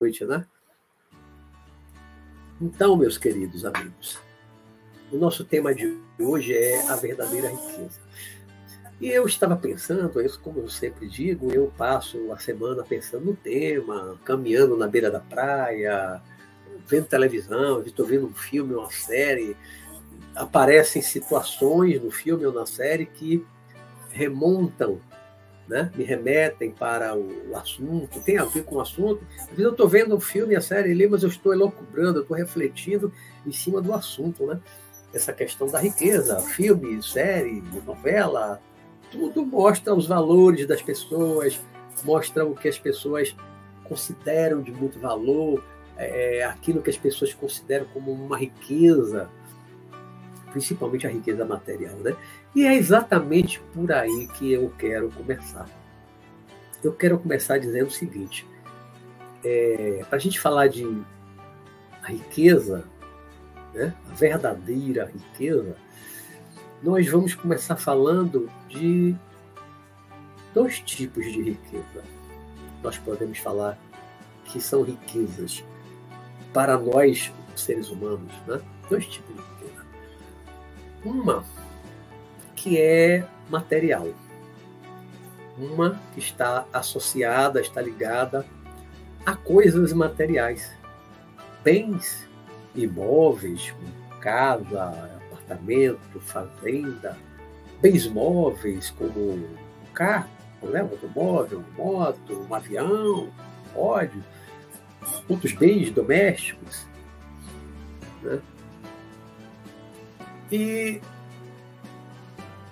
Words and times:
Noite, 0.00 0.24
né? 0.24 0.44
Então, 2.60 2.96
meus 2.96 3.16
queridos 3.16 3.64
amigos, 3.64 4.18
o 5.12 5.16
nosso 5.16 5.44
tema 5.44 5.74
de 5.74 5.96
hoje 6.18 6.52
é 6.52 6.88
a 6.88 6.96
verdadeira 6.96 7.48
riqueza. 7.48 8.00
E 9.00 9.08
eu 9.08 9.26
estava 9.26 9.56
pensando, 9.56 10.20
isso 10.20 10.40
como 10.40 10.60
eu 10.60 10.68
sempre 10.68 11.08
digo, 11.08 11.52
eu 11.52 11.72
passo 11.76 12.32
a 12.32 12.38
semana 12.38 12.84
pensando 12.84 13.26
no 13.26 13.36
tema, 13.36 14.16
caminhando 14.24 14.76
na 14.76 14.86
beira 14.86 15.10
da 15.10 15.18
praia, 15.18 16.22
vendo 16.86 17.06
televisão, 17.06 17.82
estou 17.82 18.06
vendo 18.06 18.26
um 18.26 18.34
filme, 18.34 18.74
uma 18.74 18.90
série, 18.90 19.56
aparecem 20.34 21.02
situações 21.02 22.00
no 22.02 22.10
filme 22.10 22.46
ou 22.46 22.52
na 22.52 22.66
série 22.66 23.06
que 23.06 23.44
remontam, 24.10 25.00
né? 25.68 25.90
me 25.94 26.04
remetem 26.04 26.70
para 26.70 27.16
o 27.16 27.56
assunto, 27.56 28.20
tem 28.20 28.38
a 28.38 28.44
ver 28.44 28.64
com 28.64 28.76
o 28.76 28.80
assunto. 28.80 29.24
Às 29.38 29.48
vezes 29.48 29.64
eu 29.64 29.70
estou 29.70 29.88
vendo 29.88 30.16
um 30.16 30.20
filme, 30.20 30.56
a 30.56 30.60
série 30.60 30.92
ali, 30.92 31.06
mas 31.06 31.22
eu 31.22 31.28
estou 31.28 31.52
elocubrando, 31.52 32.18
eu 32.18 32.22
estou 32.22 32.36
refletindo 32.36 33.12
em 33.46 33.52
cima 33.52 33.80
do 33.80 33.92
assunto. 33.92 34.46
Né? 34.46 34.60
Essa 35.12 35.32
questão 35.32 35.68
da 35.68 35.78
riqueza, 35.78 36.40
filme, 36.40 37.02
série, 37.02 37.62
novela, 37.86 38.60
tudo 39.10 39.44
mostra 39.44 39.94
os 39.94 40.06
valores 40.06 40.66
das 40.66 40.82
pessoas, 40.82 41.60
mostra 42.04 42.44
o 42.44 42.54
que 42.54 42.68
as 42.68 42.78
pessoas 42.78 43.34
consideram 43.84 44.62
de 44.62 44.72
muito 44.72 44.98
valor, 44.98 45.62
é, 45.98 46.44
aquilo 46.44 46.82
que 46.82 46.90
as 46.90 46.96
pessoas 46.96 47.34
consideram 47.34 47.86
como 47.92 48.10
uma 48.10 48.38
riqueza, 48.38 49.28
principalmente 50.52 51.06
a 51.06 51.10
riqueza 51.10 51.44
material, 51.44 51.96
né? 51.96 52.14
E 52.54 52.64
é 52.64 52.74
exatamente 52.74 53.60
por 53.74 53.90
aí 53.90 54.28
que 54.38 54.52
eu 54.52 54.72
quero 54.78 55.10
começar. 55.10 55.68
Eu 56.84 56.92
quero 56.92 57.18
começar 57.18 57.58
dizendo 57.58 57.88
o 57.88 57.90
seguinte: 57.90 58.46
é, 59.44 60.04
para 60.08 60.16
a 60.16 60.20
gente 60.20 60.38
falar 60.38 60.68
de 60.68 60.86
riqueza, 62.04 62.84
né, 63.74 63.94
a 64.10 64.14
verdadeira 64.14 65.06
riqueza, 65.06 65.76
nós 66.82 67.08
vamos 67.08 67.34
começar 67.34 67.76
falando 67.76 68.50
de 68.68 69.16
dois 70.52 70.80
tipos 70.80 71.24
de 71.24 71.42
riqueza. 71.42 72.04
Nós 72.82 72.98
podemos 72.98 73.38
falar 73.38 73.78
que 74.44 74.60
são 74.60 74.82
riquezas 74.82 75.64
para 76.52 76.76
nós, 76.76 77.32
seres 77.56 77.88
humanos, 77.88 78.32
né? 78.46 78.60
dois 78.90 79.06
tipos 79.06 79.34
de. 79.34 79.51
Uma 81.04 81.44
que 82.54 82.80
é 82.80 83.26
material, 83.50 84.08
uma 85.58 86.00
que 86.14 86.20
está 86.20 86.64
associada, 86.72 87.60
está 87.60 87.80
ligada 87.80 88.46
a 89.26 89.34
coisas 89.34 89.92
materiais, 89.92 90.72
bens 91.62 92.28
imóveis, 92.74 93.74
casa, 94.20 95.20
apartamento, 95.30 96.20
fazenda, 96.20 97.18
bens 97.80 98.06
móveis 98.06 98.90
como 98.90 99.34
um 99.34 99.56
carro, 99.92 100.30
né? 100.62 100.82
um 100.82 100.90
automóvel, 100.90 101.64
uma 101.76 101.84
moto, 101.84 102.46
um 102.48 102.54
avião, 102.54 103.28
pode, 103.74 104.22
outros 105.28 105.52
bens 105.52 105.90
domésticos. 105.90 106.86
Né? 108.22 108.40
E 110.52 111.00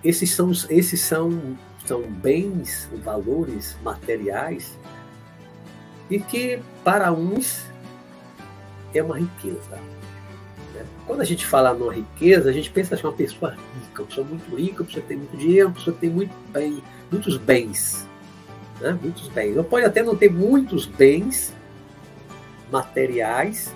esses 0.05 0.31
são, 0.31 0.53
esses 0.69 1.01
são, 1.01 1.57
são 1.85 2.03
bens, 2.03 2.89
valores 3.03 3.77
materiais 3.83 4.79
e 6.09 6.21
que 6.21 6.61
para 6.85 7.11
uns 7.11 7.65
é 8.95 9.03
uma 9.03 9.19
riqueza, 9.19 9.79
quando 11.07 11.21
a 11.21 11.25
gente 11.25 11.45
fala 11.47 11.75
numa 11.75 11.93
riqueza, 11.93 12.51
a 12.51 12.53
gente 12.53 12.71
pensa 12.71 12.95
assim, 12.95 13.05
uma 13.05 13.13
pessoa 13.13 13.51
rica, 13.51 14.03
uma 14.03 14.07
pessoa 14.09 14.27
muito 14.27 14.57
rica, 14.57 14.83
uma 14.83 14.87
pessoa 14.87 15.03
que 15.03 15.09
tem 15.09 15.17
muito 15.17 15.37
dinheiro, 15.37 15.69
uma 15.69 15.75
pessoa 15.75 15.95
que 15.95 16.01
tem 16.01 16.11
muito 16.11 16.35
bem, 16.53 16.83
muitos 17.11 17.37
bens. 17.37 18.07
Né? 18.81 18.99
Muitos 19.03 19.29
bens. 19.29 19.57
Ou 19.57 19.65
pode 19.65 19.85
até 19.85 20.03
não 20.03 20.17
ter 20.17 20.31
muitos 20.31 20.87
bens 20.87 21.53
materiais, 22.71 23.75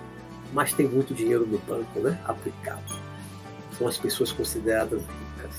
mas 0.53 0.73
tem 0.73 0.87
muito 0.87 1.13
dinheiro 1.13 1.47
no 1.47 1.59
banco 1.59 2.01
né? 2.01 2.19
aplicado. 2.25 3.04
São 3.79 3.89
as 3.89 3.99
pessoas 3.99 4.33
consideradas 4.33 5.03
ricas. 5.03 5.57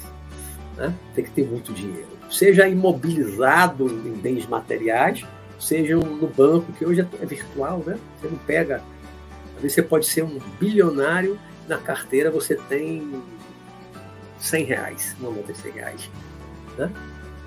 Né? 0.77 0.93
Tem 1.13 1.23
que 1.23 1.31
ter 1.31 1.45
muito 1.45 1.73
dinheiro. 1.73 2.07
Seja 2.29 2.67
imobilizado 2.67 3.87
em 3.87 4.13
bens 4.13 4.47
materiais, 4.47 5.25
seja 5.59 5.95
no 5.95 6.27
banco, 6.27 6.71
que 6.73 6.85
hoje 6.85 7.01
é 7.01 7.25
virtual, 7.25 7.83
né? 7.85 7.97
Você 8.19 8.27
não 8.27 8.37
pega. 8.39 8.81
Às 9.55 9.61
vezes 9.61 9.75
você 9.75 9.81
pode 9.81 10.05
ser 10.05 10.23
um 10.23 10.39
bilionário 10.59 11.39
na 11.67 11.77
carteira 11.77 12.29
você 12.29 12.55
tem 12.55 13.23
100 14.39 14.63
reais, 14.65 15.15
não 15.19 15.31
nota 15.31 15.53
de 15.53 15.59
100 15.59 15.71
reais. 15.71 16.11
Né? 16.77 16.91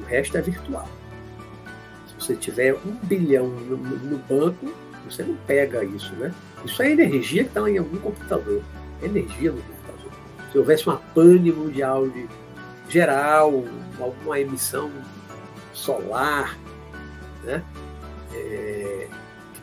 O 0.00 0.04
resto 0.04 0.36
é 0.36 0.42
virtual. 0.42 0.88
Se 2.08 2.14
você 2.14 2.36
tiver 2.36 2.74
um 2.74 2.94
bilhão 3.04 3.48
no, 3.48 3.76
no 3.76 4.18
banco, 4.18 4.72
você 5.04 5.22
não 5.22 5.36
pega 5.46 5.84
isso, 5.84 6.12
né? 6.16 6.34
Isso 6.64 6.82
é 6.82 6.90
energia 6.90 7.44
que 7.44 7.50
está 7.50 7.70
em 7.70 7.78
algum 7.78 7.96
computador. 7.98 8.62
Energia 9.02 9.52
no. 9.52 9.77
Se 10.50 10.58
houvesse 10.58 10.86
uma 10.86 10.96
pane 11.14 11.52
mundial 11.52 12.08
de 12.08 12.28
geral, 12.88 13.64
alguma 14.00 14.40
emissão 14.40 14.90
solar, 15.72 16.56
né? 17.44 17.62
É, 18.34 19.08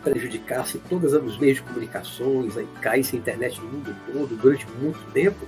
prejudicasse 0.03 0.77
todos 0.87 1.13
os 1.13 1.37
meios 1.39 1.57
de 1.57 1.63
comunicações, 1.63 2.55
aí 2.55 2.67
caísse 2.79 3.15
a 3.15 3.19
internet 3.19 3.59
no 3.59 3.67
mundo 3.67 3.95
todo 4.13 4.35
durante 4.35 4.67
muito 4.79 4.99
tempo, 5.11 5.47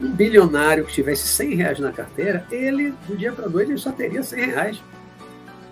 um 0.00 0.10
bilionário 0.10 0.84
que 0.84 0.92
tivesse 0.92 1.26
100 1.26 1.54
reais 1.54 1.78
na 1.78 1.90
carteira, 1.90 2.46
ele, 2.50 2.92
do 3.08 3.16
dia 3.16 3.32
para 3.32 3.48
noite, 3.48 3.70
ele 3.70 3.78
só 3.78 3.90
teria 3.92 4.22
100 4.22 4.46
reais. 4.46 4.82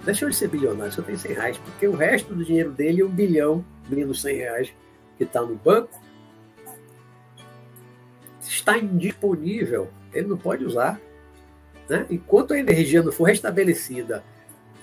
Deixou 0.04 0.30
de 0.30 0.36
ser 0.36 0.48
bilionário, 0.48 0.92
só 0.92 1.02
tem 1.02 1.16
100 1.16 1.32
reais, 1.34 1.58
porque 1.58 1.86
o 1.86 1.94
resto 1.94 2.34
do 2.34 2.44
dinheiro 2.44 2.70
dele, 2.70 3.04
um 3.04 3.08
bilhão 3.08 3.64
menos 3.88 4.22
100 4.22 4.36
reais 4.36 4.72
que 5.18 5.24
está 5.24 5.42
no 5.42 5.54
banco, 5.54 6.00
está 8.52 8.78
indisponível, 8.78 9.90
ele 10.12 10.28
não 10.28 10.36
pode 10.36 10.64
usar. 10.64 11.00
Né? 11.88 12.06
Enquanto 12.10 12.52
a 12.52 12.58
energia 12.58 13.02
não 13.02 13.10
for 13.10 13.24
restabelecida 13.24 14.22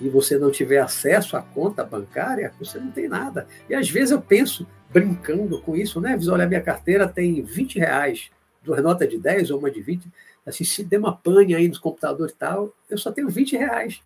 e 0.00 0.08
você 0.08 0.38
não 0.38 0.50
tiver 0.50 0.78
acesso 0.78 1.36
à 1.36 1.42
conta 1.42 1.84
bancária, 1.84 2.52
você 2.58 2.78
não 2.78 2.90
tem 2.90 3.08
nada. 3.08 3.46
E 3.68 3.74
às 3.74 3.88
vezes 3.88 4.10
eu 4.10 4.20
penso, 4.20 4.66
brincando 4.90 5.60
com 5.62 5.76
isso, 5.76 6.00
né? 6.00 6.18
Olha, 6.28 6.48
minha 6.48 6.60
carteira 6.60 7.06
tem 7.06 7.42
20 7.42 7.78
reais, 7.78 8.30
duas 8.62 8.82
notas 8.82 9.08
de 9.08 9.18
10 9.18 9.50
ou 9.50 9.58
uma 9.58 9.70
de 9.70 9.80
20. 9.80 10.10
Assim, 10.44 10.64
se 10.64 10.82
der 10.82 10.98
uma 10.98 11.16
pane 11.16 11.54
aí 11.54 11.68
no 11.68 11.80
computador 11.80 12.28
e 12.28 12.32
tal, 12.32 12.74
eu 12.88 12.98
só 12.98 13.12
tenho 13.12 13.28
20 13.28 13.56
reais. 13.56 14.00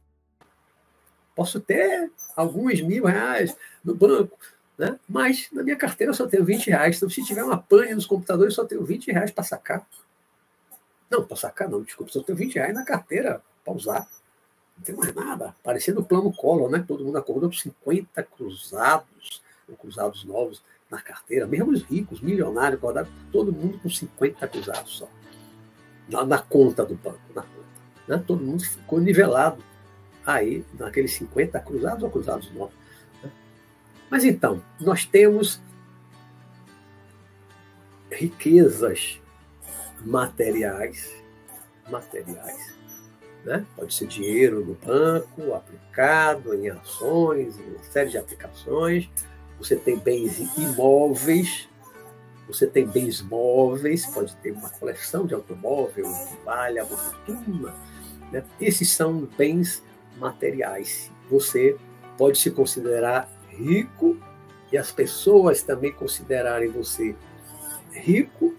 Posso 1.35 1.59
ter 1.59 2.11
alguns 2.37 2.81
mil 2.81 3.05
reais 3.07 3.57
no 3.83 3.95
banco, 3.95 4.39
né? 4.77 4.99
mas 5.09 5.49
na 5.53 5.63
minha 5.63 5.77
carteira 5.77 6.11
eu 6.11 6.15
só 6.15 6.27
tenho 6.27 6.45
20 6.45 6.69
reais. 6.69 6.97
Então, 6.97 7.09
se 7.09 7.25
tiver 7.25 7.45
uma 7.45 7.59
pane 7.59 7.95
nos 7.95 8.07
computadores, 8.07 8.57
eu 8.57 8.63
só 8.63 8.69
tenho 8.69 8.85
20 8.85 9.13
reais 9.13 9.31
para 9.31 9.45
sacar. 9.45 9.87
Não, 11.11 11.25
para 11.25 11.37
sacar 11.37 11.69
não, 11.69 11.83
desculpa, 11.83 12.13
só 12.13 12.23
tenho 12.23 12.37
20 12.37 12.55
reais 12.57 12.75
na 12.75 12.85
carteira 12.85 13.43
para 13.65 13.75
usar. 13.75 14.09
Não 14.77 14.85
tem 14.85 14.95
mais 14.95 15.15
nada. 15.15 15.55
Parecendo 15.63 16.01
o 16.01 16.05
plano 16.05 16.33
Collor, 16.33 16.71
né? 16.71 16.85
Todo 16.87 17.05
mundo 17.05 17.17
acordou 17.17 17.49
com 17.49 17.57
50 17.57 18.23
cruzados, 18.25 19.43
ou 19.69 19.77
cruzados 19.77 20.25
novos 20.25 20.63
na 20.91 21.01
carteira, 21.01 21.47
mesmo 21.47 21.73
os 21.73 21.83
ricos, 21.83 22.21
milionários, 22.21 22.79
acordaram, 22.79 23.09
todo 23.33 23.53
mundo 23.53 23.79
com 23.79 23.89
50 23.89 24.47
cruzados 24.49 24.99
só. 24.99 25.09
Na, 26.09 26.25
na 26.25 26.39
conta 26.39 26.85
do 26.85 26.95
banco, 26.95 27.21
na 27.35 27.43
conta. 27.43 27.65
Né? 28.07 28.23
Todo 28.27 28.45
mundo 28.45 28.63
ficou 28.63 29.01
nivelado 29.01 29.63
aí, 30.27 30.65
naqueles 30.79 31.13
50 31.15 31.59
cruzados 31.61 32.03
ou 32.03 32.11
cruzados 32.11 32.53
novos. 32.53 32.84
Mas 34.15 34.23
então, 34.23 34.63
nós 34.81 35.05
temos 35.05 35.61
riquezas 38.13 39.21
materiais, 40.07 41.13
materiais, 41.91 42.77
né? 43.45 43.67
Pode 43.75 43.93
ser 43.93 44.07
dinheiro 44.07 44.65
no 44.65 44.75
banco, 44.75 45.53
aplicado 45.53 46.55
em 46.55 46.69
ações, 46.71 47.59
em 47.59 47.65
uma 47.65 47.83
série 47.83 48.11
de 48.11 48.17
aplicações. 48.17 49.11
Você 49.59 49.75
tem 49.75 49.99
bens 49.99 50.39
imóveis, 50.57 51.69
você 52.47 52.69
tem 52.69 52.87
bens 52.87 53.21
móveis, 53.21 54.07
pode 54.07 54.33
ter 54.37 54.53
uma 54.53 54.71
coleção 54.71 55.27
de 55.27 55.35
automóvel 55.35 56.07
vale 56.45 56.79
a 56.79 56.87
fortuna. 56.87 57.75
Né? 58.31 58.45
Esses 58.61 58.93
são 58.93 59.29
bens 59.37 59.83
materiais. 60.19 61.11
Você 61.29 61.77
pode 62.17 62.39
se 62.39 62.53
considerar 62.53 63.34
rico 63.55 64.17
e 64.73 64.79
as 64.79 64.91
pessoas 64.91 65.63
também 65.63 65.93
considerarem 65.93 66.71
você 66.71 67.15
rico 67.93 68.55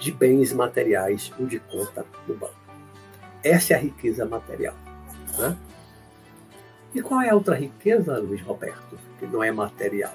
de 0.00 0.12
bens 0.12 0.52
materiais 0.52 1.32
ou 1.38 1.46
de 1.46 1.58
conta 1.58 2.04
no 2.26 2.34
banco. 2.34 2.54
Essa 3.42 3.74
é 3.74 3.76
a 3.76 3.80
riqueza 3.80 4.24
material. 4.24 4.74
Né? 5.38 5.56
E 6.94 7.02
qual 7.02 7.20
é 7.20 7.30
a 7.30 7.34
outra 7.34 7.54
riqueza, 7.54 8.18
Luiz 8.18 8.40
Roberto, 8.40 8.98
que 9.18 9.26
não 9.26 9.42
é 9.42 9.52
material? 9.52 10.14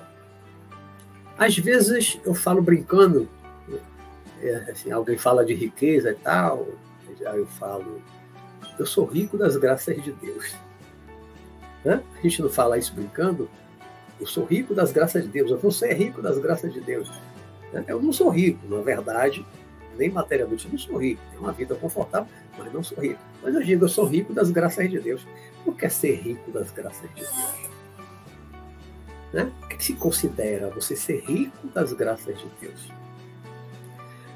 Às 1.37 1.57
vezes 1.57 2.19
eu 2.25 2.33
falo 2.33 2.61
brincando, 2.61 3.29
é, 4.41 4.71
assim, 4.71 4.91
alguém 4.91 5.17
fala 5.17 5.45
de 5.45 5.53
riqueza 5.53 6.11
e 6.11 6.15
tal, 6.15 6.67
eu 7.19 7.45
falo, 7.45 8.01
eu 8.77 8.85
sou 8.85 9.05
rico 9.05 9.37
das 9.37 9.55
graças 9.55 10.01
de 10.03 10.11
Deus. 10.11 10.55
Né? 11.83 12.01
A 12.17 12.21
gente 12.21 12.41
não 12.41 12.49
fala 12.49 12.77
isso 12.77 12.93
brincando, 12.93 13.49
eu 14.19 14.27
sou 14.27 14.45
rico 14.45 14.73
das 14.73 14.91
graças 14.91 15.23
de 15.23 15.29
Deus, 15.29 15.51
você 15.61 15.87
é 15.87 15.93
rico 15.93 16.21
das 16.21 16.37
graças 16.37 16.71
de 16.73 16.79
Deus. 16.79 17.09
Né? 17.71 17.83
Eu 17.87 18.01
não 18.01 18.13
sou 18.13 18.29
rico, 18.29 18.65
na 18.67 18.81
verdade, 18.81 19.45
nem 19.97 20.09
materialmente 20.09 20.65
eu 20.65 20.71
não 20.71 20.79
sou 20.79 20.97
rico. 20.97 21.21
Tenho 21.29 21.41
uma 21.41 21.51
vida 21.51 21.75
confortável, 21.75 22.27
mas 22.57 22.71
não 22.71 22.83
sou 22.83 22.99
rico. 22.99 23.19
Mas 23.41 23.53
eu 23.53 23.63
digo, 23.63 23.85
eu 23.85 23.89
sou 23.89 24.05
rico 24.05 24.33
das 24.33 24.49
graças 24.49 24.89
de 24.89 24.99
Deus. 24.99 25.25
O 25.65 25.71
que 25.71 25.85
é 25.85 25.89
ser 25.89 26.15
rico 26.15 26.51
das 26.51 26.71
graças 26.71 27.09
de 27.09 27.21
Deus? 27.21 27.71
Né? 29.31 29.51
O 29.63 29.67
que 29.67 29.83
se 29.83 29.93
considera 29.93 30.69
você 30.69 30.95
ser 30.95 31.21
rico 31.21 31.67
das 31.67 31.93
graças 31.93 32.37
de 32.37 32.47
Deus? 32.61 32.89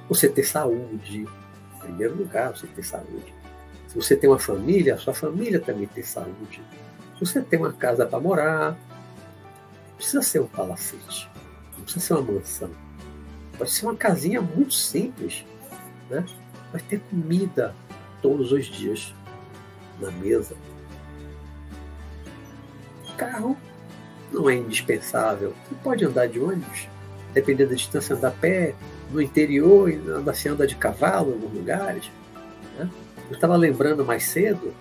Você 0.10 0.30
ter 0.30 0.44
saúde, 0.44 1.28
em 1.76 1.80
primeiro 1.80 2.16
lugar, 2.16 2.56
você 2.56 2.68
ter 2.68 2.84
saúde. 2.84 3.34
Se 3.88 3.96
você 3.96 4.16
tem 4.16 4.30
uma 4.30 4.40
família, 4.40 4.96
a 4.96 4.98
sua 4.98 5.14
família 5.14 5.60
também 5.60 5.88
ter 5.88 6.04
saúde. 6.04 6.62
Você 7.20 7.42
tem 7.42 7.60
uma 7.60 7.74
casa 7.74 8.06
para 8.06 8.20
morar, 8.20 8.78
precisa 9.96 10.22
ser 10.22 10.42
um 10.42 10.48
palacete, 10.48 11.30
não 11.76 11.84
precisa 11.84 12.06
ser 12.06 12.14
uma 12.14 12.34
mansão 12.34 12.70
Pode 13.58 13.72
ser 13.72 13.86
uma 13.86 13.96
casinha 13.96 14.40
muito 14.40 14.74
simples, 14.74 15.44
né? 16.10 16.24
Vai 16.72 16.82
ter 16.82 17.00
comida 17.10 17.74
todos 18.22 18.52
os 18.52 18.66
dias 18.66 19.14
na 20.00 20.12
mesa. 20.12 20.56
Carro 23.18 23.58
não 24.32 24.48
é 24.48 24.56
indispensável. 24.56 25.56
Você 25.68 25.76
pode 25.84 26.06
andar 26.06 26.28
de 26.28 26.40
ônibus, 26.40 26.88
dependendo 27.34 27.72
da 27.72 27.76
distância, 27.76 28.16
andar 28.16 28.28
a 28.28 28.32
pé, 28.32 28.76
no 29.12 29.20
interior, 29.20 29.92
se 30.36 30.50
anda 30.50 30.68
de 30.68 30.76
cavalo 30.76 31.32
em 31.32 31.34
alguns 31.34 31.54
lugares. 31.54 32.12
Né? 32.78 32.88
Eu 33.30 33.36
estava 33.36 33.56
lembrando 33.56 34.06
mais 34.06 34.24
cedo 34.24 34.72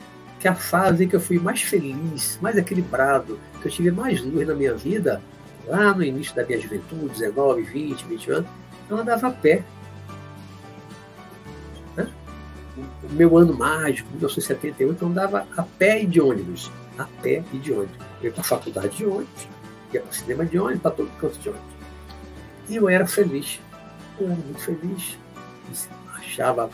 que 0.47 0.49
a 0.49 0.55
fase 0.55 1.09
que 1.09 1.17
eu 1.17 1.21
fui 1.21 1.41
mais 1.41 1.61
feliz, 1.61 2.39
mais 2.41 2.57
equilibrado, 2.57 3.37
que 3.61 3.67
eu 3.67 3.73
tive 3.73 3.91
mais 3.91 4.23
luz 4.23 4.47
na 4.47 4.55
minha 4.55 4.75
vida, 4.75 5.21
lá 5.67 5.93
no 5.93 6.05
início 6.05 6.37
da 6.37 6.45
minha 6.45 6.61
juventude, 6.61 7.09
19, 7.09 7.63
20, 7.63 8.05
20 8.05 8.31
anos, 8.31 8.51
eu 8.89 8.97
andava 8.97 9.27
a 9.27 9.31
pé. 9.33 9.65
Né? 11.97 12.09
O 13.11 13.13
meu 13.13 13.37
ano 13.37 13.55
mágico, 13.55 14.09
1978, 14.11 15.03
eu 15.03 15.09
andava 15.09 15.49
a 15.57 15.63
pé 15.65 16.05
e 16.05 16.07
de 16.07 16.21
ônibus. 16.21 16.71
A 16.97 17.07
pé 17.21 17.43
e 17.53 17.59
de 17.59 17.73
ônibus. 17.73 17.97
Eu 18.21 18.27
ia 18.27 18.31
para 18.31 18.41
a 18.43 18.45
faculdade 18.45 18.97
de 18.97 19.05
ônibus, 19.05 19.49
ia 19.93 20.01
para 20.01 20.11
o 20.11 20.15
cinema 20.15 20.47
de 20.47 20.61
ônibus, 20.61 20.83
para 20.83 20.91
todo 20.93 21.11
canto 21.19 21.39
de 21.41 21.49
ônibus. 21.49 21.75
E 22.69 22.77
eu 22.77 22.89
era 22.89 23.05
feliz. 23.05 23.59
Eu 24.21 24.27
era 24.27 24.37
muito 24.37 24.61
feliz. 24.61 25.19
Achava 26.15 26.71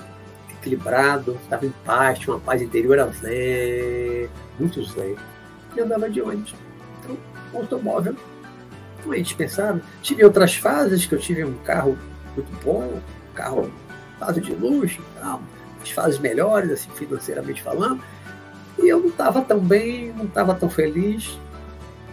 equilibrado, 0.62 1.38
estava 1.42 1.66
em 1.66 1.74
paz, 1.84 2.18
tinha 2.18 2.34
uma 2.34 2.40
paz 2.40 2.62
interior, 2.62 2.98
era 2.98 3.10
zen, 3.10 4.30
muito 4.58 4.82
zen. 4.84 5.16
E 5.76 5.80
andava 5.80 6.08
de 6.08 6.22
ônibus. 6.22 6.54
Então, 7.00 7.16
automóvel 7.52 8.14
não 9.04 9.12
é 9.12 9.18
indispensável. 9.18 9.82
Tive 10.00 10.24
outras 10.24 10.54
fases 10.54 11.04
que 11.04 11.14
eu 11.14 11.18
tive 11.18 11.44
um 11.44 11.54
carro 11.64 11.98
muito 12.34 12.64
bom, 12.64 13.00
um 13.30 13.34
carro 13.34 13.70
fase 14.18 14.40
de 14.40 14.52
luxo, 14.54 15.02
tal, 15.20 15.42
as 15.82 15.90
fases 15.90 16.18
melhores, 16.18 16.70
assim, 16.70 16.90
financeiramente 16.90 17.60
falando. 17.60 18.00
E 18.78 18.88
eu 18.88 19.00
não 19.00 19.08
estava 19.08 19.42
tão 19.42 19.58
bem, 19.58 20.12
não 20.12 20.24
estava 20.24 20.54
tão 20.54 20.70
feliz, 20.70 21.38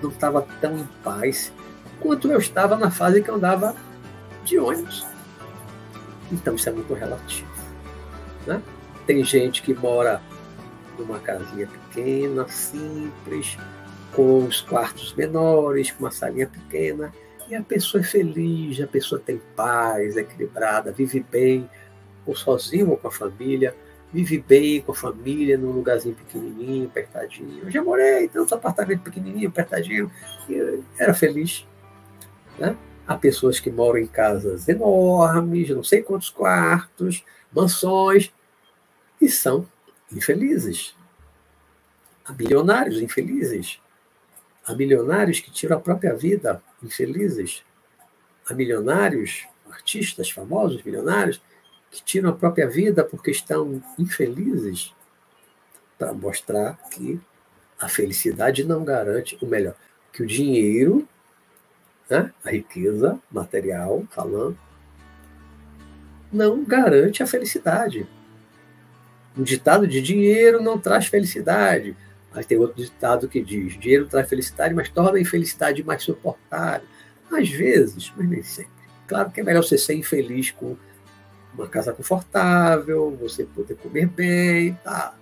não 0.02 0.10
estava 0.10 0.46
tão 0.60 0.78
em 0.78 0.88
paz 1.04 1.52
quanto 2.00 2.32
eu 2.32 2.40
estava 2.40 2.76
na 2.76 2.90
fase 2.90 3.22
que 3.22 3.30
eu 3.30 3.36
andava 3.36 3.76
de 4.44 4.58
ônibus. 4.58 5.06
Então 6.32 6.56
isso 6.56 6.70
é 6.70 6.72
muito 6.72 6.94
relativo. 6.94 7.49
Né? 8.50 8.64
Tem 9.06 9.24
gente 9.24 9.62
que 9.62 9.76
mora 9.76 10.20
numa 10.98 11.20
casinha 11.20 11.68
pequena, 11.68 12.48
simples, 12.48 13.56
com 14.12 14.46
os 14.46 14.60
quartos 14.60 15.14
menores, 15.14 15.92
com 15.92 16.06
uma 16.06 16.12
salinha 16.12 16.48
pequena, 16.48 17.14
e 17.48 17.56
a 17.56 17.62
pessoa 17.62 18.02
é 18.02 18.04
feliz, 18.04 18.82
a 18.82 18.88
pessoa 18.88 19.22
tem 19.24 19.40
paz, 19.56 20.18
é 20.18 20.22
equilibrada, 20.22 20.92
vive 20.92 21.20
bem, 21.20 21.70
ou 22.26 22.36
sozinho 22.36 22.90
ou 22.90 22.98
com 22.98 23.08
a 23.08 23.12
família, 23.12 23.76
vive 24.12 24.40
bem 24.40 24.82
com 24.82 24.94
a 24.94 24.96
família 24.96 25.56
num 25.56 25.72
lugarzinho 25.72 26.16
pequenininho, 26.16 26.88
apertadinho. 26.88 27.64
Eu 27.64 27.72
já 27.72 27.84
morei 27.84 28.26
em 28.26 28.28
tantos 28.28 28.52
apartamentos 28.52 29.04
pequenininhos, 29.04 29.52
apertadinho, 29.52 30.12
e 30.50 30.82
era 30.98 31.14
feliz. 31.14 31.68
Né? 32.58 32.76
Há 33.08 33.16
pessoas 33.16 33.60
que 33.60 33.70
moram 33.70 34.00
em 34.00 34.08
casas 34.08 34.68
enormes, 34.68 35.70
não 35.70 35.84
sei 35.84 36.02
quantos 36.02 36.32
quartos, 36.32 37.24
mansões, 37.54 38.32
e 39.22 39.30
são 39.30 39.68
infelizes. 40.12 40.96
Há 42.26 42.32
bilionários 42.32 43.02
infelizes. 43.02 43.80
Há 44.66 44.74
milionários 44.74 45.40
que 45.40 45.52
tiram 45.52 45.78
a 45.78 45.80
própria 45.80 46.16
vida, 46.16 46.62
infelizes. 46.84 47.64
Há 48.48 48.54
milionários, 48.54 49.48
artistas 49.70 50.30
famosos, 50.30 50.84
milionários, 50.84 51.42
que 51.92 52.04
tiram 52.04 52.30
a 52.30 52.34
própria 52.34 52.68
vida 52.68 53.04
porque 53.04 53.32
estão 53.32 53.82
infelizes 53.98 54.94
para 55.98 56.14
mostrar 56.14 56.78
que 56.92 57.20
a 57.80 57.90
felicidade 57.90 58.64
não 58.64 58.84
garante 58.84 59.38
o 59.42 59.48
melhor, 59.48 59.76
que 60.14 60.22
o 60.22 60.28
dinheiro, 60.28 61.08
né, 62.10 62.32
a 62.44 62.52
riqueza 62.52 63.20
material, 63.32 64.06
falando, 64.12 64.58
não 66.32 66.64
garante 66.64 67.24
a 67.24 67.28
felicidade. 67.28 68.08
O 69.38 69.44
ditado 69.44 69.88
de 69.88 70.02
dinheiro 70.02 70.62
não 70.62 70.78
traz 70.78 71.08
felicidade. 71.08 71.96
Mas 72.34 72.46
tem 72.46 72.58
outro 72.58 72.76
ditado 72.76 73.28
que 73.28 73.42
diz: 73.42 73.80
dinheiro 73.80 74.06
traz 74.06 74.28
felicidade, 74.28 74.74
mas 74.74 74.90
torna 74.90 75.18
a 75.18 75.22
infelicidade 75.22 75.84
mais 75.84 76.04
suportável. 76.04 76.88
Às 77.32 77.50
vezes, 77.50 78.12
mas 78.16 78.28
nem 78.28 78.44
sempre. 78.44 78.72
Claro 79.08 79.32
que 79.32 79.42
é 79.42 79.44
melhor 79.44 79.64
você 79.64 79.78
ser 79.78 79.96
infeliz 79.96 80.52
com 80.52 80.76
uma 81.54 81.68
casa 81.68 81.92
confortável, 81.94 83.16
você 83.20 83.44
poder 83.44 83.76
comer 83.76 84.08
bem, 84.08 84.74
tá. 84.84 85.16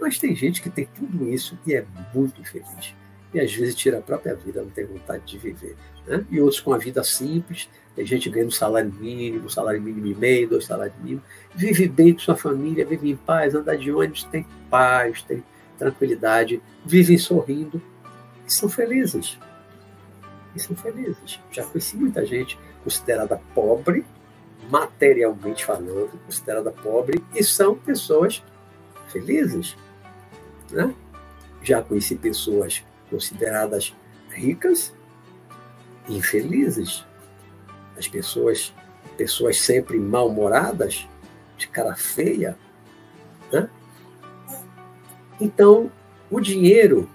Mas 0.00 0.18
tem 0.18 0.34
gente 0.34 0.62
que 0.62 0.70
tem 0.70 0.86
tudo 0.86 1.28
isso 1.28 1.58
e 1.66 1.74
é 1.74 1.84
muito 2.14 2.40
infeliz. 2.40 2.94
E 3.32 3.38
às 3.38 3.52
vezes 3.54 3.74
tira 3.74 3.98
a 3.98 4.02
própria 4.02 4.34
vida, 4.34 4.62
não 4.62 4.70
tem 4.70 4.84
vontade 4.84 5.24
de 5.24 5.38
viver. 5.38 5.76
Né? 6.06 6.24
E 6.30 6.40
outros 6.40 6.60
com 6.60 6.72
a 6.72 6.78
vida 6.78 7.04
simples, 7.04 7.68
tem 7.94 8.06
gente 8.06 8.30
ganhando 8.30 8.52
salário 8.52 8.92
mínimo, 8.92 9.50
salário 9.50 9.80
mínimo 9.80 10.06
e 10.06 10.14
meio, 10.14 10.48
dois 10.48 10.64
salários 10.64 10.96
mínimos, 11.02 11.24
vive 11.54 11.88
bem 11.88 12.12
com 12.12 12.20
sua 12.20 12.36
família, 12.36 12.86
vive 12.86 13.10
em 13.10 13.16
paz, 13.16 13.54
anda 13.54 13.76
de 13.76 13.92
ônibus, 13.92 14.24
tem 14.24 14.46
paz, 14.70 15.22
tem 15.22 15.42
tranquilidade, 15.78 16.62
vivem 16.84 17.18
sorrindo 17.18 17.80
e 18.46 18.52
são 18.52 18.68
felizes. 18.68 19.38
E 20.54 20.60
são 20.60 20.76
felizes. 20.76 21.40
Já 21.50 21.64
conheci 21.64 21.96
muita 21.96 22.24
gente 22.24 22.58
considerada 22.82 23.40
pobre, 23.54 24.04
materialmente 24.68 25.64
falando, 25.64 26.18
considerada 26.24 26.70
pobre, 26.70 27.22
e 27.34 27.42
são 27.42 27.76
pessoas 27.76 28.42
felizes. 29.08 29.76
Né? 30.70 30.94
Já 31.62 31.82
conheci 31.82 32.14
pessoas 32.14 32.84
consideradas 33.10 33.94
ricas 34.30 34.94
infelizes. 36.08 37.04
As 38.00 38.08
pessoas, 38.08 38.72
pessoas 39.18 39.60
sempre 39.60 39.98
mal-humoradas, 39.98 41.06
de 41.58 41.68
cara 41.68 41.94
feia, 41.94 42.56
né? 43.52 43.68
Então, 45.38 45.92
o 46.30 46.40
dinheiro, 46.40 47.10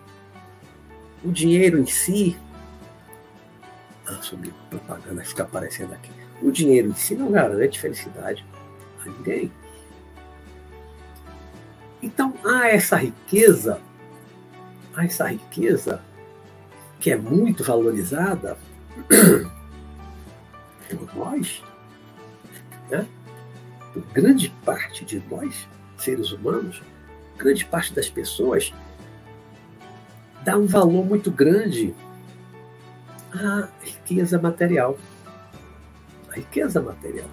o 1.24 1.32
dinheiro 1.32 1.80
em 1.80 1.88
si, 1.88 2.38
ah, 4.06 4.22
subiu 4.22 4.54
propaganda, 4.70 5.26
fica 5.26 5.42
aparecendo 5.42 5.94
aqui. 5.94 6.12
O 6.40 6.52
dinheiro 6.52 6.90
em 6.90 6.94
si 6.94 7.16
não 7.16 7.32
garante 7.32 7.80
felicidade 7.80 8.46
a 9.04 9.10
ninguém. 9.10 9.52
Então, 12.00 12.32
há 12.46 12.68
essa 12.68 12.96
riqueza, 12.96 13.82
há 14.96 15.04
essa 15.04 15.26
riqueza 15.26 16.00
que 17.00 17.10
é 17.10 17.18
muito 17.18 17.64
valorizada 17.64 18.56
por 20.90 21.16
nós, 21.16 21.64
né? 22.90 23.08
grande 24.14 24.50
parte 24.64 25.06
de 25.06 25.22
nós, 25.30 25.68
seres 25.98 26.32
humanos, 26.32 26.82
grande 27.38 27.66
parte 27.66 27.94
das 27.94 28.10
pessoas 28.10 28.74
dá 30.44 30.58
um 30.58 30.66
valor 30.66 31.06
muito 31.06 31.32
grande 31.32 31.96
à 33.34 33.68
riqueza 33.82 34.40
material. 34.40 34.98
A 36.32 36.36
riqueza 36.36 36.82
material. 36.82 37.30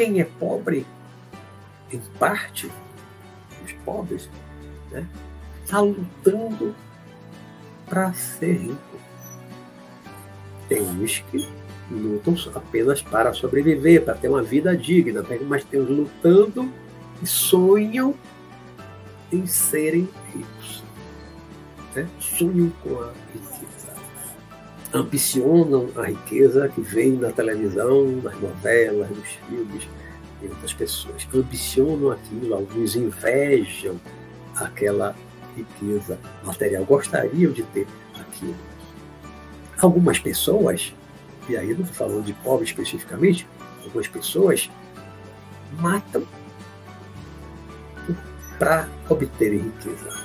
quem 0.00 0.18
é 0.18 0.24
pobre, 0.24 0.86
em 1.92 2.00
parte, 2.18 2.72
os 3.62 3.72
pobres, 3.84 4.30
né, 4.90 5.06
está 5.62 5.80
lutando 5.80 6.74
para 7.86 8.10
ser 8.14 8.52
rico. 8.62 8.89
Tem 10.70 10.82
uns 10.82 11.18
que 11.18 11.48
lutam 11.90 12.36
apenas 12.54 13.02
para 13.02 13.34
sobreviver, 13.34 14.04
para 14.04 14.14
ter 14.14 14.28
uma 14.28 14.40
vida 14.40 14.76
digna, 14.76 15.24
mas 15.48 15.64
tem 15.64 15.80
uns 15.80 15.88
lutando 15.88 16.72
e 17.20 17.26
sonham 17.26 18.14
em 19.32 19.48
serem 19.48 20.08
ricos. 20.32 20.84
Né? 21.96 22.08
Sonham 22.20 22.70
com 22.84 23.00
a 23.00 23.12
riqueza. 23.32 23.90
Ambicionam 24.94 25.88
a 25.96 26.04
riqueza 26.06 26.68
que 26.68 26.80
vem 26.80 27.14
na 27.14 27.32
televisão, 27.32 28.06
nas 28.22 28.40
novelas, 28.40 29.10
nos 29.10 29.28
filmes 29.48 29.88
e 30.40 30.46
outras 30.46 30.72
pessoas. 30.72 31.26
Ambicionam 31.34 32.12
aquilo, 32.12 32.54
alguns 32.54 32.94
invejam 32.94 34.00
aquela 34.54 35.16
riqueza 35.56 36.16
material, 36.44 36.84
gostariam 36.84 37.50
de 37.50 37.64
ter 37.64 37.88
aquilo. 38.14 38.69
Algumas 39.80 40.18
pessoas, 40.18 40.94
e 41.48 41.56
aí 41.56 41.72
não 41.74 41.80
estou 41.80 41.94
falando 41.94 42.24
de 42.24 42.32
pobre 42.34 42.64
especificamente, 42.64 43.48
algumas 43.84 44.06
pessoas 44.06 44.70
matam 45.78 46.26
para 48.58 48.88
obterem 49.08 49.58
riqueza. 49.58 50.24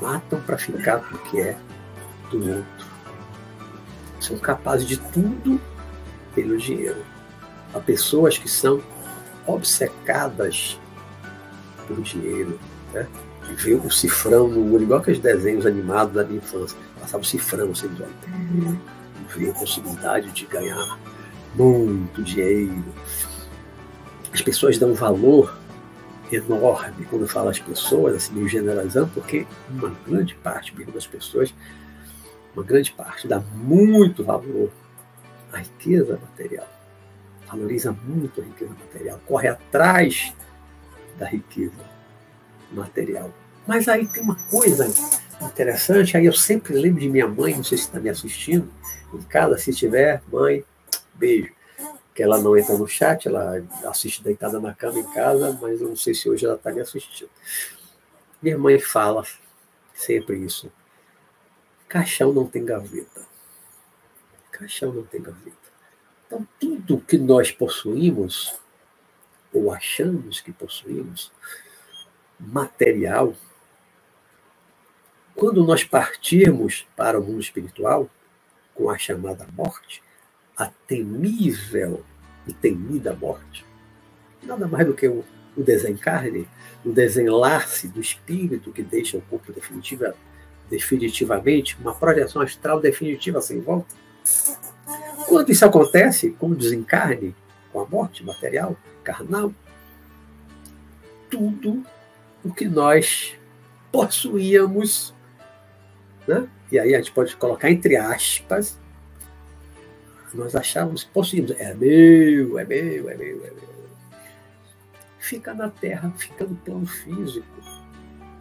Matam 0.00 0.40
para 0.42 0.58
ficar 0.58 0.98
com 1.00 1.14
o 1.14 1.18
que 1.20 1.40
é 1.40 1.56
do 2.30 2.38
outro. 2.38 2.86
São 4.20 4.38
capazes 4.38 4.86
de 4.86 4.98
tudo 4.98 5.58
pelo 6.34 6.58
dinheiro. 6.58 7.02
Há 7.72 7.80
pessoas 7.80 8.36
que 8.36 8.48
são 8.48 8.82
obcecadas 9.46 10.78
por 11.86 12.00
dinheiro. 12.02 12.58
Né? 12.92 13.06
Vê 13.56 13.74
o 13.74 13.90
cifrão 13.90 14.46
no 14.48 14.74
olho, 14.74 14.84
igual 14.84 15.00
aqueles 15.00 15.20
desenhos 15.20 15.66
animados 15.66 16.14
da 16.14 16.24
minha 16.24 16.38
infância. 16.38 16.78
Passava 17.00 17.22
o 17.22 17.26
cifrão, 17.26 17.70
assim, 17.70 17.86
olhos. 17.86 18.78
Vê 19.36 19.50
a 19.50 19.54
possibilidade 19.54 20.30
de 20.32 20.46
ganhar 20.46 20.98
muito 21.54 22.22
dinheiro. 22.22 22.94
As 24.32 24.42
pessoas 24.42 24.78
dão 24.78 24.94
valor 24.94 25.56
enorme 26.30 27.04
quando 27.06 27.22
eu 27.22 27.28
falo 27.28 27.48
as 27.48 27.58
pessoas, 27.58 28.14
assim, 28.14 28.34
meio 28.34 28.48
generalizando, 28.48 29.10
porque 29.12 29.46
uma 29.70 29.90
grande 30.06 30.34
parte 30.36 30.76
mesmo 30.76 30.92
das 30.92 31.06
pessoas, 31.06 31.52
uma 32.54 32.64
grande 32.64 32.92
parte, 32.92 33.26
dá 33.26 33.40
muito 33.40 34.22
valor 34.24 34.70
à 35.52 35.58
riqueza 35.58 36.18
material. 36.20 36.68
Valoriza 37.48 37.92
muito 37.92 38.40
a 38.40 38.44
riqueza 38.44 38.72
material, 38.72 39.20
corre 39.26 39.48
atrás 39.48 40.32
da 41.18 41.26
riqueza 41.26 41.84
material. 42.72 43.32
Mas 43.70 43.86
aí 43.86 44.04
tem 44.08 44.20
uma 44.20 44.34
coisa 44.50 44.88
interessante, 45.40 46.16
aí 46.16 46.26
eu 46.26 46.32
sempre 46.32 46.74
lembro 46.74 46.98
de 46.98 47.08
minha 47.08 47.28
mãe, 47.28 47.54
não 47.54 47.62
sei 47.62 47.78
se 47.78 47.84
está 47.84 48.00
me 48.00 48.08
assistindo, 48.08 48.68
em 49.14 49.22
casa, 49.22 49.56
se 49.58 49.72
tiver, 49.72 50.20
mãe, 50.26 50.64
beijo 51.14 51.54
que 52.12 52.20
ela 52.20 52.36
não 52.40 52.56
entra 52.56 52.76
no 52.76 52.88
chat, 52.88 53.28
ela 53.28 53.64
assiste 53.84 54.24
deitada 54.24 54.58
na 54.58 54.74
cama 54.74 54.98
em 54.98 55.08
casa, 55.12 55.56
mas 55.62 55.80
eu 55.80 55.86
não 55.86 55.94
sei 55.94 56.14
se 56.14 56.28
hoje 56.28 56.46
ela 56.46 56.56
está 56.56 56.72
me 56.72 56.80
assistindo. 56.80 57.30
Minha 58.42 58.58
mãe 58.58 58.76
fala 58.80 59.24
sempre 59.94 60.36
isso. 60.44 60.68
Caixão 61.88 62.32
não 62.32 62.48
tem 62.48 62.64
gaveta. 62.64 63.24
Caixão 64.50 64.92
não 64.92 65.04
tem 65.04 65.22
gaveta. 65.22 65.56
Então, 66.26 66.44
tudo 66.58 67.00
que 67.00 67.16
nós 67.16 67.52
possuímos, 67.52 68.58
ou 69.52 69.72
achamos 69.72 70.40
que 70.40 70.50
possuímos, 70.50 71.30
material, 72.36 73.32
quando 75.34 75.64
nós 75.64 75.84
partirmos 75.84 76.86
para 76.96 77.18
o 77.18 77.22
mundo 77.22 77.40
espiritual, 77.40 78.08
com 78.74 78.90
a 78.90 78.98
chamada 78.98 79.46
morte, 79.56 80.02
a 80.56 80.66
temível 80.86 82.04
e 82.46 82.52
temida 82.52 83.14
morte, 83.14 83.64
nada 84.42 84.66
mais 84.66 84.86
do 84.86 84.94
que 84.94 85.08
o, 85.08 85.24
o 85.56 85.62
desencarne, 85.62 86.48
o 86.84 86.92
desenlace 86.92 87.88
do 87.88 88.00
espírito 88.00 88.72
que 88.72 88.82
deixa 88.82 89.16
o 89.16 89.22
corpo 89.22 89.52
definitiva, 89.52 90.14
definitivamente, 90.68 91.76
uma 91.80 91.94
projeção 91.94 92.42
astral 92.42 92.80
definitiva 92.80 93.40
sem 93.40 93.60
volta. 93.60 93.94
Quando 95.26 95.50
isso 95.50 95.64
acontece 95.64 96.30
com 96.30 96.48
o 96.48 96.54
desencarne, 96.54 97.34
com 97.72 97.80
a 97.80 97.86
morte 97.86 98.24
material, 98.24 98.76
carnal, 99.04 99.52
tudo 101.30 101.84
o 102.44 102.52
que 102.52 102.66
nós 102.66 103.34
possuíamos, 103.92 105.14
né? 106.30 106.48
e 106.70 106.78
aí 106.78 106.94
a 106.94 106.98
gente 106.98 107.12
pode 107.12 107.34
colocar 107.36 107.70
entre 107.70 107.96
aspas, 107.96 108.78
nós 110.34 110.54
achávamos 110.54 111.04
possuímos. 111.04 111.52
É 111.52 111.74
meu, 111.74 112.58
é 112.58 112.64
meu, 112.64 113.10
é 113.10 113.16
meu, 113.16 113.44
é 113.44 113.50
meu. 113.50 113.70
Fica 115.18 115.52
na 115.52 115.68
terra, 115.68 116.12
fica 116.16 116.44
no 116.44 116.56
plano 116.56 116.86
físico. 116.86 117.46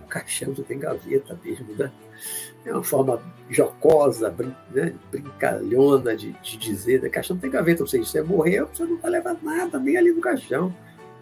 O 0.04 0.08
caixão 0.08 0.54
não 0.56 0.64
tem 0.64 0.80
gaveta 0.80 1.40
mesmo, 1.44 1.74
né? 1.76 1.92
É 2.66 2.74
uma 2.74 2.84
forma 2.84 3.22
jocosa, 3.50 4.30
brin 4.30 4.54
né? 4.72 4.94
brincalhona 5.10 6.16
de, 6.16 6.32
de 6.32 6.58
dizer, 6.58 7.02
né? 7.02 7.10
Caixão 7.10 7.36
não 7.36 7.42
tem 7.42 7.50
gaveta, 7.50 7.84
ou 7.84 7.88
seja, 7.88 8.06
você 8.06 8.22
morreu, 8.22 8.68
você 8.72 8.84
não 8.84 8.98
vai 8.98 9.12
levar 9.12 9.38
nada, 9.42 9.80
nem 9.80 9.98
ali 9.98 10.12
no 10.12 10.22
caixão. 10.22 10.76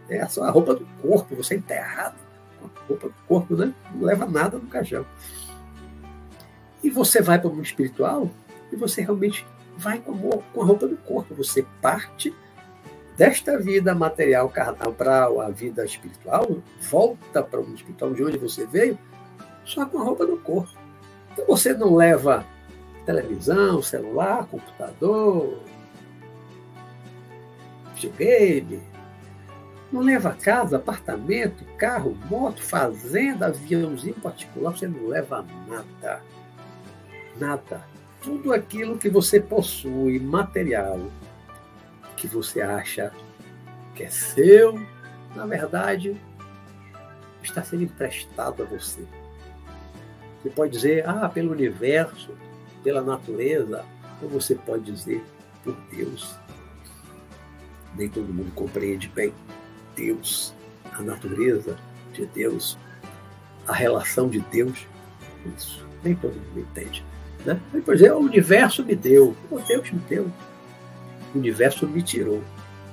É 0.10 0.26
só 0.28 0.44
a 0.44 0.50
roupa 0.50 0.76
do 0.76 0.86
corpo, 1.02 1.36
você 1.36 1.56
é 1.56 1.58
enterrado 1.58 2.16
a 2.64 2.88
roupa 2.88 3.08
do 3.08 3.16
corpo, 3.28 3.56
né? 3.56 3.74
Não 3.94 4.04
leva 4.04 4.26
nada 4.26 4.58
no 4.58 4.68
caixão. 4.68 5.06
E 6.84 6.90
você 6.90 7.22
vai 7.22 7.40
para 7.40 7.50
o 7.50 7.54
mundo 7.54 7.66
espiritual 7.66 8.30
e 8.72 8.76
você 8.76 9.02
realmente 9.02 9.46
vai 9.78 10.00
com 10.00 10.12
a 10.62 10.66
roupa 10.66 10.88
do 10.88 10.98
corpo. 10.98 11.36
Você 11.36 11.66
parte 11.82 12.34
desta 13.18 13.58
vida 13.58 13.96
material 13.96 14.50
carnal 14.50 14.94
para 14.94 15.26
a 15.26 15.50
vida 15.50 15.84
espiritual, 15.84 16.58
volta 16.90 17.42
para 17.42 17.60
o 17.60 17.64
mundo 17.64 17.78
espiritual 17.78 18.14
de 18.14 18.24
onde 18.24 18.38
você 18.38 18.66
veio, 18.66 18.98
só 19.66 19.86
com 19.86 20.00
a 20.00 20.04
roupa 20.04 20.26
do 20.26 20.38
corpo. 20.38 20.72
Então 21.34 21.46
você 21.46 21.74
não 21.74 21.96
leva 21.96 22.46
televisão, 23.06 23.82
celular, 23.82 24.46
computador, 24.48 25.60
videogame, 27.96 28.82
não 29.92 30.02
leva 30.02 30.36
casa, 30.36 30.78
apartamento, 30.78 31.64
carro, 31.78 32.16
moto, 32.30 32.62
fazenda, 32.62 33.48
aviãozinho 33.48 34.16
particular, 34.16 34.78
você 34.78 34.88
não 34.88 35.08
leva 35.08 35.46
nada. 35.68 36.22
Nada 37.40 37.86
tudo 38.22 38.52
aquilo 38.52 38.98
que 38.98 39.10
você 39.10 39.40
possui, 39.40 40.20
material, 40.20 41.00
que 42.18 42.28
você 42.28 42.62
acha 42.62 43.14
que 43.96 44.04
é 44.04 44.10
seu, 44.10 44.80
na 45.36 45.46
verdade, 45.46 46.20
está 47.42 47.64
sendo 47.64 47.84
emprestado 47.84 48.64
a 48.64 48.66
você. 48.66 49.02
Você 50.42 50.50
pode 50.50 50.74
dizer, 50.74 51.08
ah, 51.08 51.30
pelo 51.30 51.52
universo, 51.52 52.32
pela 52.84 53.02
natureza, 53.02 53.86
ou 54.22 54.30
você 54.30 54.56
pode 54.56 54.92
dizer, 54.92 55.24
por 55.64 55.76
Deus. 55.92 56.36
Nem 57.96 58.10
todo 58.10 58.34
mundo 58.34 58.52
compreende 58.54 59.08
bem 59.08 59.34
Deus, 59.96 60.54
a 60.92 61.02
natureza 61.02 61.78
de 62.14 62.26
Deus, 62.26 62.78
a 63.68 63.74
relação 63.74 64.30
de 64.30 64.40
Deus 64.40 64.86
isso. 65.56 65.86
Nem 66.04 66.16
todo 66.16 66.34
mundo 66.34 66.60
entende. 66.60 67.04
Né? 67.46 67.60
É, 67.74 68.14
o 68.14 68.20
universo 68.20 68.84
me 68.84 68.96
deu. 68.96 69.36
O 69.50 69.60
Deus 69.60 69.92
me 69.92 70.00
deu. 70.10 70.32
O 71.34 71.38
universo 71.38 71.88
me 71.88 72.02
tirou. 72.02 72.42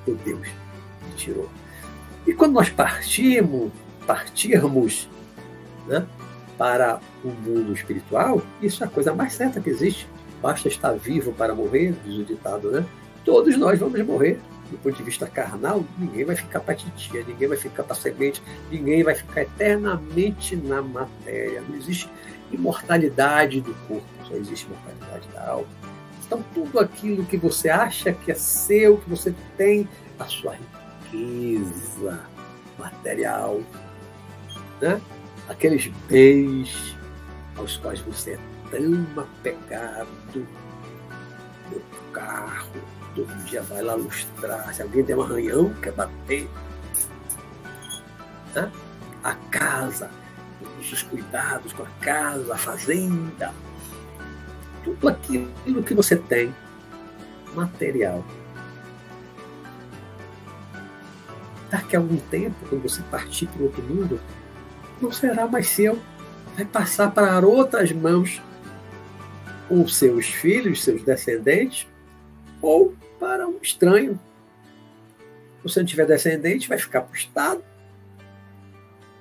O 0.06 0.14
Deus 0.14 0.48
me 1.06 1.14
tirou. 1.16 1.48
E 2.26 2.32
quando 2.32 2.52
nós 2.52 2.70
partimos, 2.70 3.70
partirmos 4.06 5.08
né, 5.86 6.06
para 6.56 7.00
o 7.22 7.28
mundo 7.28 7.72
espiritual, 7.72 8.42
isso 8.62 8.82
é 8.82 8.86
a 8.86 8.90
coisa 8.90 9.14
mais 9.14 9.32
certa 9.34 9.60
que 9.60 9.70
existe. 9.70 10.08
Basta 10.40 10.68
estar 10.68 10.92
vivo 10.92 11.32
para 11.32 11.54
morrer, 11.54 11.94
diz 12.04 12.18
o 12.18 12.24
ditado, 12.24 12.70
né? 12.70 12.84
Todos 13.24 13.56
nós 13.56 13.78
vamos 13.78 14.00
morrer. 14.02 14.38
Do 14.70 14.78
ponto 14.78 14.96
de 14.96 15.02
vista 15.02 15.26
carnal, 15.26 15.84
ninguém 15.98 16.24
vai 16.24 16.34
ficar 16.34 16.60
para 16.60 16.74
titia, 16.74 17.22
ninguém 17.26 17.48
vai 17.48 17.56
ficar 17.56 17.82
para 17.82 17.94
semente, 17.94 18.42
ninguém 18.70 19.02
vai 19.02 19.14
ficar 19.14 19.42
eternamente 19.42 20.56
na 20.56 20.82
matéria. 20.82 21.62
Não 21.68 21.76
existe 21.76 22.08
imortalidade 22.54 23.60
do 23.60 23.74
corpo, 23.86 24.06
só 24.26 24.34
existe 24.34 24.66
imortalidade 24.66 25.28
da 25.28 25.48
alma. 25.48 25.68
Então, 26.26 26.44
tudo 26.54 26.80
aquilo 26.80 27.24
que 27.24 27.36
você 27.36 27.68
acha 27.68 28.12
que 28.12 28.32
é 28.32 28.34
seu, 28.34 28.98
que 28.98 29.10
você 29.10 29.34
tem, 29.56 29.88
a 30.18 30.24
sua 30.24 30.56
riqueza 31.12 32.20
material, 32.78 33.60
né? 34.80 35.00
aqueles 35.48 35.88
bens 36.08 36.96
aos 37.56 37.76
quais 37.76 38.00
você 38.00 38.32
é 38.32 38.38
tão 38.70 39.06
apegado, 39.22 40.46
meu 41.70 41.82
carro, 42.12 42.72
todo 43.14 43.44
dia 43.44 43.62
vai 43.62 43.82
lá 43.82 43.94
lustrar. 43.94 44.74
Se 44.74 44.82
alguém 44.82 45.04
der 45.04 45.16
um 45.16 45.22
arranhão, 45.22 45.72
quer 45.74 45.92
bater. 45.92 46.48
Né? 48.54 48.70
A 49.22 49.34
casa, 49.50 50.10
todos 50.84 50.92
os 50.92 51.02
cuidados 51.02 51.72
com 51.72 51.82
a 51.82 51.88
casa, 52.00 52.54
a 52.54 52.58
fazenda. 52.58 53.52
Tudo 54.84 55.08
aquilo 55.08 55.82
que 55.82 55.94
você 55.94 56.16
tem, 56.16 56.54
material. 57.54 58.24
Daqui 61.70 61.96
a 61.96 61.98
algum 61.98 62.16
tempo, 62.16 62.54
quando 62.68 62.82
você 62.82 63.02
partir 63.10 63.46
para 63.46 63.62
o 63.62 63.64
outro 63.64 63.82
mundo, 63.82 64.20
não 65.00 65.10
será 65.10 65.46
mais 65.46 65.68
seu. 65.68 65.98
Vai 66.54 66.64
passar 66.64 67.10
para 67.10 67.46
outras 67.46 67.90
mãos 67.90 68.40
os 69.70 69.96
seus 69.96 70.26
filhos, 70.26 70.84
seus 70.84 71.02
descendentes, 71.02 71.88
ou 72.60 72.94
para 73.18 73.48
um 73.48 73.58
estranho. 73.60 74.20
Se 75.56 75.62
você 75.62 75.80
não 75.80 75.86
tiver 75.86 76.06
descendente, 76.06 76.68
vai 76.68 76.78
ficar 76.78 77.00
para 77.00 77.12
o 77.12 77.16
Estado. 77.16 77.64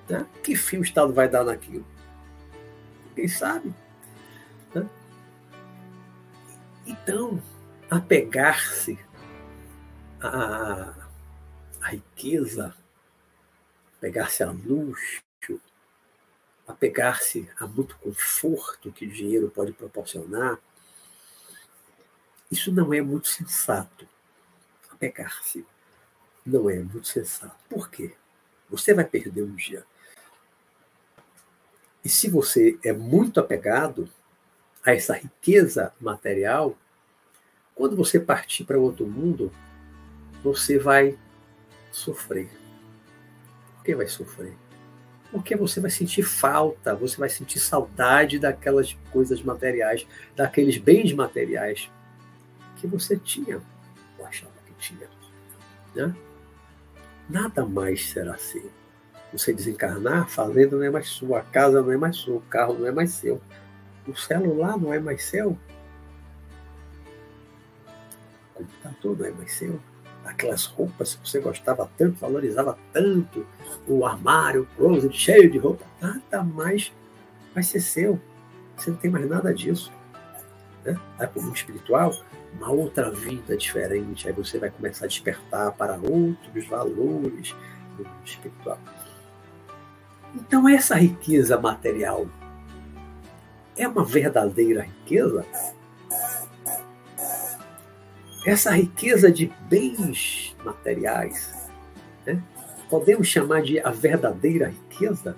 Né? 0.10 0.25
Que 0.43 0.55
fim 0.55 0.77
o 0.77 0.83
Estado 0.83 1.13
vai 1.13 1.29
dar 1.29 1.43
naquilo? 1.43 1.86
Quem 3.15 3.27
sabe? 3.27 3.74
Né? 4.74 4.88
Então, 6.86 7.41
apegar-se 7.89 8.98
à, 10.22 10.93
à 11.81 11.88
riqueza, 11.89 12.75
apegar-se 13.98 14.43
à 14.43 14.51
luxo, 14.51 15.22
apegar-se 16.67 17.50
a 17.60 17.67
muito 17.67 17.98
conforto 17.98 18.91
que 18.91 19.05
o 19.05 19.12
dinheiro 19.12 19.50
pode 19.50 19.74
proporcionar, 19.74 20.57
isso 22.51 22.72
não 22.72 22.93
é 22.93 23.01
muito 23.01 23.27
sensato. 23.27 24.07
Apegar-se 24.91 25.65
não 26.45 26.69
é 26.69 26.79
muito 26.79 27.07
sensato. 27.07 27.55
Por 27.69 27.89
quê? 27.89 28.15
Você 28.69 28.93
vai 28.93 29.05
perder 29.05 29.43
um 29.43 29.55
dia. 29.55 29.86
E 32.03 32.10
se 32.10 32.29
você 32.29 32.77
é 32.83 32.91
muito 32.91 33.39
apegado 33.39 34.10
a 34.86 34.93
essa 34.93 35.13
riqueza 35.13 35.93
material, 36.00 36.77
quando 37.74 37.95
você 37.95 38.19
partir 38.19 38.65
para 38.65 38.77
outro 38.77 39.07
mundo, 39.07 39.51
você 40.43 40.77
vai 40.77 41.17
sofrer. 41.91 42.50
Por 43.75 43.83
que 43.86 43.95
vai 43.95 44.07
sofrer? 44.07 44.53
porque 45.33 45.55
você 45.55 45.79
vai 45.79 45.89
sentir 45.89 46.22
falta, 46.22 46.93
você 46.93 47.17
vai 47.17 47.27
sentir 47.27 47.60
saudade 47.60 48.38
daquelas 48.38 48.93
coisas 49.12 49.41
materiais, 49.41 50.05
daqueles 50.36 50.77
bens 50.77 51.12
materiais 51.12 51.89
que 52.77 52.86
você 52.86 53.17
tinha, 53.17 53.60
ou 54.19 54.25
achava 54.27 54.53
que 54.67 54.74
tinha. 54.74 55.10
Né? 55.95 56.15
Nada 57.27 57.65
mais 57.65 58.12
será 58.12 58.38
seu. 58.38 58.69
Você 59.34 59.52
desencarnar, 59.52 60.22
a 60.22 60.25
fazenda 60.25 60.78
não 60.78 60.84
é 60.84 60.90
mais 60.90 61.10
sua, 61.10 61.40
a 61.40 61.44
casa 61.44 61.82
não 61.82 61.92
é 61.92 61.98
mais 61.98 62.16
sua, 62.16 62.38
o 62.38 62.42
carro 62.42 62.75
não 62.75 62.88
é 62.88 62.92
mais 62.92 63.12
seu, 63.12 63.42
o 64.08 64.16
celular 64.16 64.78
não 64.78 64.94
é 64.94 65.00
mais 65.00 65.24
seu, 65.24 65.52
o 65.52 65.58
computador 68.54 69.18
não 69.18 69.25
é 69.25 69.32
mais 69.32 69.52
seu 69.54 69.80
aquelas 70.25 70.66
roupas 70.66 71.16
que 71.16 71.30
você 71.30 71.40
gostava 71.40 71.90
tanto, 71.98 72.20
valorizava 72.20 72.78
tanto, 72.92 73.46
o 73.88 74.06
armário, 74.06 74.63
o 74.63 74.66
closet 74.78 75.16
cheio 75.16 75.50
de 75.50 75.58
roupa, 75.58 75.86
nada 76.02 76.44
mais 76.44 76.92
vai 77.54 77.63
ser 77.63 77.80
seu. 77.80 78.20
Você 78.75 78.90
não 78.90 78.98
tem 78.98 79.12
mais 79.12 79.30
nada 79.30 79.54
disso. 79.54 79.92
Né? 80.84 81.00
Para 81.18 81.32
o 81.36 81.42
mundo 81.42 81.56
espiritual, 81.56 82.12
uma 82.54 82.72
outra 82.72 83.12
vida 83.12 83.56
diferente. 83.56 84.28
Aí 84.28 84.34
você 84.34 84.58
vai 84.58 84.70
começar 84.70 85.06
a 85.06 85.08
despertar 85.08 85.72
para 85.74 85.96
outros 85.96 86.68
valores 86.68 87.56
do 87.98 88.04
mundo 88.04 88.25
espiritual. 88.25 88.79
Então, 90.35 90.67
essa 90.67 90.96
riqueza 90.96 91.59
material 91.59 92.27
é 93.77 93.87
uma 93.87 94.03
verdadeira 94.03 94.81
riqueza? 94.81 95.46
essa 98.46 98.72
riqueza 98.72 99.31
de 99.31 99.51
bens 99.69 100.55
materiais, 100.63 101.69
né? 102.25 102.41
podemos 102.89 103.27
chamar 103.27 103.61
de 103.61 103.79
a 103.79 103.89
verdadeira 103.89 104.67
riqueza? 104.67 105.35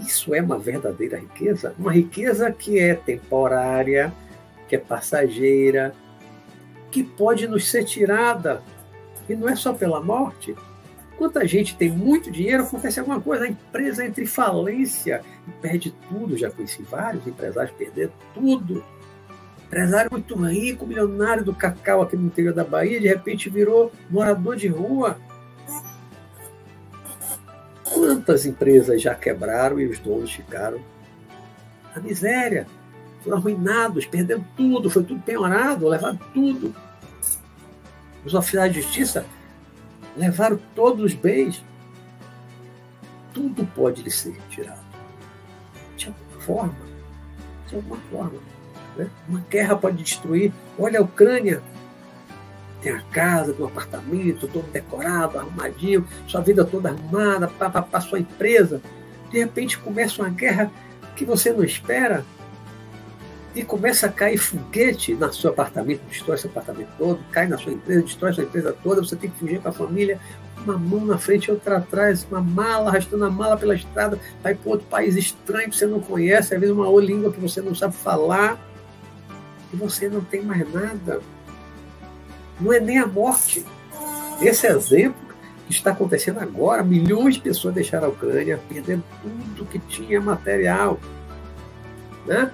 Isso 0.00 0.34
é 0.34 0.42
uma 0.42 0.58
verdadeira 0.58 1.18
riqueza? 1.18 1.74
Uma 1.78 1.92
riqueza 1.92 2.50
que 2.52 2.78
é 2.78 2.94
temporária, 2.94 4.12
que 4.68 4.76
é 4.76 4.78
passageira, 4.78 5.94
que 6.90 7.02
pode 7.02 7.46
nos 7.46 7.70
ser 7.70 7.84
tirada. 7.84 8.62
E 9.28 9.34
não 9.34 9.48
é 9.48 9.56
só 9.56 9.72
pela 9.72 10.02
morte. 10.02 10.54
Quanta 11.16 11.46
gente 11.46 11.76
tem 11.76 11.90
muito 11.90 12.30
dinheiro, 12.30 12.64
acontece 12.64 12.98
alguma 12.98 13.20
coisa, 13.20 13.44
a 13.44 13.48
empresa 13.48 14.04
entra 14.04 14.22
em 14.22 14.26
falência 14.26 15.22
e 15.46 15.50
perde 15.60 15.94
tudo. 16.08 16.36
Já 16.36 16.50
conheci 16.50 16.82
vários 16.82 17.26
empresários 17.26 17.74
perder 17.76 18.10
tudo 18.34 18.84
empresário 19.74 20.08
muito 20.12 20.36
rico, 20.36 20.86
milionário 20.86 21.44
do 21.44 21.52
cacau 21.52 22.00
aqui 22.00 22.16
no 22.16 22.26
interior 22.26 22.54
da 22.54 22.62
Bahia, 22.62 23.00
de 23.00 23.08
repente 23.08 23.50
virou 23.50 23.90
morador 24.08 24.54
de 24.54 24.68
rua. 24.68 25.18
Quantas 27.82 28.46
empresas 28.46 29.02
já 29.02 29.16
quebraram 29.16 29.80
e 29.80 29.86
os 29.86 29.98
donos 29.98 30.32
ficaram 30.32 30.80
na 31.94 32.00
miséria? 32.00 32.68
Foram 33.22 33.38
arruinados, 33.38 34.06
perderam 34.06 34.44
tudo, 34.56 34.88
foi 34.88 35.02
tudo 35.02 35.20
penhorado, 35.22 35.88
levaram 35.88 36.18
tudo. 36.32 36.72
Os 38.24 38.32
oficiais 38.32 38.72
de 38.72 38.80
justiça 38.80 39.26
levaram 40.16 40.58
todos 40.74 41.04
os 41.04 41.14
bens. 41.14 41.62
Tudo 43.32 43.66
pode 43.74 44.02
lhe 44.02 44.10
ser 44.10 44.36
tirado. 44.48 44.84
De 45.96 46.06
alguma 46.06 46.40
forma. 46.40 46.76
De 47.68 47.76
alguma 47.76 47.96
forma. 48.10 48.40
Né? 48.96 49.10
Uma 49.28 49.40
guerra 49.50 49.76
pode 49.76 50.02
destruir. 50.02 50.52
Olha 50.78 51.00
a 51.00 51.02
Ucrânia. 51.02 51.62
Tem 52.80 52.92
a 52.92 53.00
casa, 53.00 53.56
um 53.58 53.64
apartamento, 53.64 54.46
todo 54.46 54.70
decorado, 54.70 55.38
arrumadinho, 55.38 56.06
sua 56.28 56.42
vida 56.42 56.64
toda 56.66 56.90
arrumada, 56.90 57.48
para 57.48 58.00
sua 58.00 58.20
empresa. 58.20 58.80
De 59.30 59.38
repente 59.38 59.78
começa 59.78 60.20
uma 60.20 60.28
guerra 60.28 60.70
que 61.16 61.24
você 61.24 61.50
não 61.50 61.64
espera 61.64 62.24
e 63.54 63.64
começa 63.64 64.06
a 64.06 64.08
cair 64.08 64.36
foguete 64.36 65.14
no 65.14 65.32
seu 65.32 65.50
apartamento, 65.50 66.02
destrói 66.08 66.36
seu 66.36 66.50
apartamento 66.50 66.88
todo, 66.98 67.20
cai 67.30 67.46
na 67.46 67.56
sua 67.56 67.72
empresa, 67.72 68.02
destrói 68.02 68.32
sua 68.32 68.44
empresa 68.44 68.76
toda, 68.82 69.02
você 69.02 69.14
tem 69.14 69.30
que 69.30 69.38
fugir 69.38 69.60
com 69.60 69.68
a 69.68 69.72
família, 69.72 70.18
uma 70.64 70.76
mão 70.76 71.04
na 71.04 71.18
frente 71.18 71.50
outra 71.50 71.78
atrás, 71.78 72.26
uma 72.28 72.40
mala, 72.40 72.90
arrastando 72.90 73.24
a 73.24 73.30
mala 73.30 73.56
pela 73.56 73.74
estrada, 73.74 74.18
vai 74.42 74.54
para 74.54 74.70
outro 74.70 74.86
país 74.88 75.14
estranho 75.14 75.70
que 75.70 75.76
você 75.76 75.86
não 75.86 76.00
conhece, 76.00 76.54
às 76.54 76.60
vezes 76.60 76.74
uma 76.74 76.88
língua 77.00 77.32
que 77.32 77.40
você 77.40 77.60
não 77.60 77.74
sabe 77.74 77.94
falar 77.94 78.58
e 79.72 79.76
você 79.76 80.08
não 80.08 80.22
tem 80.22 80.42
mais 80.42 80.70
nada. 80.72 81.20
Não 82.60 82.72
é 82.72 82.80
nem 82.80 82.98
a 82.98 83.06
morte. 83.06 83.64
Esse 84.40 84.66
exemplo 84.66 85.22
que 85.66 85.72
está 85.72 85.90
acontecendo 85.90 86.40
agora, 86.40 86.82
milhões 86.82 87.34
de 87.34 87.40
pessoas 87.40 87.74
deixaram 87.74 88.06
a 88.06 88.10
Ucrânia, 88.10 88.60
perdendo 88.68 89.02
tudo 89.22 89.66
que 89.66 89.78
tinha 89.78 90.20
material. 90.20 90.98
Né? 92.26 92.50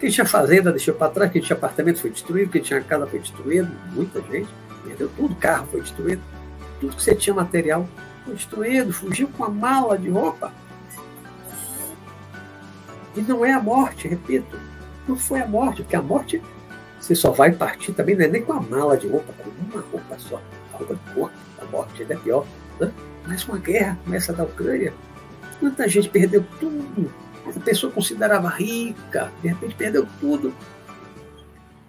Quem 0.00 0.08
tinha 0.08 0.24
fazenda 0.24 0.70
deixou 0.72 0.94
para 0.94 1.12
trás, 1.12 1.30
quem 1.30 1.42
tinha 1.42 1.54
apartamento 1.54 2.00
foi 2.00 2.08
destruído, 2.08 2.50
quem 2.50 2.62
tinha 2.62 2.80
casa 2.80 3.06
foi 3.06 3.18
destruído, 3.18 3.70
muita 3.92 4.22
gente 4.22 4.48
perdeu 4.82 5.10
tudo, 5.14 5.34
carro 5.34 5.68
foi 5.70 5.82
destruído, 5.82 6.22
tudo 6.80 6.96
que 6.96 7.02
você 7.02 7.14
tinha 7.14 7.34
material 7.34 7.86
foi 8.24 8.34
destruído, 8.34 8.94
fugiu 8.94 9.28
com 9.28 9.44
a 9.44 9.50
mala 9.50 9.98
de 9.98 10.08
roupa. 10.08 10.54
E 13.14 13.20
não 13.20 13.44
é 13.44 13.52
a 13.52 13.60
morte, 13.60 14.08
repito, 14.08 14.58
não 15.06 15.16
foi 15.16 15.42
a 15.42 15.46
morte, 15.46 15.82
porque 15.82 15.96
a 15.96 16.02
morte 16.02 16.42
você 16.98 17.14
só 17.14 17.30
vai 17.30 17.52
partir 17.52 17.92
também, 17.92 18.16
não 18.16 18.24
é 18.24 18.28
nem 18.28 18.42
com 18.42 18.54
a 18.54 18.60
mala 18.60 18.96
de 18.96 19.06
roupa, 19.06 19.34
com 19.34 19.50
uma 19.50 19.84
roupa 19.92 20.18
só, 20.18 20.40
a 20.72 20.76
roupa 20.78 20.94
de 20.94 21.14
corpo, 21.14 21.36
a 21.60 21.64
morte 21.66 22.00
ainda 22.00 22.14
é 22.14 22.16
pior. 22.16 22.46
Né? 22.80 22.90
Mas 23.26 23.44
uma 23.44 23.58
guerra 23.58 23.98
começa 24.02 24.32
da 24.32 24.44
Ucrânia, 24.44 24.94
quanta 25.58 25.86
gente 25.86 26.08
perdeu 26.08 26.42
tudo. 26.58 27.12
A 27.56 27.60
pessoa 27.60 27.92
considerava 27.92 28.48
rica, 28.48 29.32
de 29.42 29.48
repente 29.48 29.74
perdeu 29.74 30.06
tudo. 30.20 30.54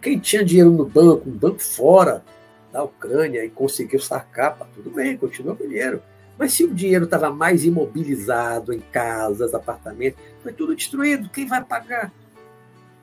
Quem 0.02 0.20
tinha 0.20 0.44
dinheiro 0.44 0.72
no 0.72 0.86
banco, 0.86 1.30
um 1.30 1.34
banco 1.34 1.60
fora 1.60 2.24
da 2.72 2.84
Ucrânia 2.84 3.46
e 3.46 3.50
conseguiu 3.50 4.00
sacar, 4.00 4.58
tudo 4.74 4.90
bem, 4.90 5.18
continua 5.18 5.56
com 5.56 5.68
dinheiro. 5.68 6.02
Mas 6.38 6.54
se 6.54 6.64
o 6.64 6.74
dinheiro 6.74 7.06
estava 7.06 7.30
mais 7.30 7.64
imobilizado 7.64 8.74
em 8.74 8.80
casas, 8.80 9.54
apartamentos, 9.54 10.20
foi 10.42 10.54
tudo 10.54 10.76
destruído, 10.76 11.30
quem 11.30 11.46
vai 11.46 11.64
pagar? 11.64 12.12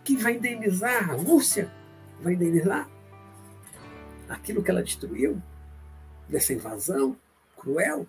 Quem 0.02 0.16
vai 0.16 0.34
indenizar? 0.34 1.10
A 1.10 1.14
Rússia 1.14 1.70
vai 2.20 2.32
indenizar 2.32 2.88
aquilo 4.28 4.62
que 4.62 4.70
ela 4.70 4.82
destruiu 4.82 5.40
dessa 6.28 6.52
invasão 6.52 7.16
cruel? 7.56 8.06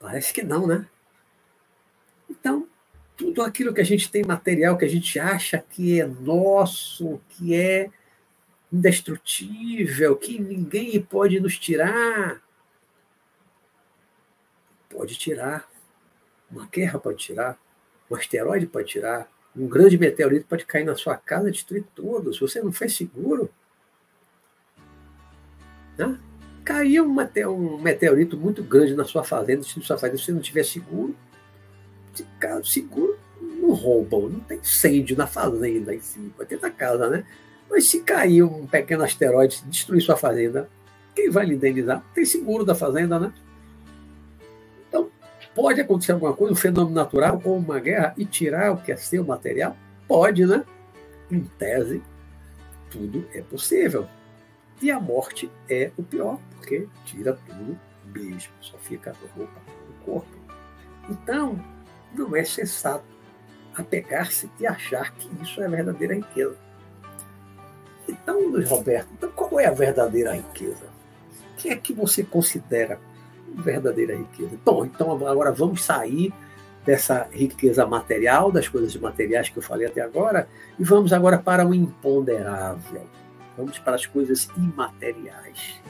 Parece 0.00 0.32
que 0.32 0.42
não, 0.42 0.66
né? 0.66 0.86
Então, 2.28 2.66
tudo 3.16 3.42
aquilo 3.42 3.72
que 3.72 3.80
a 3.80 3.84
gente 3.84 4.10
tem 4.10 4.24
material, 4.24 4.76
que 4.76 4.84
a 4.84 4.88
gente 4.88 5.18
acha 5.18 5.58
que 5.58 6.00
é 6.00 6.06
nosso, 6.06 7.20
que 7.28 7.54
é 7.54 7.90
indestrutível, 8.72 10.16
que 10.16 10.38
ninguém 10.38 11.00
pode 11.00 11.38
nos 11.38 11.58
tirar. 11.58 12.42
Pode 14.90 15.16
tirar. 15.16 15.68
Uma 16.50 16.66
guerra 16.66 16.98
pode 16.98 17.18
tirar. 17.18 17.58
Um 18.10 18.16
asteroide 18.16 18.66
pode 18.66 18.88
tirar. 18.88 19.28
Um 19.56 19.68
grande 19.68 19.96
meteorito 19.96 20.46
pode 20.46 20.66
cair 20.66 20.84
na 20.84 20.96
sua 20.96 21.16
casa 21.16 21.48
e 21.48 21.52
destruir 21.52 21.84
tudo. 21.94 22.34
Se 22.34 22.40
você 22.40 22.60
não 22.60 22.72
fez 22.72 22.96
seguro. 22.96 23.48
Né? 25.96 26.18
Caiu 26.64 27.04
um 27.04 27.80
meteorito 27.80 28.36
muito 28.36 28.62
grande 28.62 28.94
na 28.94 29.04
sua 29.04 29.22
fazenda, 29.22 29.62
se 29.62 29.80
sua 29.82 29.98
fazenda, 29.98 30.18
você 30.18 30.32
não 30.32 30.40
tiver 30.40 30.64
seguro, 30.64 31.14
seguro 32.64 33.18
não 33.40 33.72
roubam, 33.72 34.28
não 34.28 34.40
tem 34.40 34.58
incêndio 34.58 35.16
na 35.16 35.26
fazenda 35.26 35.94
em 35.94 36.00
cima, 36.00 36.30
vai 36.36 36.46
ter 36.46 36.60
na 36.60 36.70
casa, 36.70 37.08
né? 37.08 37.24
Mas 37.70 37.90
se 37.90 38.00
cair 38.00 38.42
um 38.42 38.66
pequeno 38.66 39.02
asteroide, 39.02 39.62
destruir 39.66 40.00
sua 40.00 40.16
fazenda, 40.16 40.68
quem 41.14 41.30
vai 41.30 41.46
lhe 41.46 41.54
indenizar? 41.54 42.04
Tem 42.14 42.24
seguro 42.24 42.64
da 42.64 42.74
fazenda, 42.74 43.18
né? 43.18 43.32
Então, 44.88 45.10
pode 45.54 45.80
acontecer 45.80 46.12
alguma 46.12 46.34
coisa, 46.34 46.52
um 46.52 46.56
fenômeno 46.56 46.94
natural 46.94 47.40
ou 47.44 47.56
uma 47.56 47.78
guerra 47.78 48.14
e 48.16 48.24
tirar 48.24 48.72
o 48.72 48.76
que 48.76 48.92
é 48.92 48.96
seu 48.96 49.24
material? 49.24 49.76
Pode, 50.06 50.44
né? 50.46 50.64
Em 51.30 51.40
tese, 51.58 52.02
tudo 52.90 53.26
é 53.32 53.40
possível. 53.40 54.06
E 54.82 54.90
a 54.90 55.00
morte 55.00 55.50
é 55.68 55.90
o 55.96 56.02
pior, 56.02 56.38
porque 56.56 56.86
tira 57.04 57.38
tudo 57.46 57.78
mesmo, 58.06 58.52
só 58.60 58.76
fica 58.78 59.10
a 59.12 59.36
roupa 59.36 59.60
do 59.86 60.04
corpo. 60.04 60.36
Então, 61.08 61.58
não 62.16 62.34
é 62.34 62.44
sensato 62.44 63.04
apegar-se 63.76 64.50
e 64.58 64.66
achar 64.66 65.12
que 65.12 65.28
isso 65.42 65.60
é 65.60 65.66
a 65.66 65.68
verdadeira 65.68 66.14
riqueza. 66.14 66.56
Então, 68.08 68.48
Luiz 68.48 68.68
Roberto, 68.68 69.08
então 69.12 69.30
qual 69.30 69.58
é 69.58 69.66
a 69.66 69.72
verdadeira 69.72 70.34
riqueza? 70.34 70.86
O 71.52 71.56
que 71.56 71.70
é 71.70 71.76
que 71.76 71.92
você 71.92 72.22
considera 72.22 73.00
verdadeira 73.54 74.16
riqueza? 74.16 74.58
Bom, 74.64 74.84
então 74.84 75.12
agora 75.26 75.50
vamos 75.50 75.82
sair 75.82 76.32
dessa 76.84 77.26
riqueza 77.32 77.86
material, 77.86 78.52
das 78.52 78.68
coisas 78.68 78.94
materiais 78.96 79.48
que 79.48 79.56
eu 79.56 79.62
falei 79.62 79.86
até 79.86 80.02
agora, 80.02 80.48
e 80.78 80.84
vamos 80.84 81.12
agora 81.12 81.38
para 81.38 81.66
o 81.66 81.74
imponderável. 81.74 83.06
Vamos 83.56 83.78
para 83.78 83.94
as 83.94 84.04
coisas 84.04 84.48
imateriais. 84.56 85.80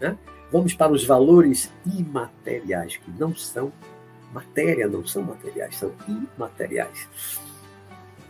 Né? 0.00 0.16
Vamos 0.52 0.74
para 0.74 0.92
os 0.92 1.04
valores 1.04 1.72
imateriais, 1.86 2.96
que 2.96 3.10
não 3.18 3.34
são 3.34 3.72
matéria, 4.34 4.88
não 4.88 5.06
são 5.06 5.22
materiais, 5.22 5.76
são 5.76 5.92
imateriais, 6.08 7.08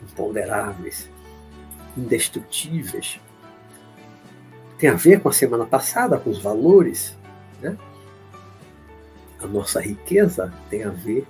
imponderáveis, 0.03 1.09
indestrutíveis. 1.97 3.19
Tem 4.79 4.91
a 4.91 4.95
ver 4.95 5.21
com 5.21 5.31
a 5.31 5.33
semana 5.33 5.65
passada, 5.65 6.19
com 6.19 6.29
os 6.29 6.39
valores. 6.39 7.17
Né? 7.63 7.77
A 9.41 9.47
nossa 9.47 9.81
riqueza 9.81 10.53
tem 10.69 10.85
a 10.85 10.91
ver 10.91 11.27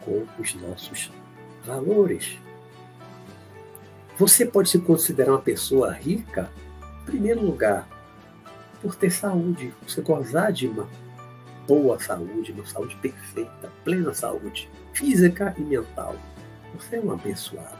com 0.00 0.24
os 0.38 0.54
nossos 0.54 1.12
valores. 1.64 2.38
Você 4.16 4.46
pode 4.46 4.70
se 4.70 4.78
considerar 4.78 5.32
uma 5.32 5.42
pessoa 5.42 5.92
rica, 5.92 6.50
em 7.02 7.04
primeiro 7.04 7.44
lugar, 7.44 7.86
por 8.80 8.94
ter 8.94 9.10
saúde, 9.10 9.74
você 9.86 10.00
gozar 10.00 10.52
de 10.52 10.66
uma 10.66 10.88
boa 11.66 11.98
saúde, 11.98 12.52
uma 12.52 12.66
saúde 12.66 12.96
perfeita, 12.96 13.70
plena 13.84 14.14
saúde 14.14 14.70
física 14.92 15.54
e 15.58 15.62
mental. 15.62 16.16
Você 16.74 16.96
é 16.96 17.00
um 17.00 17.12
abençoado. 17.12 17.78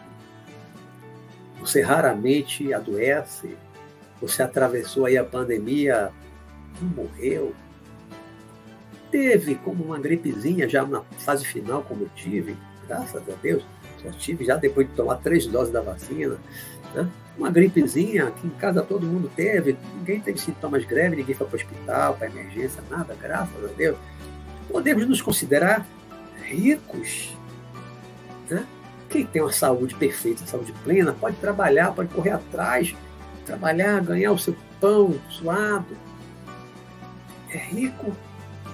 Você 1.61 1.81
raramente 1.83 2.73
adoece. 2.73 3.57
Você 4.21 4.43
atravessou 4.43 5.07
aí 5.07 5.19
a 5.19 5.25
pandemia, 5.25 6.11
não 6.81 6.89
morreu. 6.89 7.55
Teve 9.11 9.55
como 9.57 9.85
uma 9.85 9.99
gripezinha 9.99 10.69
já 10.69 10.85
na 10.85 11.03
fase 11.19 11.45
final, 11.45 11.83
como 11.83 12.05
eu 12.05 12.11
tive, 12.15 12.57
graças 12.87 13.23
a 13.29 13.35
Deus. 13.43 13.65
Já 14.07 14.13
tive 14.13 14.45
já 14.45 14.57
depois 14.57 14.89
de 14.89 14.95
tomar 14.95 15.17
três 15.17 15.47
doses 15.47 15.73
da 15.73 15.81
vacina. 15.81 16.37
Né? 16.95 17.09
Uma 17.37 17.51
gripezinha 17.51 18.31
que 18.31 18.47
em 18.47 18.51
casa 18.51 18.83
todo 18.83 19.07
mundo 19.07 19.31
teve, 19.35 19.77
ninguém 19.99 20.21
teve 20.21 20.39
sintomas 20.39 20.85
graves, 20.85 21.19
ninguém 21.19 21.35
foi 21.35 21.47
para 21.47 21.57
o 21.57 21.61
hospital, 21.61 22.15
para 22.15 22.29
emergência, 22.29 22.83
nada, 22.89 23.15
graças 23.21 23.65
a 23.65 23.69
Deus. 23.77 23.97
Podemos 24.69 25.07
nos 25.07 25.21
considerar 25.21 25.87
ricos. 26.43 27.37
Né? 28.49 28.65
Quem 29.11 29.27
tem 29.27 29.43
uma 29.43 29.53
saúde 29.53 29.95
perfeita, 29.95 30.47
saúde 30.47 30.73
plena, 30.85 31.13
pode 31.13 31.37
trabalhar, 31.37 31.93
pode 31.93 32.13
correr 32.13 32.31
atrás, 32.31 32.95
trabalhar, 33.45 34.01
ganhar 34.01 34.33
o 34.33 34.39
seu 34.39 34.57
pão 34.81 35.15
suado. 35.29 35.97
É 37.51 37.59
rico, 37.59 38.17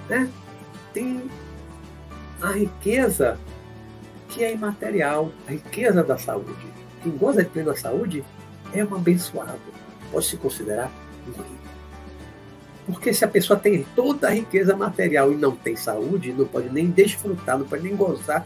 né? 0.09 0.29
tem 0.93 1.29
a 2.41 2.51
riqueza 2.51 3.37
que 4.33 4.43
é 4.43 4.51
imaterial, 4.51 5.31
a 5.47 5.51
riqueza 5.51 6.03
da 6.03 6.17
saúde. 6.17 6.51
Quem 7.03 7.11
goza 7.11 7.43
de 7.43 7.49
plena 7.49 7.75
saúde 7.75 8.23
é 8.73 8.83
um 8.83 8.95
abençoado. 8.95 9.59
Pode 10.11 10.25
se 10.25 10.37
considerar 10.37 10.91
um 11.27 11.31
rico. 11.31 11.63
Porque 12.87 13.13
se 13.13 13.23
a 13.23 13.27
pessoa 13.27 13.57
tem 13.57 13.85
toda 13.95 14.27
a 14.27 14.31
riqueza 14.31 14.75
material 14.75 15.31
e 15.31 15.35
não 15.35 15.55
tem 15.55 15.75
saúde, 15.75 16.33
não 16.33 16.45
pode 16.45 16.69
nem 16.69 16.87
desfrutar, 16.87 17.57
não 17.57 17.65
pode 17.65 17.83
nem 17.83 17.95
gozar 17.95 18.45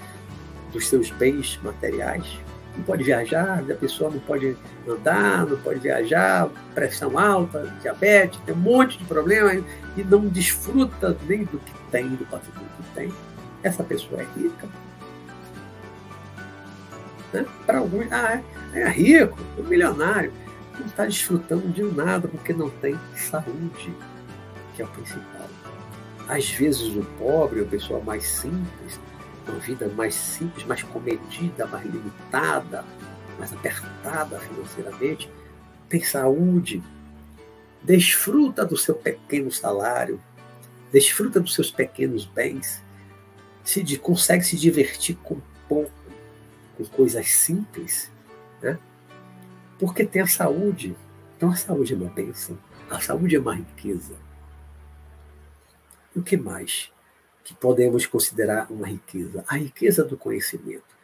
dos 0.71 0.87
seus 0.87 1.09
bens 1.09 1.57
materiais, 1.63 2.37
não 2.75 2.83
pode 2.83 3.03
viajar, 3.03 3.63
a 3.71 3.75
pessoa 3.75 4.11
não 4.11 4.19
pode 4.19 4.55
andar, 4.87 5.45
não 5.47 5.57
pode 5.57 5.79
viajar, 5.79 6.49
pressão 6.75 7.17
alta, 7.17 7.73
diabetes, 7.81 8.39
tem 8.45 8.53
um 8.53 8.59
monte 8.59 8.99
de 8.99 9.05
problemas 9.05 9.63
e 9.95 10.03
não 10.03 10.27
desfruta 10.27 11.17
nem 11.27 11.45
do 11.45 11.57
que 11.57 11.73
tem, 11.89 12.09
do 12.09 12.25
patrimônio 12.25 12.69
que 12.77 12.93
tem. 12.93 13.13
Essa 13.63 13.83
pessoa 13.83 14.21
é 14.21 14.25
rica. 14.37 14.67
Né? 17.33 17.45
Para 17.65 17.79
alguns, 17.79 18.11
ah, 18.11 18.41
é, 18.73 18.81
é 18.81 18.89
rico, 18.89 19.37
é 19.57 19.61
milionário. 19.61 20.31
Não 20.79 20.85
está 20.85 21.05
desfrutando 21.05 21.67
de 21.69 21.83
nada 21.83 22.27
porque 22.27 22.53
não 22.53 22.69
tem 22.69 22.97
saúde, 23.15 23.93
que 24.75 24.81
é 24.81 24.85
o 24.85 24.87
principal. 24.89 25.49
Às 26.27 26.49
vezes 26.49 26.95
o 26.95 27.03
pobre, 27.17 27.61
a 27.61 27.65
pessoa 27.65 27.99
mais 28.01 28.27
simples, 28.27 28.99
uma 29.47 29.59
vida 29.59 29.87
mais 29.95 30.13
simples, 30.13 30.65
mais 30.65 30.83
comedida, 30.83 31.65
mais 31.67 31.85
limitada, 31.85 32.83
mais 33.39 33.53
apertada 33.53 34.39
financeiramente, 34.39 35.29
tem 35.87 36.03
saúde, 36.03 36.83
desfruta 37.81 38.65
do 38.65 38.75
seu 38.75 38.93
pequeno 38.93 39.51
salário, 39.51 40.21
desfruta 40.91 41.39
dos 41.39 41.53
seus 41.53 41.71
pequenos 41.71 42.25
bens, 42.25 42.83
se 43.63 43.83
consegue 43.97 44.43
se 44.43 44.57
divertir 44.57 45.17
com 45.23 45.37
pouco 45.67 45.91
com 46.77 46.85
coisas 46.85 47.27
simples, 47.27 48.11
né? 48.61 48.77
porque 49.79 50.05
tem 50.05 50.21
a 50.21 50.27
saúde. 50.27 50.95
Então 51.35 51.49
a 51.49 51.55
saúde 51.55 51.93
é 51.93 51.97
uma 51.97 52.09
bênção, 52.09 52.57
a 52.89 52.99
saúde 52.99 53.35
é 53.35 53.39
uma 53.39 53.55
riqueza. 53.55 54.15
E 56.15 56.19
o 56.19 56.23
que 56.23 56.37
mais 56.37 56.91
que 57.43 57.53
podemos 57.53 58.05
considerar 58.05 58.71
uma 58.71 58.87
riqueza? 58.87 59.43
A 59.47 59.57
riqueza 59.57 60.03
do 60.03 60.17
conhecimento. 60.17 60.95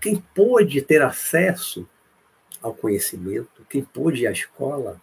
Quem 0.00 0.22
pôde 0.34 0.82
ter 0.82 1.02
acesso 1.02 1.88
ao 2.62 2.74
conhecimento, 2.74 3.64
quem 3.68 3.82
pôde 3.82 4.22
ir 4.22 4.26
à 4.26 4.32
escola, 4.32 5.00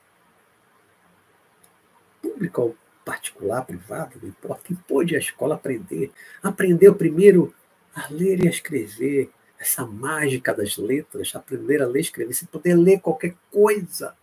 pública 2.22 2.62
ou 2.62 2.78
particular, 3.04 3.66
privada, 3.66 4.12
não 4.22 4.30
importa, 4.30 4.64
quem 4.66 4.76
pôde 4.76 5.14
ir 5.14 5.18
à 5.18 5.20
escola 5.20 5.56
aprender, 5.56 6.12
aprendeu 6.42 6.96
primeiro 6.96 7.54
a 7.94 8.08
ler 8.10 8.44
e 8.44 8.48
a 8.48 8.52
escrever, 8.52 9.30
essa 9.64 9.86
mágica 9.86 10.54
das 10.54 10.76
letras, 10.76 11.34
aprender 11.34 11.82
a 11.82 11.88
ler 11.88 12.00
e 12.00 12.02
escrever, 12.02 12.34
você 12.34 12.46
poder 12.46 12.76
ler 12.76 13.00
qualquer 13.00 13.34
coisa, 13.50 14.14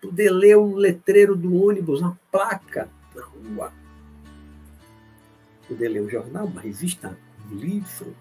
poder 0.00 0.30
ler 0.30 0.56
um 0.56 0.76
letreiro 0.76 1.34
do 1.34 1.64
ônibus, 1.64 2.00
uma 2.00 2.18
placa 2.30 2.88
na 3.16 3.24
rua, 3.24 3.72
poder 5.66 5.88
ler 5.88 6.02
um 6.02 6.08
jornal, 6.08 6.46
uma 6.46 6.60
revista, 6.60 7.18
um 7.50 7.56
livro, 7.56 8.14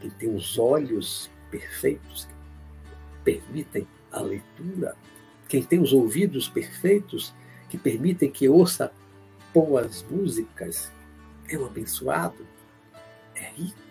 que 0.00 0.10
tem 0.10 0.34
os 0.34 0.58
olhos 0.58 1.30
perfeitos, 1.48 2.24
que 2.24 3.22
permitem 3.22 3.86
a 4.10 4.20
leitura, 4.20 4.96
quem 5.48 5.62
tem 5.62 5.80
os 5.80 5.92
ouvidos 5.92 6.48
perfeitos, 6.48 7.32
que 7.70 7.78
permitem 7.78 8.28
que 8.28 8.48
ouça 8.48 8.92
boas 9.54 10.04
músicas, 10.10 10.90
é 11.48 11.56
um 11.56 11.64
abençoado, 11.64 12.44
é 13.36 13.50
rico 13.50 13.85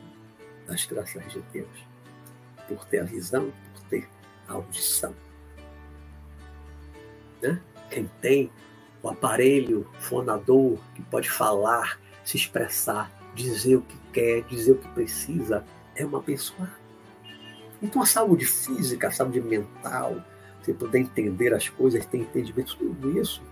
das 0.67 0.86
graças 0.86 1.23
de 1.32 1.41
Deus, 1.54 1.88
por 2.67 2.86
ter 2.86 2.99
a 2.99 3.04
visão, 3.04 3.51
por 3.73 3.84
ter 3.89 4.10
a 4.47 4.54
audição. 4.54 5.15
Né? 7.41 7.62
Quem 7.89 8.10
tem 8.21 8.51
o 9.01 9.10
aparelho 9.10 9.88
fonador 9.99 10.80
que 10.95 11.01
pode 11.04 11.30
falar, 11.30 11.99
se 12.23 12.38
expressar, 12.38 13.12
dizer 13.36 13.75
o 13.78 13.82
que 13.82 13.97
quer, 14.12 14.41
dizer 14.43 14.71
o 14.71 14.78
que 14.78 14.88
precisa, 14.89 15.63
é 15.95 16.06
uma 16.06 16.21
pessoa. 16.21 16.69
Então 17.82 18.01
a 18.01 18.06
saúde 18.06 18.45
física, 18.45 19.10
a 19.10 19.12
saúde 19.12 19.41
mental, 19.41 20.23
você 20.62 20.73
poder 20.73 20.99
entender 20.99 21.54
as 21.54 21.69
coisas, 21.69 22.06
ter 22.06 22.17
entendimento, 22.17 22.75
tudo 22.75 23.19
isso 23.19 23.43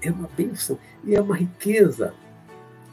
é 0.00 0.10
uma 0.10 0.28
bênção 0.28 0.78
e 1.04 1.14
é 1.14 1.20
uma 1.20 1.36
riqueza. 1.36 2.14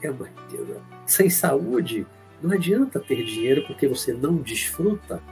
É 0.02 0.12
uma 0.12 0.28
riqueza. 0.28 0.82
Sem 1.06 1.30
saúde, 1.30 2.06
não 2.44 2.52
adianta 2.52 3.00
ter 3.00 3.24
dinheiro 3.24 3.64
porque 3.66 3.88
você 3.88 4.14
não 4.14 4.36
desfruta 4.36 5.24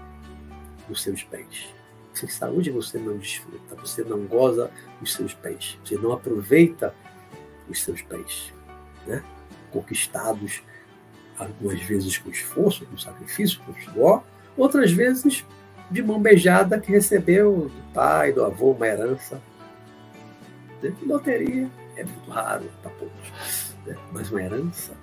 dos 0.87 1.03
seus 1.03 1.23
bens. 1.23 1.73
Sem 2.13 2.29
saúde 2.29 2.71
você 2.71 2.97
não 2.97 3.17
desfruta, 3.17 3.75
você 3.75 4.03
não 4.03 4.25
goza 4.25 4.71
os 5.01 5.13
seus 5.13 5.33
bens, 5.33 5.77
você 5.83 5.95
não 5.95 6.13
aproveita 6.13 6.95
os 7.69 7.83
seus 7.83 8.01
bens, 8.01 8.53
né? 9.05 9.23
conquistados 9.71 10.63
algumas 11.37 11.81
vezes 11.81 12.17
com 12.17 12.29
esforço, 12.29 12.85
com 12.85 12.97
sacrifício, 12.97 13.59
com 13.61 13.73
suor, 13.81 14.23
outras 14.57 14.91
vezes 14.91 15.45
de 15.89 16.01
mão 16.01 16.21
beijada 16.21 16.79
que 16.79 16.91
recebeu 16.91 17.69
do 17.73 17.93
pai, 17.93 18.31
do 18.31 18.43
avô, 18.43 18.71
uma 18.71 18.87
herança. 18.87 19.41
Né? 20.81 20.93
Loteria 21.03 21.69
é 21.95 22.03
muito 22.03 22.29
raro 22.29 22.69
para 22.81 22.91
poucos, 22.91 23.75
né? 23.85 23.97
mas 24.11 24.29
uma 24.29 24.41
herança. 24.41 25.00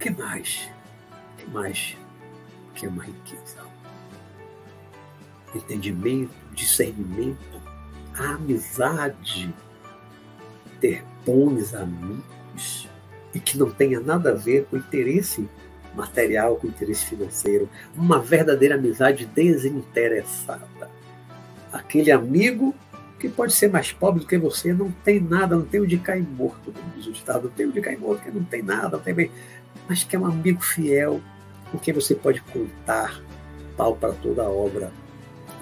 Que 0.00 0.08
mais? 0.08 0.70
Que 1.36 1.50
mais 1.50 1.96
que 2.74 2.86
é 2.86 2.88
uma 2.88 3.04
riqueza? 3.04 3.58
Entendimento, 5.54 6.32
discernimento, 6.54 7.60
amizade, 8.18 9.54
ter 10.80 11.04
bons 11.26 11.74
amigos 11.74 12.88
e 13.34 13.38
que 13.38 13.58
não 13.58 13.70
tenha 13.70 14.00
nada 14.00 14.30
a 14.30 14.34
ver 14.34 14.64
com 14.70 14.78
interesse 14.78 15.46
material, 15.94 16.56
com 16.56 16.68
interesse 16.68 17.04
financeiro, 17.04 17.68
uma 17.94 18.18
verdadeira 18.20 18.76
amizade 18.76 19.26
desinteressada. 19.26 20.88
Aquele 21.70 22.10
amigo 22.10 22.74
que 23.18 23.28
pode 23.28 23.52
ser 23.52 23.68
mais 23.68 23.92
pobre 23.92 24.20
do 24.20 24.26
que 24.26 24.38
você, 24.38 24.72
não 24.72 24.90
tem 24.90 25.20
nada, 25.20 25.54
não 25.54 25.64
tem 25.64 25.82
onde 25.82 25.98
cair 25.98 26.26
morto, 26.26 26.72
como 26.72 26.90
diz 26.96 27.06
o 27.06 27.12
ditado, 27.12 27.44
não 27.44 27.50
tem 27.50 27.66
onde 27.66 27.80
cair 27.82 27.98
morto, 27.98 28.22
porque 28.22 28.38
não 28.38 28.44
tem 28.46 28.62
nada, 28.62 28.96
não 28.96 29.04
tem 29.04 29.12
bem, 29.12 29.30
mas 29.90 30.04
que 30.04 30.14
é 30.14 30.18
um 30.20 30.24
amigo 30.24 30.62
fiel, 30.62 31.20
com 31.72 31.76
quem 31.76 31.92
você 31.92 32.14
pode 32.14 32.40
contar 32.42 33.20
pau 33.76 33.96
para 33.96 34.12
toda 34.12 34.44
a 34.44 34.48
obra. 34.48 34.92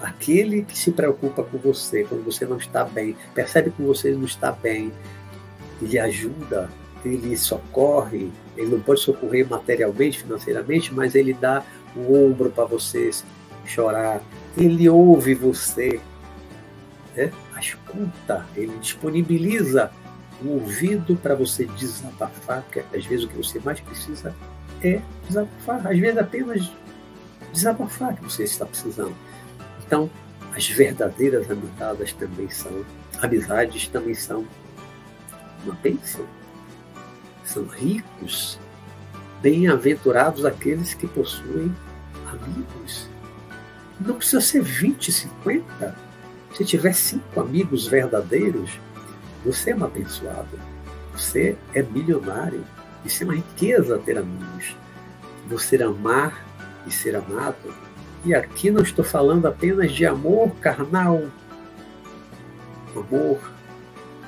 Aquele 0.03 0.61
que 0.61 0.77
se 0.77 0.91
preocupa 0.91 1.41
com 1.41 1.57
você 1.57 2.03
quando 2.03 2.23
você 2.23 2.45
não 2.45 2.57
está 2.57 2.83
bem, 2.83 3.17
percebe 3.33 3.71
que 3.71 3.81
você 3.81 4.11
não 4.11 4.25
está 4.25 4.51
bem, 4.51 4.93
ele 5.81 5.97
ajuda, 5.97 6.69
ele 7.03 7.35
socorre, 7.35 8.31
ele 8.55 8.69
não 8.69 8.79
pode 8.79 9.01
socorrer 9.01 9.49
materialmente, 9.49 10.19
financeiramente, 10.19 10.93
mas 10.93 11.15
ele 11.15 11.33
dá 11.33 11.63
o 11.95 12.13
ombro 12.13 12.51
para 12.51 12.65
você 12.65 13.09
chorar, 13.65 14.21
ele 14.55 14.87
ouve 14.87 15.33
você, 15.33 15.99
né? 17.15 17.31
a 17.55 17.59
escuta, 17.59 18.45
ele 18.55 18.77
disponibiliza 18.77 19.91
o 20.41 20.53
ouvido 20.53 21.15
para 21.15 21.35
você 21.35 21.65
desabafar, 21.65 22.61
porque 22.63 22.83
às 22.95 23.05
vezes 23.05 23.25
o 23.25 23.27
que 23.27 23.37
você 23.37 23.59
mais 23.59 23.79
precisa 23.79 24.33
é 24.81 25.01
desabafar, 25.27 25.87
às 25.87 25.99
vezes 25.99 26.17
apenas 26.17 26.71
desabafar 27.51 28.15
que 28.15 28.23
você 28.23 28.43
está 28.43 28.65
precisando. 28.65 29.15
Então, 29.85 30.09
as 30.55 30.67
verdadeiras 30.67 31.49
amizades 31.49 32.13
também 32.13 32.49
são, 32.49 32.85
amizades 33.21 33.87
também 33.87 34.13
são 34.13 34.45
uma 35.63 35.73
bênção. 35.75 36.25
São 37.43 37.65
ricos, 37.65 38.59
bem-aventurados 39.41 40.45
aqueles 40.45 40.93
que 40.93 41.07
possuem 41.07 41.75
amigos. 42.31 43.09
Não 43.99 44.15
precisa 44.15 44.41
ser 44.41 44.61
20, 44.61 45.11
50. 45.11 45.95
Se 46.55 46.65
tiver 46.65 46.93
cinco 46.93 47.39
amigos 47.39 47.87
verdadeiros, 47.87 48.79
você 49.43 49.71
é 49.71 49.75
uma 49.75 49.85
abençoada. 49.85 50.57
Você 51.13 51.57
é 51.73 51.81
milionário. 51.81 52.63
Isso 53.05 53.23
é 53.23 53.25
uma 53.25 53.35
riqueza 53.35 53.97
ter 53.99 54.17
amigos. 54.17 54.75
Você 55.47 55.81
amar 55.81 56.45
e 56.85 56.91
ser 56.91 57.15
amado. 57.15 57.73
E 58.25 58.33
aqui 58.33 58.69
não 58.69 58.81
estou 58.81 59.03
falando 59.03 59.47
apenas 59.47 59.93
de 59.93 60.05
amor 60.05 60.51
carnal, 60.55 61.23
amor 62.93 63.39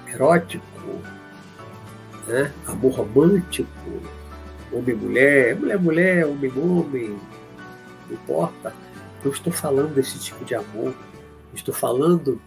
erótico, 0.07 0.63
né? 2.25 2.53
amor 2.67 2.93
romântico, 2.93 3.69
homem-mulher, 4.71 5.57
mulher-mulher, 5.57 6.25
homem-homem, 6.25 7.19
não 8.07 8.15
importa. 8.15 8.73
Não 9.23 9.31
estou 9.31 9.51
falando 9.51 9.93
desse 9.93 10.17
tipo 10.19 10.45
de 10.45 10.55
amor. 10.55 10.95
Estou 11.53 11.73
falando 11.73 12.41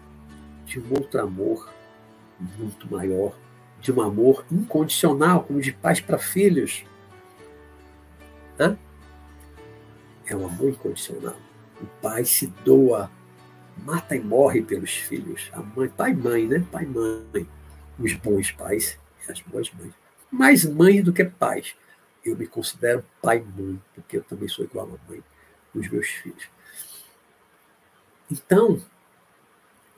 de 0.64 0.80
um 0.80 0.94
outro 0.94 1.20
amor 1.20 1.68
muito 2.58 2.90
maior, 2.90 3.36
de 3.80 3.92
um 3.92 4.00
amor 4.00 4.44
incondicional, 4.50 5.44
como 5.44 5.60
de 5.60 5.72
pais 5.72 6.00
para 6.00 6.18
filhos. 6.18 6.84
Né? 8.58 8.76
É 10.26 10.34
um 10.34 10.46
amor 10.46 10.70
incondicional. 10.70 11.36
O 11.80 11.86
pai 12.00 12.24
se 12.24 12.46
doa, 12.64 13.10
mata 13.84 14.16
e 14.16 14.20
morre 14.20 14.62
pelos 14.62 14.90
filhos. 14.90 15.50
A 15.52 15.60
mãe, 15.60 15.88
pai 15.88 16.12
e 16.12 16.14
mãe, 16.14 16.46
né? 16.46 16.64
Pai 16.70 16.84
e 16.84 16.86
mãe. 16.86 17.48
Os 17.98 18.14
bons 18.14 18.50
pais 18.52 18.98
e 19.26 19.32
as 19.32 19.40
boas 19.40 19.70
mães. 19.72 19.92
Mais 20.30 20.64
mãe 20.64 21.02
do 21.02 21.12
que 21.12 21.24
pais. 21.24 21.74
Eu 22.24 22.36
me 22.36 22.46
considero 22.46 23.04
pai 23.20 23.38
e 23.38 23.62
mãe, 23.62 23.82
porque 23.94 24.16
eu 24.16 24.24
também 24.24 24.48
sou 24.48 24.64
igual 24.64 24.86
a 24.86 25.10
mãe 25.10 25.22
dos 25.74 25.88
meus 25.88 26.08
filhos. 26.08 26.48
Então, 28.30 28.80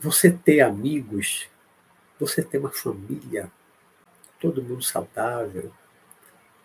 você 0.01 0.31
ter 0.31 0.61
amigos, 0.61 1.49
você 2.19 2.43
ter 2.43 2.59
uma 2.59 2.71
família, 2.71 3.51
todo 4.41 4.63
mundo 4.63 4.83
saudável, 4.83 5.73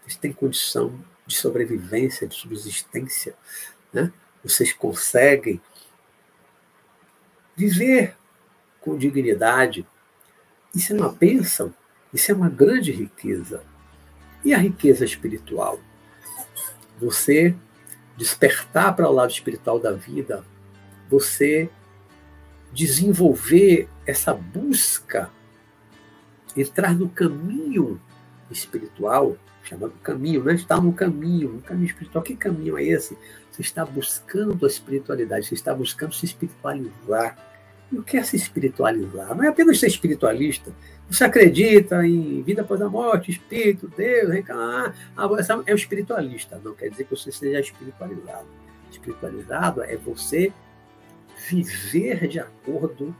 vocês 0.02 0.16
têm 0.16 0.34
condição 0.34 1.00
de 1.26 1.36
sobrevivência, 1.36 2.28
de 2.28 2.36
subsistência, 2.36 3.36
né? 3.94 4.12
vocês 4.44 4.74
conseguem 4.74 5.62
viver 7.56 8.16
com 8.80 8.98
dignidade. 8.98 9.86
Isso 10.74 10.94
é 10.94 10.96
uma 10.96 11.12
bênção, 11.12 11.74
isso 12.14 12.32
é 12.32 12.36
uma 12.36 12.50
grande 12.50 12.92
riqueza. 12.92 13.64
E 14.44 14.54
a 14.54 14.58
riqueza 14.58 15.06
espiritual? 15.06 15.80
Você 17.00 17.56
despertar 18.18 18.96
para 18.96 19.10
o 19.10 19.14
lado 19.14 19.32
espiritual 19.32 19.80
da 19.80 19.92
vida, 19.92 20.44
você 21.10 21.70
desenvolver 22.72 23.88
essa 24.06 24.34
busca, 24.34 25.32
entrar 26.56 26.94
no 26.94 27.10
caminho 27.10 28.00
espiritual, 28.50 29.38
chamado 29.64 29.94
caminho, 30.04 30.44
né? 30.44 30.54
Está 30.54 30.80
no 30.80 30.94
caminho, 30.94 31.50
no 31.54 31.62
caminho 31.62 31.88
espiritual. 31.88 32.24
Que 32.24 32.36
caminho 32.36 32.78
é 32.78 32.84
esse? 32.84 33.18
Você 33.52 33.62
está 33.62 33.86
buscando 33.86 34.66
a 34.66 34.68
espiritualidade, 34.68 35.46
você 35.46 35.54
está 35.54 35.74
buscando 35.74 36.14
se 36.14 36.26
espiritualizar. 36.26 37.38
E 37.92 37.98
o 37.98 38.04
que 38.04 38.18
é 38.18 38.24
se 38.24 38.38
espiritualizar? 38.38 39.36
Não 39.36 39.44
é 39.44 39.50
apenas 39.50 39.80
ser 39.80 39.88
espiritualista. 39.88 40.72
Você 41.10 41.26
acredita 41.26 42.06
em 42.06 42.42
vida 42.42 42.62
após 42.62 42.82
a 42.82 42.88
morte, 42.88 43.32
espírito, 43.32 43.92
Deus, 43.96 44.30
reencarnar. 44.30 44.96
Ah, 45.16 45.30
é 45.66 45.74
o 45.74 45.76
espiritualista. 45.76 46.60
Não 46.64 46.74
quer 46.74 46.90
dizer 46.90 47.04
que 47.04 47.16
você 47.16 47.32
seja 47.32 47.60
espiritualizado. 47.60 48.48
Espiritualizado 48.90 49.84
é 49.84 49.98
você 49.98 50.54
viver 51.50 52.28
de 52.28 52.40
acordo 52.40 53.14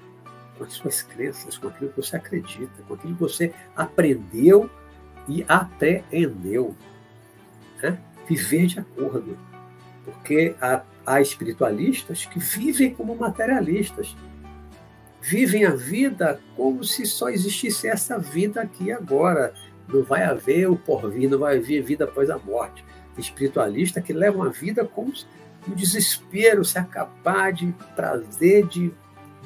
com 0.62 0.66
as 0.66 0.74
suas 0.74 1.02
crenças, 1.02 1.58
com 1.58 1.70
aquilo 1.70 1.90
que 1.90 1.98
você 1.98 2.16
acredita, 2.16 2.84
com 2.88 2.94
aquilo 2.94 3.16
que 3.16 3.20
você 3.20 3.52
aprendeu 3.76 4.70
e 5.28 5.44
apreendeu. 5.48 6.76
Né? 7.82 7.98
Viver 8.30 8.68
de 8.68 8.80
acordo. 8.80 9.38
Porque 10.06 10.56
há, 10.62 10.84
há 11.04 11.20
espiritualistas 11.20 12.26
que 12.26 12.38
vivem 12.38 12.94
como 12.94 13.16
materialistas. 13.16 14.16
Vivem 15.20 15.66
a 15.66 15.72
vida 15.72 16.40
como 16.56 16.84
se 16.84 17.08
só 17.08 17.30
existisse 17.30 17.88
essa 17.88 18.20
vida 18.20 18.62
aqui 18.62 18.92
agora. 18.92 19.56
Não 19.92 20.04
vai 20.04 20.24
haver 20.24 20.70
o 20.70 20.76
porvir, 20.76 21.28
não 21.28 21.40
vai 21.40 21.58
haver 21.58 21.82
vida 21.82 22.04
após 22.04 22.30
a 22.30 22.38
morte. 22.38 22.86
Espiritualista 23.18 24.00
que 24.00 24.14
leva 24.14 24.38
uma 24.38 24.50
vida 24.50 24.86
como 24.86 25.12
o 25.68 25.76
desespero, 25.76 26.64
se 26.64 26.78
acabar 26.78 27.52
de 27.52 27.74
prazer, 27.96 28.68
de 28.68 28.92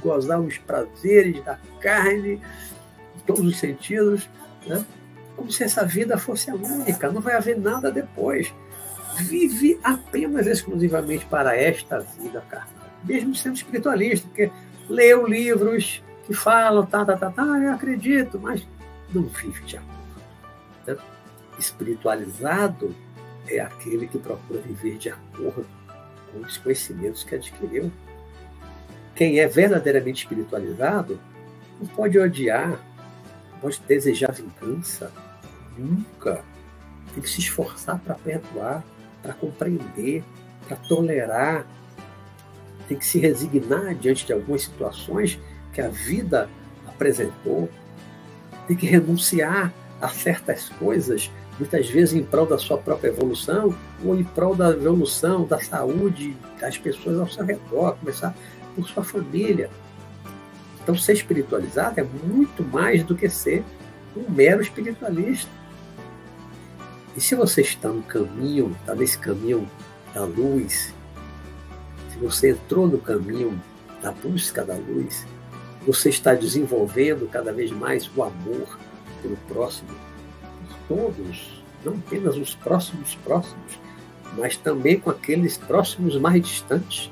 gozar 0.05 0.39
os 0.39 0.57
prazeres 0.59 1.43
da 1.43 1.57
carne, 1.81 2.41
em 3.15 3.19
todos 3.25 3.45
os 3.45 3.57
sentidos, 3.57 4.29
né? 4.67 4.85
como 5.35 5.51
se 5.51 5.63
essa 5.63 5.83
vida 5.83 6.17
fosse 6.17 6.49
a 6.49 6.55
única, 6.55 7.11
não 7.11 7.21
vai 7.21 7.35
haver 7.35 7.59
nada 7.59 7.91
depois. 7.91 8.53
Vive 9.17 9.79
apenas 9.83 10.45
exclusivamente 10.45 11.25
para 11.25 11.55
esta 11.57 11.99
vida 11.99 12.41
carnal, 12.49 12.89
mesmo 13.03 13.33
sendo 13.33 13.55
espiritualista, 13.55 14.27
porque 14.27 14.51
leu 14.89 15.25
livros 15.25 16.03
que 16.25 16.33
falam, 16.33 16.85
tá, 16.85 17.03
tá, 17.05 17.17
tá, 17.17 17.31
tá, 17.31 17.43
eu 17.43 17.71
acredito, 17.71 18.39
mas 18.39 18.65
não 19.13 19.23
vive 19.23 19.63
de 19.63 19.77
amor. 19.77 19.95
Né? 20.85 20.97
Espiritualizado 21.57 22.93
é 23.47 23.59
aquele 23.59 24.07
que 24.07 24.17
procura 24.17 24.59
viver 24.61 24.97
de 24.97 25.09
acordo 25.09 25.65
com 26.31 26.39
os 26.39 26.57
conhecimentos 26.57 27.23
que 27.23 27.35
adquiriu. 27.35 27.91
Quem 29.15 29.39
é 29.39 29.47
verdadeiramente 29.47 30.23
espiritualizado 30.23 31.19
não 31.79 31.87
pode 31.87 32.19
odiar, 32.19 32.79
não 33.53 33.59
pode 33.61 33.81
desejar 33.87 34.31
vingança. 34.31 35.11
Nunca. 35.77 36.43
Tem 37.13 37.23
que 37.23 37.29
se 37.29 37.39
esforçar 37.39 37.99
para 37.99 38.15
perdoar, 38.15 38.83
para 39.21 39.33
compreender, 39.33 40.23
para 40.67 40.77
tolerar. 40.77 41.65
Tem 42.87 42.97
que 42.97 43.05
se 43.05 43.19
resignar 43.19 43.95
diante 43.95 44.25
de 44.25 44.33
algumas 44.33 44.63
situações 44.63 45.39
que 45.73 45.81
a 45.81 45.87
vida 45.87 46.49
apresentou. 46.87 47.69
Tem 48.67 48.75
que 48.75 48.85
renunciar 48.85 49.73
a 50.01 50.09
certas 50.09 50.69
coisas, 50.69 51.31
muitas 51.57 51.89
vezes 51.89 52.13
em 52.13 52.23
prol 52.23 52.45
da 52.45 52.57
sua 52.57 52.77
própria 52.77 53.09
evolução 53.09 53.75
ou 54.03 54.15
em 54.15 54.23
prol 54.23 54.55
da 54.55 54.69
evolução 54.69 55.45
da 55.45 55.59
saúde 55.59 56.35
das 56.59 56.77
pessoas 56.77 57.19
ao 57.19 57.27
seu 57.27 57.45
redor, 57.45 57.95
começar 57.97 58.35
por 58.75 58.87
sua 58.87 59.03
família. 59.03 59.69
Então, 60.81 60.95
ser 60.95 61.13
espiritualizado 61.13 61.99
é 61.99 62.03
muito 62.03 62.63
mais 62.63 63.03
do 63.03 63.15
que 63.15 63.29
ser 63.29 63.63
um 64.15 64.29
mero 64.29 64.61
espiritualista. 64.61 65.49
E 67.15 67.21
se 67.21 67.33
você 67.33 67.61
está 67.61 67.89
no 67.89 68.03
caminho, 68.03 68.75
está 68.79 68.93
nesse 68.93 69.17
caminho 69.17 69.69
da 70.13 70.25
luz, 70.25 70.93
se 72.11 72.17
você 72.17 72.51
entrou 72.51 72.87
no 72.87 72.97
caminho 72.97 73.59
da 74.01 74.11
busca 74.11 74.63
da 74.63 74.75
luz, 74.75 75.25
você 75.85 76.09
está 76.09 76.33
desenvolvendo 76.33 77.29
cada 77.29 77.51
vez 77.51 77.71
mais 77.71 78.09
o 78.15 78.23
amor 78.23 78.77
pelo 79.21 79.37
próximo, 79.47 79.89
por 80.87 80.97
todos, 80.97 81.63
não 81.83 81.93
apenas 81.93 82.35
os 82.37 82.55
próximos 82.55 83.15
próximos, 83.15 83.79
mas 84.37 84.57
também 84.57 84.99
com 84.99 85.09
aqueles 85.09 85.57
próximos 85.57 86.17
mais 86.17 86.41
distantes, 86.41 87.11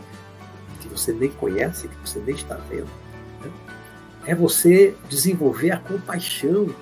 você 0.97 1.11
nem 1.11 1.29
conhece, 1.29 1.87
que 1.87 1.95
você 2.09 2.19
nem 2.19 2.35
está 2.35 2.55
vendo. 2.69 2.89
Né? 3.41 3.51
É 4.25 4.35
você 4.35 4.95
desenvolver 5.09 5.71
a 5.71 5.77
compaixão 5.77 6.73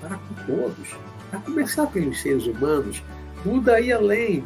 para 0.00 0.16
com 0.16 0.34
todos, 0.46 0.96
a 1.32 1.38
começar 1.38 1.86
pelos 1.88 2.20
seres 2.20 2.46
humanos, 2.46 3.02
tudo 3.42 3.70
aí 3.70 3.92
além, 3.92 4.44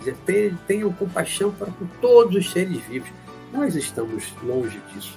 tenham 0.66 0.92
compaixão 0.92 1.52
para 1.52 1.70
com 1.70 1.86
todos 2.00 2.36
os 2.36 2.50
seres 2.50 2.82
vivos. 2.84 3.08
Nós 3.52 3.74
estamos 3.74 4.32
longe 4.42 4.80
disso. 4.92 5.16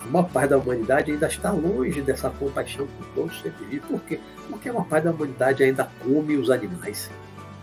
A 0.00 0.06
maior 0.06 0.28
parte 0.30 0.50
da 0.50 0.58
humanidade 0.58 1.12
ainda 1.12 1.26
está 1.26 1.50
longe 1.50 2.00
dessa 2.00 2.30
compaixão 2.30 2.86
por 2.86 3.06
todos 3.14 3.36
os 3.36 3.42
seres 3.42 3.58
vivos. 3.68 3.88
Por 3.88 4.00
quê? 4.02 4.20
Porque 4.48 4.68
a 4.68 4.72
maior 4.72 4.86
parte 4.86 5.04
da 5.04 5.10
humanidade 5.10 5.62
ainda 5.62 5.90
come 6.02 6.36
os 6.36 6.50
animais, 6.50 7.10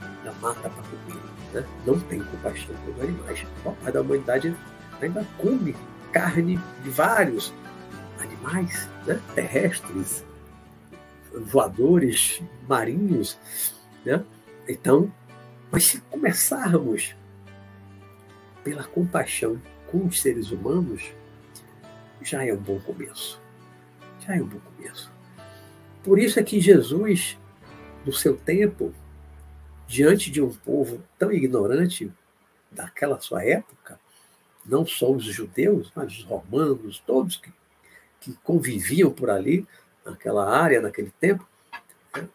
ainda 0.01 0.37
mata 0.39 0.69
para 0.69 0.83
comer. 0.83 1.21
Né? 1.53 1.63
Não 1.85 1.99
tem 1.99 2.21
compaixão 2.23 2.75
pelos 2.85 3.01
animais. 3.01 3.43
A 3.43 3.63
maior 3.63 3.77
parte 3.77 3.93
da 3.93 4.01
humanidade 4.01 4.55
ainda 5.01 5.25
come 5.37 5.75
carne 6.11 6.59
de 6.83 6.89
vários 6.89 7.53
animais 8.19 8.89
né? 9.05 9.19
terrestres, 9.33 10.23
voadores, 11.33 12.41
marinhos. 12.67 13.37
Né? 14.05 14.23
Então, 14.67 15.11
mas 15.71 15.85
se 15.85 15.99
começarmos 16.01 17.15
pela 18.63 18.83
compaixão 18.83 19.61
com 19.91 20.05
os 20.05 20.21
seres 20.21 20.51
humanos, 20.51 21.13
já 22.21 22.45
é 22.45 22.53
um 22.53 22.57
bom 22.57 22.79
começo. 22.79 23.41
Já 24.25 24.35
é 24.35 24.41
um 24.41 24.47
bom 24.47 24.59
começo. 24.59 25.11
Por 26.03 26.19
isso 26.19 26.39
é 26.39 26.43
que 26.43 26.59
Jesus, 26.59 27.37
no 28.05 28.13
seu 28.13 28.35
tempo, 28.37 28.93
diante 29.87 30.31
de 30.31 30.41
um 30.41 30.49
povo 30.49 31.01
tão 31.17 31.31
ignorante 31.31 32.11
daquela 32.71 33.19
sua 33.19 33.43
época, 33.43 33.99
não 34.65 34.85
só 34.85 35.11
os 35.11 35.23
judeus, 35.23 35.91
mas 35.95 36.11
os 36.13 36.23
romanos, 36.23 37.01
todos 37.05 37.37
que, 37.37 37.51
que 38.19 38.33
conviviam 38.43 39.11
por 39.11 39.29
ali, 39.29 39.67
naquela 40.05 40.49
área, 40.49 40.81
naquele 40.81 41.11
tempo, 41.19 41.47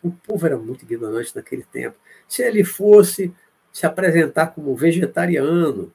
o 0.03 0.11
povo 0.11 0.47
era 0.47 0.59
muito 0.59 0.85
ignorante 0.85 1.35
naquele 1.35 1.65
tempo. 1.65 1.97
Se 2.29 2.43
ele 2.43 2.65
fosse 2.65 3.33
se 3.73 3.87
apresentar 3.87 4.49
como 4.49 4.75
vegetariano, 4.77 5.93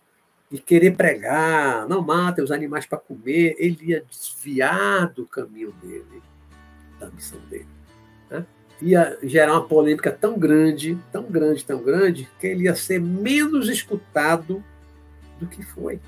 e 0.51 0.59
querer 0.59 0.95
pregar, 0.95 1.87
não 1.87 2.01
mata 2.01 2.43
os 2.43 2.51
animais 2.51 2.85
para 2.85 2.97
comer, 2.97 3.55
ele 3.57 3.91
ia 3.91 4.05
desviar 4.09 5.09
do 5.09 5.25
caminho 5.25 5.73
dele, 5.81 6.21
da 6.99 7.09
missão 7.09 7.39
dele. 7.49 7.67
Né? 8.29 8.45
Ia 8.81 9.17
gerar 9.23 9.53
uma 9.53 9.67
polêmica 9.67 10.11
tão 10.11 10.37
grande, 10.37 10.97
tão 11.11 11.23
grande, 11.23 11.65
tão 11.65 11.81
grande, 11.81 12.29
que 12.39 12.47
ele 12.47 12.65
ia 12.65 12.75
ser 12.75 13.01
menos 13.01 13.69
escutado 13.69 14.63
do 15.39 15.47
que 15.47 15.63
foi. 15.63 15.99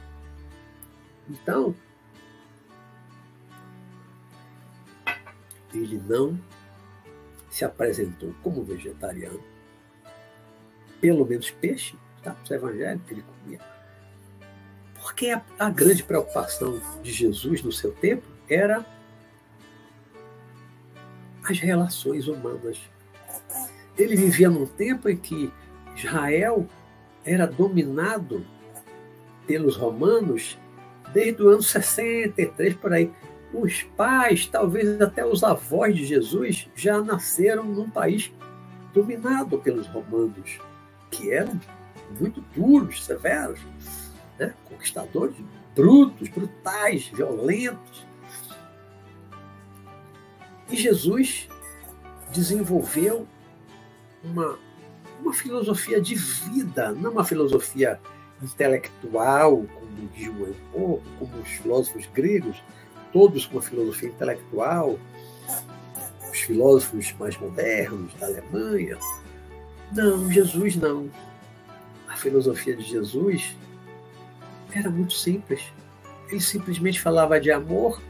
Então, 1.29 1.75
ele 5.73 5.97
não 5.97 6.39
se 7.49 7.65
apresentou 7.65 8.33
como 8.43 8.63
vegetariano. 8.63 9.43
Pelo 11.01 11.25
menos 11.25 11.51
peixe, 11.51 11.95
tá? 12.23 12.35
Os 12.43 12.49
evangélicos 12.49 13.11
ele 13.11 13.21
comia 13.21 13.77
porque 15.07 15.29
a, 15.29 15.41
a 15.57 15.69
grande 15.69 16.03
preocupação 16.03 16.81
de 17.01 17.13
Jesus 17.13 17.63
no 17.63 17.71
seu 17.71 17.93
tempo 17.93 18.23
era 18.49 18.85
as 21.43 21.59
relações 21.59 22.27
humanas. 22.27 22.77
Ele 23.97 24.17
vivia 24.17 24.49
num 24.49 24.65
tempo 24.65 25.07
em 25.07 25.15
que 25.15 25.51
Israel 25.95 26.67
era 27.23 27.47
dominado 27.47 28.45
pelos 29.47 29.77
romanos 29.77 30.57
desde 31.17 31.41
o 31.41 31.49
ano 31.49 31.63
63 31.63 32.75
por 32.75 32.93
aí. 32.93 33.11
Os 33.51 33.81
pais, 33.81 34.45
talvez 34.45 35.01
até 35.01 35.25
os 35.25 35.43
avós 35.43 35.95
de 35.95 36.05
Jesus, 36.05 36.69
já 36.75 37.01
nasceram 37.01 37.63
num 37.63 37.89
país 37.89 38.31
dominado 38.93 39.57
pelos 39.57 39.87
romanos, 39.87 40.59
que 41.09 41.31
eram 41.31 41.59
muito 42.19 42.39
duros, 42.55 43.03
severos 43.03 43.59
né? 44.37 44.53
conquistadores 44.65 45.35
brutos, 45.75 46.29
brutais, 46.29 47.07
violentos. 47.07 48.05
E 50.69 50.75
Jesus 50.75 51.49
desenvolveu 52.31 53.27
uma, 54.23 54.59
uma 55.19 55.33
filosofia 55.33 55.99
de 55.99 56.13
vida, 56.13 56.91
não 56.91 57.11
uma 57.11 57.25
filosofia 57.25 57.99
intelectual, 58.39 59.65
como 59.87 60.09
diz 60.09 60.27
o 60.73 61.01
como 61.17 61.41
os 61.41 61.49
filósofos 61.49 62.07
gregos, 62.13 62.61
todos 63.11 63.45
com 63.45 63.55
uma 63.55 63.61
filosofia 63.61 64.09
intelectual, 64.09 64.97
os 66.31 66.39
filósofos 66.39 67.13
mais 67.19 67.37
modernos 67.37 68.13
da 68.15 68.27
Alemanha. 68.27 68.97
Não, 69.91 70.31
Jesus 70.31 70.75
não. 70.75 71.09
A 72.07 72.15
filosofia 72.15 72.75
de 72.75 72.83
Jesus 72.83 73.55
era 74.73 74.89
muito 74.89 75.13
simples. 75.13 75.71
Ele 76.29 76.41
simplesmente 76.41 77.01
falava 77.01 77.39
de 77.39 77.51
amor, 77.51 78.01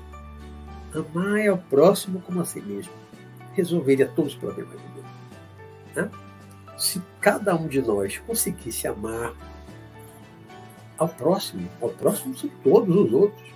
amar 0.94 1.48
ao 1.48 1.58
próximo 1.58 2.20
como 2.22 2.42
a 2.42 2.46
si 2.46 2.60
mesmo. 2.62 2.92
Resolveria 3.54 4.08
todos 4.08 4.34
os 4.34 4.40
problemas 4.40 4.74
do 4.74 4.80
mundo. 4.80 5.06
Né? 5.96 6.12
Se 6.78 7.02
cada 7.22 7.56
um 7.56 7.68
de 7.68 7.82
nós 7.82 8.18
conseguisse 8.20 8.88
amar 8.88 9.34
ao 10.98 11.08
próximo, 11.08 11.70
ao 11.82 11.90
próximo 11.90 12.38
são 12.38 12.50
todos 12.64 12.96
os 12.96 13.14
outros, 13.14 13.54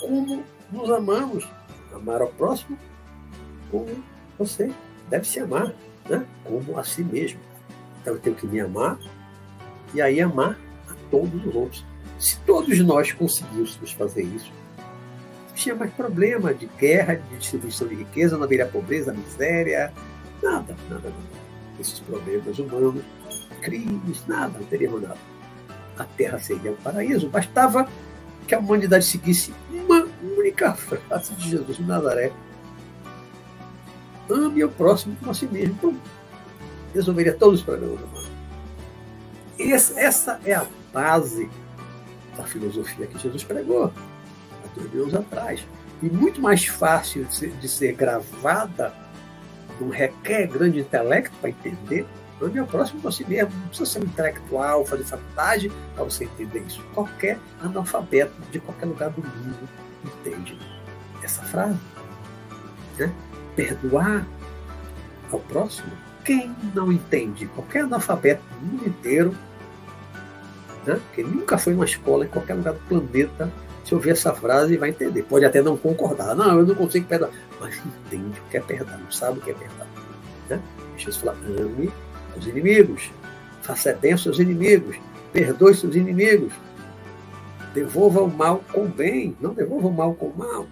como 0.00 0.44
nos 0.70 0.90
amamos, 0.90 1.48
amar 1.92 2.20
ao 2.20 2.28
próximo 2.28 2.78
como 3.70 3.88
você 4.38 4.70
deve 5.08 5.26
se 5.26 5.40
amar, 5.40 5.74
né? 6.08 6.24
como 6.44 6.78
a 6.78 6.84
si 6.84 7.02
mesmo. 7.02 7.40
Então 8.00 8.14
eu 8.14 8.20
tenho 8.20 8.36
que 8.36 8.46
me 8.46 8.60
amar 8.60 8.98
e 9.92 10.02
aí 10.02 10.20
amar 10.20 10.58
a 10.88 10.94
todos 11.10 11.44
os 11.46 11.54
outros. 11.54 11.84
Se 12.18 12.38
todos 12.40 12.78
nós 12.80 13.12
conseguíssemos 13.12 13.92
fazer 13.92 14.22
isso, 14.22 14.52
não 15.48 15.54
tinha 15.54 15.74
mais 15.74 15.92
problema 15.92 16.52
de 16.52 16.66
guerra, 16.78 17.14
de 17.14 17.36
distribuição 17.36 17.88
de 17.88 17.94
riqueza, 17.94 18.36
não 18.36 18.44
haveria 18.44 18.66
pobreza, 18.66 19.12
miséria, 19.12 19.92
nada, 20.42 20.76
nada, 20.88 21.08
nada. 21.08 21.34
Esses 21.80 22.00
problemas 22.00 22.58
humanos, 22.58 23.02
crimes, 23.62 24.24
nada, 24.26 24.58
não 24.58 24.66
teríamos 24.66 25.02
nada. 25.02 25.33
A 25.98 26.04
terra 26.04 26.38
seria 26.38 26.72
um 26.72 26.76
paraíso. 26.76 27.28
Bastava 27.28 27.88
que 28.46 28.54
a 28.54 28.58
humanidade 28.58 29.04
seguisse 29.04 29.54
uma 29.70 30.06
única 30.36 30.74
frase 30.74 31.34
de 31.34 31.50
Jesus 31.50 31.76
de 31.76 31.82
Nazaré. 31.84 32.32
Ame 34.28 34.64
o 34.64 34.70
próximo 34.70 35.16
como 35.16 35.30
a 35.30 35.34
si 35.34 35.46
mesmo. 35.46 35.98
Resolveria 36.94 37.34
todos 37.34 37.60
os 37.60 37.64
problemas 37.64 38.00
humanos. 38.00 38.30
Essa 39.58 40.40
é 40.44 40.54
a 40.54 40.66
base 40.92 41.48
da 42.36 42.44
filosofia 42.44 43.06
que 43.06 43.18
Jesus 43.18 43.44
pregou 43.44 43.84
há 43.84 43.90
dois 44.76 44.92
mil 44.92 45.02
anos 45.02 45.14
atrás. 45.14 45.64
E 46.02 46.06
muito 46.06 46.40
mais 46.40 46.66
fácil 46.66 47.24
de 47.24 47.34
ser, 47.34 47.50
de 47.52 47.68
ser 47.68 47.92
gravada, 47.94 48.92
não 49.80 49.88
requer 49.88 50.46
grande 50.46 50.80
intelecto 50.80 51.36
para 51.40 51.50
entender, 51.50 52.06
Ame 52.40 52.58
ao 52.58 52.66
próximo 52.66 53.00
você 53.00 53.24
mesmo. 53.24 53.50
Não 53.50 53.68
precisa 53.68 53.90
ser 53.90 53.98
um 54.00 54.04
intelectual, 54.04 54.84
fazer 54.84 55.04
faculdade 55.04 55.72
para 55.94 56.04
você 56.04 56.24
entender 56.24 56.60
isso. 56.60 56.82
Qualquer 56.94 57.38
analfabeto 57.60 58.34
de 58.50 58.60
qualquer 58.60 58.86
lugar 58.86 59.10
do 59.10 59.22
mundo 59.22 59.68
entende 60.04 60.58
essa 61.22 61.42
frase. 61.42 61.78
Né? 62.98 63.12
Perdoar 63.54 64.26
ao 65.30 65.40
próximo. 65.40 65.90
Quem 66.24 66.54
não 66.74 66.90
entende? 66.90 67.46
Qualquer 67.46 67.84
analfabeto 67.84 68.42
do 68.54 68.66
mundo 68.66 68.88
inteiro, 68.88 69.36
né? 70.86 71.00
que 71.14 71.22
nunca 71.22 71.58
foi 71.58 71.74
numa 71.74 71.84
escola 71.84 72.24
em 72.24 72.28
qualquer 72.28 72.54
lugar 72.54 72.74
do 72.74 72.80
planeta, 72.80 73.52
se 73.84 73.94
ouvir 73.94 74.10
essa 74.10 74.32
frase 74.32 74.76
vai 74.76 74.88
entender. 74.88 75.22
Pode 75.22 75.44
até 75.44 75.62
não 75.62 75.76
concordar. 75.76 76.34
Não, 76.34 76.58
eu 76.58 76.66
não 76.66 76.74
consigo 76.74 77.06
perdoar. 77.06 77.30
Mas 77.60 77.76
entende 77.76 78.40
o 78.40 78.50
que 78.50 78.56
é 78.56 78.60
perdoar, 78.60 78.98
não 78.98 79.10
sabe 79.10 79.38
o 79.38 79.42
que 79.42 79.50
é 79.50 79.54
perdoar. 79.54 79.86
Né? 80.48 80.60
Jesus 80.96 81.18
fala, 81.18 81.36
ame 81.46 81.92
os 82.38 82.46
inimigos, 82.46 83.10
faça 83.62 83.92
bem 83.92 84.12
aos 84.12 84.22
seus 84.22 84.38
inimigos, 84.38 84.96
perdoe 85.32 85.74
seus 85.74 85.94
inimigos, 85.94 86.52
devolva 87.74 88.22
o 88.22 88.30
mal 88.30 88.62
com 88.72 88.84
o 88.84 88.88
bem, 88.88 89.36
não 89.40 89.52
devolva 89.52 89.88
o 89.88 89.92
mal 89.92 90.14
com 90.14 90.26
o 90.26 90.36
mal. 90.36 90.66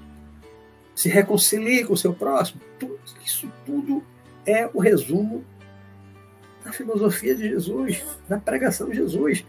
Se 0.95 1.09
reconcilie 1.09 1.85
com 1.85 1.95
o 1.95 1.97
seu 1.97 2.13
próximo. 2.13 2.61
Isso 3.25 3.51
tudo 3.65 4.03
é 4.47 4.69
o 4.73 4.79
resumo 4.79 5.45
da 6.65 6.73
filosofia 6.73 7.35
de 7.35 7.49
Jesus, 7.49 8.05
da 8.29 8.39
pregação 8.39 8.89
de 8.89 8.97
Jesus. 8.97 9.45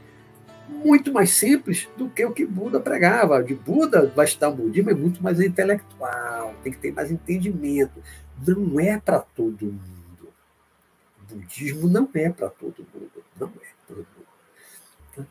Muito 0.68 1.12
mais 1.12 1.32
simples 1.32 1.88
do 1.98 2.10
que 2.10 2.26
o 2.26 2.32
que 2.32 2.46
Buda 2.46 2.80
pregava. 2.80 3.44
De 3.44 3.54
Buda 3.54 4.12
vai 4.16 4.26
estar 4.26 4.50
o 4.50 4.56
budismo 4.56 4.90
é 4.90 4.94
muito 4.94 5.22
mais 5.22 5.40
intelectual, 5.40 6.56
tem 6.64 6.72
que 6.72 6.80
ter 6.80 6.94
mais 6.94 7.12
entendimento. 7.12 8.02
Não 8.48 8.80
é 8.80 8.98
para 8.98 9.20
todo 9.20 9.66
mundo 9.66 10.03
budismo 11.34 11.88
não 11.88 12.10
é 12.14 12.30
para 12.30 12.50
todo 12.50 12.86
mundo. 12.94 13.24
Não 13.40 13.48
é 13.48 13.52
para 13.88 13.96
todo 13.96 13.98
mundo. 13.98 15.28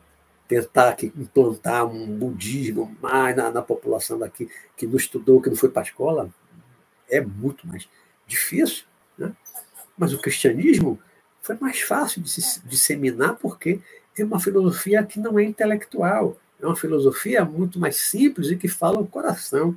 Tentar 0.47 0.89
aqui 0.89 1.11
implantar 1.15 1.85
um 1.85 2.05
budismo 2.17 2.95
mais 3.01 3.35
na, 3.35 3.49
na 3.49 3.61
população 3.61 4.19
daqui, 4.19 4.49
que 4.75 4.85
não 4.85 4.97
estudou, 4.97 5.41
que 5.41 5.49
não 5.49 5.55
foi 5.55 5.69
para 5.69 5.81
a 5.81 5.85
escola, 5.85 6.29
é 7.09 7.21
muito 7.21 7.67
mais 7.67 7.87
difícil. 8.27 8.85
Né? 9.17 9.33
Mas 9.97 10.13
o 10.13 10.19
cristianismo 10.19 10.99
foi 11.41 11.57
mais 11.59 11.81
fácil 11.81 12.21
de 12.21 12.29
se 12.29 12.61
disseminar 12.65 13.35
porque 13.35 13.79
é 14.17 14.23
uma 14.23 14.39
filosofia 14.39 15.03
que 15.03 15.19
não 15.19 15.39
é 15.39 15.43
intelectual, 15.43 16.37
é 16.61 16.65
uma 16.65 16.75
filosofia 16.75 17.43
muito 17.43 17.79
mais 17.79 17.97
simples 17.97 18.49
e 18.49 18.55
que 18.55 18.67
fala 18.67 18.99
o 18.99 19.07
coração. 19.07 19.75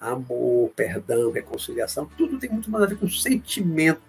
Amor, 0.00 0.70
perdão, 0.76 1.32
reconciliação, 1.32 2.08
tudo 2.16 2.38
tem 2.38 2.48
muito 2.48 2.70
mais 2.70 2.84
a 2.84 2.86
ver 2.86 2.96
com 2.96 3.08
sentimento 3.08 4.00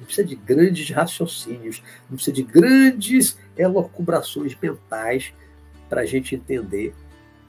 não 0.00 0.06
precisa 0.06 0.26
de 0.26 0.34
grandes 0.34 0.90
raciocínios, 0.90 1.82
não 2.08 2.16
precisa 2.16 2.32
de 2.32 2.42
grandes 2.42 3.38
elocubrações 3.56 4.56
mentais 4.60 5.34
para 5.90 6.00
a 6.00 6.06
gente 6.06 6.34
entender 6.34 6.94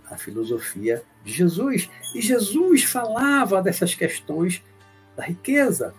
a 0.10 0.18
filosofia 0.18 1.02
de 1.24 1.32
Jesus. 1.32 1.90
E 2.14 2.22
Jesus 2.22 2.84
falava 2.84 3.62
dessas 3.62 3.96
questões 3.96 4.62
da 5.16 5.24
riqueza, 5.24 5.96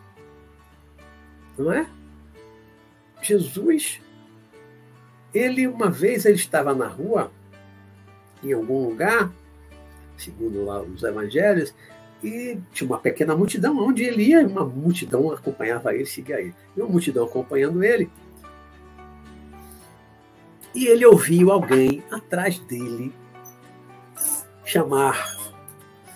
não 1.56 1.72
é? 1.72 1.88
Jesus, 3.22 4.00
ele 5.32 5.66
uma 5.66 5.90
vez 5.90 6.26
ele 6.26 6.36
estava 6.36 6.74
na 6.74 6.86
rua, 6.86 7.32
em 8.42 8.52
algum 8.52 8.88
lugar, 8.88 9.32
segundo 10.18 10.64
lá 10.64 10.82
os 10.82 11.02
evangelhos, 11.02 11.74
e 12.22 12.58
tinha 12.72 12.88
uma 12.88 12.98
pequena 12.98 13.34
multidão, 13.34 13.76
onde 13.78 14.04
ele 14.04 14.22
ia, 14.22 14.46
uma 14.46 14.64
multidão 14.64 15.32
acompanhava 15.32 15.94
ele, 15.94 16.06
seguia 16.06 16.40
ele. 16.40 16.54
E 16.76 16.80
uma 16.80 16.88
multidão 16.88 17.24
acompanhando 17.24 17.82
ele. 17.82 18.08
E 20.74 20.86
ele 20.86 21.04
ouviu 21.04 21.50
alguém 21.50 22.02
atrás 22.10 22.58
dele 22.60 23.12
chamar. 24.64 25.36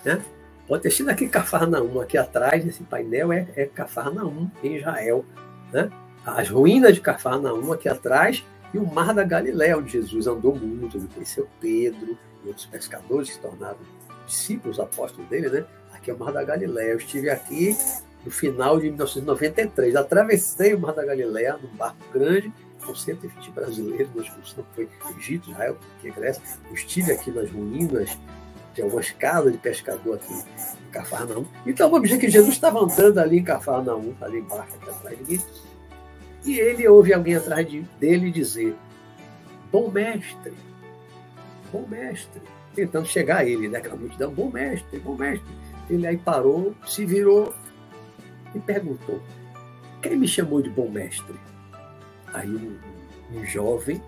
Né? 0.04 0.22
Pode 0.68 0.84
ter 0.84 0.90
sido 0.90 1.10
aqui 1.10 1.28
Cafarnaum, 1.28 2.00
aqui 2.00 2.16
atrás 2.16 2.64
desse 2.64 2.82
painel 2.84 3.32
é, 3.32 3.48
é 3.56 3.66
Cafarnaum, 3.66 4.50
em 4.62 4.76
Israel. 4.76 5.24
Né? 5.72 5.90
As 6.24 6.48
ruínas 6.48 6.94
de 6.94 7.00
Cafarnaum 7.00 7.72
aqui 7.72 7.88
atrás 7.88 8.44
e 8.72 8.78
o 8.78 8.86
Mar 8.86 9.12
da 9.12 9.24
Galiléia, 9.24 9.76
onde 9.76 9.92
Jesus 9.92 10.26
andou 10.26 10.54
muito, 10.54 10.96
ele 10.96 11.08
conheceu 11.12 11.48
Pedro 11.60 12.16
e 12.44 12.48
outros 12.48 12.66
pescadores 12.66 13.28
que 13.28 13.34
se 13.34 13.40
tornaram 13.40 13.78
discípulos, 14.26 14.80
apóstolos 14.80 15.28
dele, 15.30 15.48
né? 15.48 15.64
Que 16.06 16.10
é 16.12 16.14
o 16.14 16.18
Mar 16.18 16.32
da 16.32 16.44
Galileia. 16.44 16.92
Eu 16.92 16.98
estive 16.98 17.28
aqui 17.28 17.76
no 18.24 18.30
final 18.30 18.78
de 18.78 18.84
1993. 18.84 19.96
Atravessei 19.96 20.72
o 20.72 20.78
Mar 20.78 20.94
da 20.94 21.04
Galileia 21.04 21.58
num 21.60 21.76
barco 21.76 21.98
grande, 22.14 22.52
com 22.84 22.94
120 22.94 23.50
brasileiros. 23.50 24.14
Nossa 24.14 24.28
excursão 24.28 24.64
foi 24.72 24.88
Egito, 25.18 25.50
Israel, 25.50 25.76
que 26.00 26.06
é 26.06 26.10
Grécia. 26.12 26.40
Eu 26.68 26.74
estive 26.74 27.10
aqui 27.10 27.32
nas 27.32 27.50
ruínas 27.50 28.16
de 28.72 28.82
algumas 28.82 29.10
casas 29.10 29.50
de 29.50 29.58
pescador 29.58 30.14
aqui 30.14 30.32
em 30.32 30.90
Cafarnaum. 30.92 31.44
Então 31.66 31.90
vamos 31.90 32.08
dizer 32.08 32.20
que 32.20 32.30
Jesus 32.30 32.54
estava 32.54 32.78
andando 32.78 33.18
ali 33.18 33.38
em 33.38 33.44
Cafarnaum, 33.44 34.14
ali 34.20 34.38
embaixo, 34.38 34.76
aqui 34.76 34.88
atrás 34.88 35.18
de 35.18 35.24
mim. 35.24 35.42
E 36.44 36.60
ele 36.60 36.86
ouve 36.86 37.12
alguém 37.12 37.34
atrás 37.34 37.68
de, 37.68 37.80
dele 37.98 38.30
dizer: 38.30 38.76
Bom 39.72 39.90
mestre, 39.90 40.54
bom 41.72 41.84
mestre. 41.88 42.40
Tentando 42.76 43.06
chegar 43.06 43.38
a 43.38 43.44
ele, 43.44 43.68
né? 43.68 43.78
Aquela 43.78 43.96
multidão, 43.96 44.30
bom 44.30 44.50
mestre, 44.50 45.00
bom 45.00 45.16
mestre. 45.16 45.65
Ele 45.88 46.06
aí 46.06 46.16
parou, 46.16 46.74
se 46.86 47.04
virou 47.04 47.54
e 48.54 48.58
perguntou: 48.58 49.22
Quem 50.02 50.16
me 50.16 50.26
chamou 50.26 50.60
de 50.60 50.70
bom 50.70 50.88
mestre? 50.88 51.34
Aí 52.32 52.48
um, 52.48 52.76
um 53.32 53.44
jovem, 53.44 54.02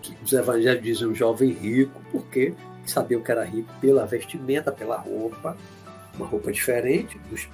que 0.00 0.16
os 0.22 0.32
evangelhos 0.32 0.82
dizem 0.82 1.08
um 1.08 1.14
jovem 1.14 1.50
rico, 1.50 2.00
porque 2.10 2.54
sabiam 2.86 3.22
que 3.22 3.30
era 3.30 3.44
rico 3.44 3.72
pela 3.80 4.06
vestimenta, 4.06 4.72
pela 4.72 4.96
roupa, 4.96 5.56
uma 6.16 6.26
roupa 6.26 6.50
diferente 6.52 7.18
dos, 7.30 7.48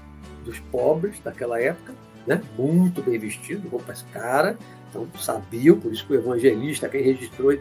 dos 0.45 0.59
pobres 0.61 1.21
daquela 1.21 1.61
época, 1.61 1.95
né? 2.27 2.43
muito 2.57 3.03
bem 3.03 3.19
vestido, 3.19 3.69
roupas 3.69 4.03
caras, 4.13 4.57
então 4.89 5.07
sabiam, 5.19 5.79
por 5.79 5.93
isso 5.93 6.07
que 6.07 6.13
o 6.15 6.17
evangelista, 6.17 6.89
quem 6.89 7.03
registrou, 7.03 7.53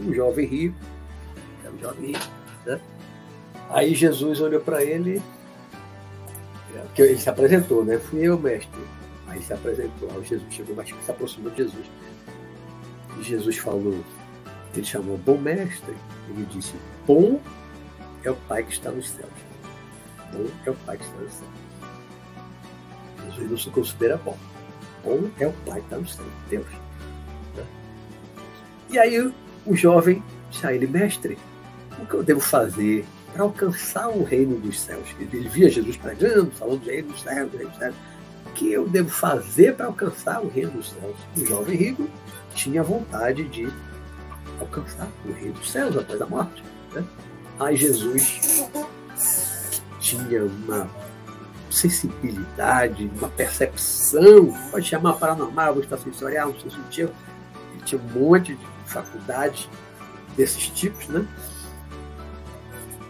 um 0.00 0.12
jovem 0.12 0.46
rico, 0.46 0.76
era 1.62 1.72
um 1.72 1.78
jovem 1.78 2.06
rico, 2.08 2.30
né? 2.66 2.80
Aí 3.70 3.94
Jesus 3.94 4.40
olhou 4.40 4.60
para 4.60 4.84
ele, 4.84 5.22
que 6.94 7.02
ele 7.02 7.18
se 7.18 7.28
apresentou, 7.28 7.84
né? 7.84 7.98
Fui 7.98 8.20
eu, 8.20 8.38
mestre. 8.38 8.80
Aí 9.26 9.42
se 9.42 9.52
apresentou. 9.52 10.08
Aí 10.10 10.24
Jesus 10.24 10.52
chegou 10.52 10.76
mais 10.76 10.88
se 10.88 11.10
aproximou 11.10 11.50
de 11.50 11.58
Jesus. 11.58 11.86
E 13.18 13.22
Jesus 13.22 13.58
falou, 13.58 14.04
ele 14.74 14.86
chamou 14.86 15.18
bom 15.18 15.38
mestre. 15.38 15.94
Ele 16.28 16.46
disse: 16.46 16.74
Bom 17.06 17.40
é 18.22 18.30
o 18.30 18.36
Pai 18.48 18.64
que 18.64 18.72
está 18.72 18.90
nos 18.90 19.10
céus. 19.10 19.30
Bom 20.32 20.46
é 20.66 20.70
o 20.70 20.74
Pai 20.74 20.96
que 20.96 21.04
está 21.04 21.16
nos 21.16 21.32
céus. 21.32 21.50
Jesus 23.26 23.50
não 23.50 23.58
se 23.58 23.70
considera 23.70 24.16
bom. 24.16 24.36
Bom 25.02 25.28
é 25.38 25.46
o 25.46 25.52
Pai 25.66 25.80
que 25.80 25.86
está 25.86 25.98
nos 25.98 26.14
céus, 26.14 26.28
Deus. 26.48 26.66
Né? 27.56 27.64
E 28.90 28.98
aí 28.98 29.32
o 29.66 29.76
jovem 29.76 30.22
disse 30.50 30.66
a 30.66 30.72
ele, 30.72 30.86
mestre, 30.86 31.38
o 32.00 32.06
que 32.06 32.14
eu 32.14 32.22
devo 32.22 32.40
fazer 32.40 33.04
para 33.34 33.42
alcançar 33.42 34.08
o 34.08 34.22
reino 34.22 34.58
dos 34.60 34.80
céus. 34.80 35.08
Ele 35.18 35.48
via 35.48 35.68
Jesus 35.68 35.96
pregando, 35.96 36.52
falando 36.52 36.80
do 36.80 36.88
reino 36.88 37.08
dos 37.08 37.20
céus, 37.20 37.50
do 37.50 37.56
reino 37.56 37.70
dos 37.70 37.78
céus. 37.78 37.94
O 38.46 38.50
que 38.50 38.72
eu 38.72 38.88
devo 38.88 39.10
fazer 39.10 39.74
para 39.74 39.86
alcançar 39.86 40.40
o 40.40 40.48
reino 40.48 40.70
dos 40.70 40.90
céus? 40.90 41.16
O 41.36 41.44
jovem 41.44 41.76
rico 41.76 42.08
tinha 42.54 42.82
vontade 42.84 43.42
de 43.48 43.68
alcançar 44.60 45.08
o 45.26 45.32
reino 45.32 45.54
dos 45.54 45.68
céus 45.68 45.96
após 45.96 46.22
a 46.22 46.26
morte. 46.26 46.62
Né? 46.92 47.04
Aí 47.58 47.76
Jesus 47.76 48.64
tinha 49.98 50.44
uma 50.44 50.88
sensibilidade, 51.68 53.10
uma 53.18 53.28
percepção, 53.30 54.54
pode 54.70 54.86
chamar 54.86 55.14
paranormal, 55.14 55.80
extrasensorial, 55.80 56.52
não 56.52 56.60
sei 56.60 56.70
se 56.70 56.76
tinha, 56.88 57.06
ele 57.72 57.82
tinha 57.84 58.00
um 58.00 58.20
monte 58.20 58.54
de 58.54 58.66
faculdades 58.86 59.68
desses 60.36 60.68
tipos, 60.68 61.08
né? 61.08 61.26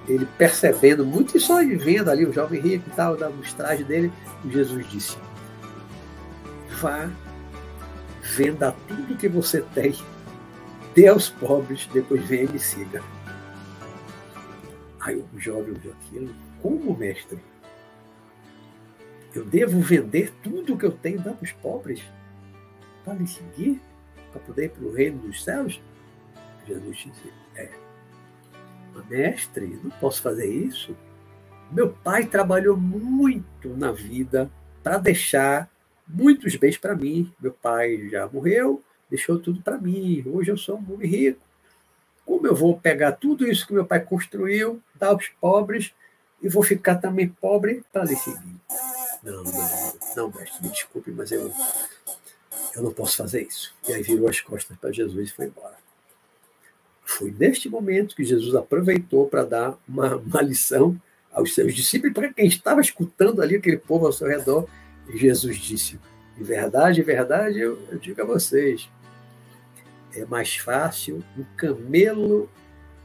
Ele 0.09 0.27
percebendo 0.39 1.05
muito 1.05 1.37
e 1.37 1.41
só 1.41 1.63
ele 1.63 1.77
vendo 1.77 2.11
ali 2.11 2.27
o 2.27 2.33
jovem 2.33 2.61
rico 2.61 2.89
e 2.89 2.93
tal, 2.93 3.17
da 3.17 3.31
trajes 3.57 3.87
dele, 3.87 4.13
Jesus 4.49 4.89
disse: 4.91 5.17
Vá, 6.81 7.11
venda 8.23 8.75
tudo 8.87 9.17
que 9.17 9.29
você 9.29 9.63
tem, 9.75 9.95
dê 10.95 11.09
aos 11.09 11.31
pobres, 11.31 11.89
depois 11.93 12.23
venha 12.25 12.45
e 12.45 12.53
me 12.53 12.59
siga. 12.59 13.03
Aí 15.01 15.17
o 15.17 15.41
jovem 15.41 15.73
ouviu 15.75 15.93
aquilo, 15.93 16.35
como 16.61 16.97
mestre? 16.97 17.39
Eu 19.35 19.45
devo 19.45 19.81
vender 19.81 20.33
tudo 20.43 20.77
que 20.77 20.87
eu 20.87 20.93
tenho 20.93 21.21
dar 21.21 21.33
para 21.33 21.45
os 21.45 21.53
pobres 21.53 22.03
para 23.05 23.15
me 23.15 23.27
seguir, 23.27 23.81
para 24.31 24.41
poder 24.41 24.67
ir 24.67 24.69
para 24.71 24.85
o 24.85 24.93
reino 24.93 25.19
dos 25.19 25.43
céus? 25.43 25.81
Jesus 26.67 26.97
disse: 26.97 27.33
É 27.57 27.84
mestre, 29.03 29.79
não 29.83 29.91
posso 29.93 30.23
fazer 30.23 30.47
isso. 30.47 30.97
Meu 31.71 31.91
pai 31.91 32.27
trabalhou 32.27 32.77
muito 32.77 33.71
na 33.77 33.91
vida 33.91 34.51
para 34.83 34.99
deixar 34.99 35.69
muitos 36.07 36.55
bens 36.57 36.77
para 36.77 36.95
mim. 36.95 37.33
Meu 37.41 37.53
pai 37.53 38.09
já 38.09 38.29
morreu, 38.29 38.83
deixou 39.11 39.39
tudo 39.39 39.63
para 39.63 39.79
mim. 39.79 40.23
Hoje 40.27 40.51
eu 40.51 40.57
sou 40.57 40.79
um 40.79 40.95
homem 40.95 41.09
rico. 41.09 41.41
Como 42.25 42.47
eu 42.47 42.55
vou 42.55 42.79
pegar 42.79 43.13
tudo 43.13 43.47
isso 43.47 43.67
que 43.67 43.73
meu 43.73 43.85
pai 43.85 44.01
construiu, 44.01 44.81
dar 44.95 45.09
aos 45.09 45.29
pobres 45.41 45.93
e 46.43 46.49
vou 46.49 46.63
ficar 46.63 46.97
também 46.97 47.29
pobre 47.29 47.83
para 47.93 48.05
lhe 48.05 48.17
seguir? 48.17 48.61
Não, 49.23 49.43
não, 49.43 49.99
não, 50.17 50.31
mestre, 50.31 50.63
me 50.63 50.69
desculpe, 50.69 51.11
mas 51.11 51.33
eu, 51.33 51.53
eu 52.75 52.83
não 52.83 52.93
posso 52.93 53.17
fazer 53.17 53.43
isso. 53.43 53.75
E 53.89 53.93
aí 53.93 54.03
virou 54.03 54.29
as 54.29 54.41
costas 54.41 54.77
para 54.77 54.93
Jesus 54.93 55.31
e 55.31 55.33
foi 55.33 55.47
embora. 55.47 55.84
Foi 57.05 57.35
neste 57.39 57.69
momento 57.69 58.17
que 58.17 58.25
Jesus 58.25 58.55
aproveitou 58.55 59.29
para 59.29 59.45
dar 59.45 59.79
uma, 59.87 60.17
uma 60.17 60.43
lição 60.43 60.99
aos 61.33 61.55
seus 61.55 61.75
discípulos, 61.75 62.15
para 62.15 62.33
quem 62.33 62.47
estava 62.47 62.81
escutando 62.81 63.43
ali 63.43 63.57
aquele 63.57 63.77
povo 63.77 64.07
ao 64.07 64.13
seu 64.13 64.27
redor. 64.27 64.67
E 65.09 65.19
Jesus 65.19 65.57
disse: 65.59 65.99
em 66.39 66.43
verdade, 66.43 67.01
em 67.01 67.05
verdade, 67.05 67.61
eu, 67.61 67.79
eu 67.91 67.99
digo 67.99 68.23
a 68.23 68.25
vocês, 68.25 68.89
é 70.15 70.25
mais 70.25 70.57
fácil 70.57 71.23
um 71.37 71.45
camelo 71.57 72.49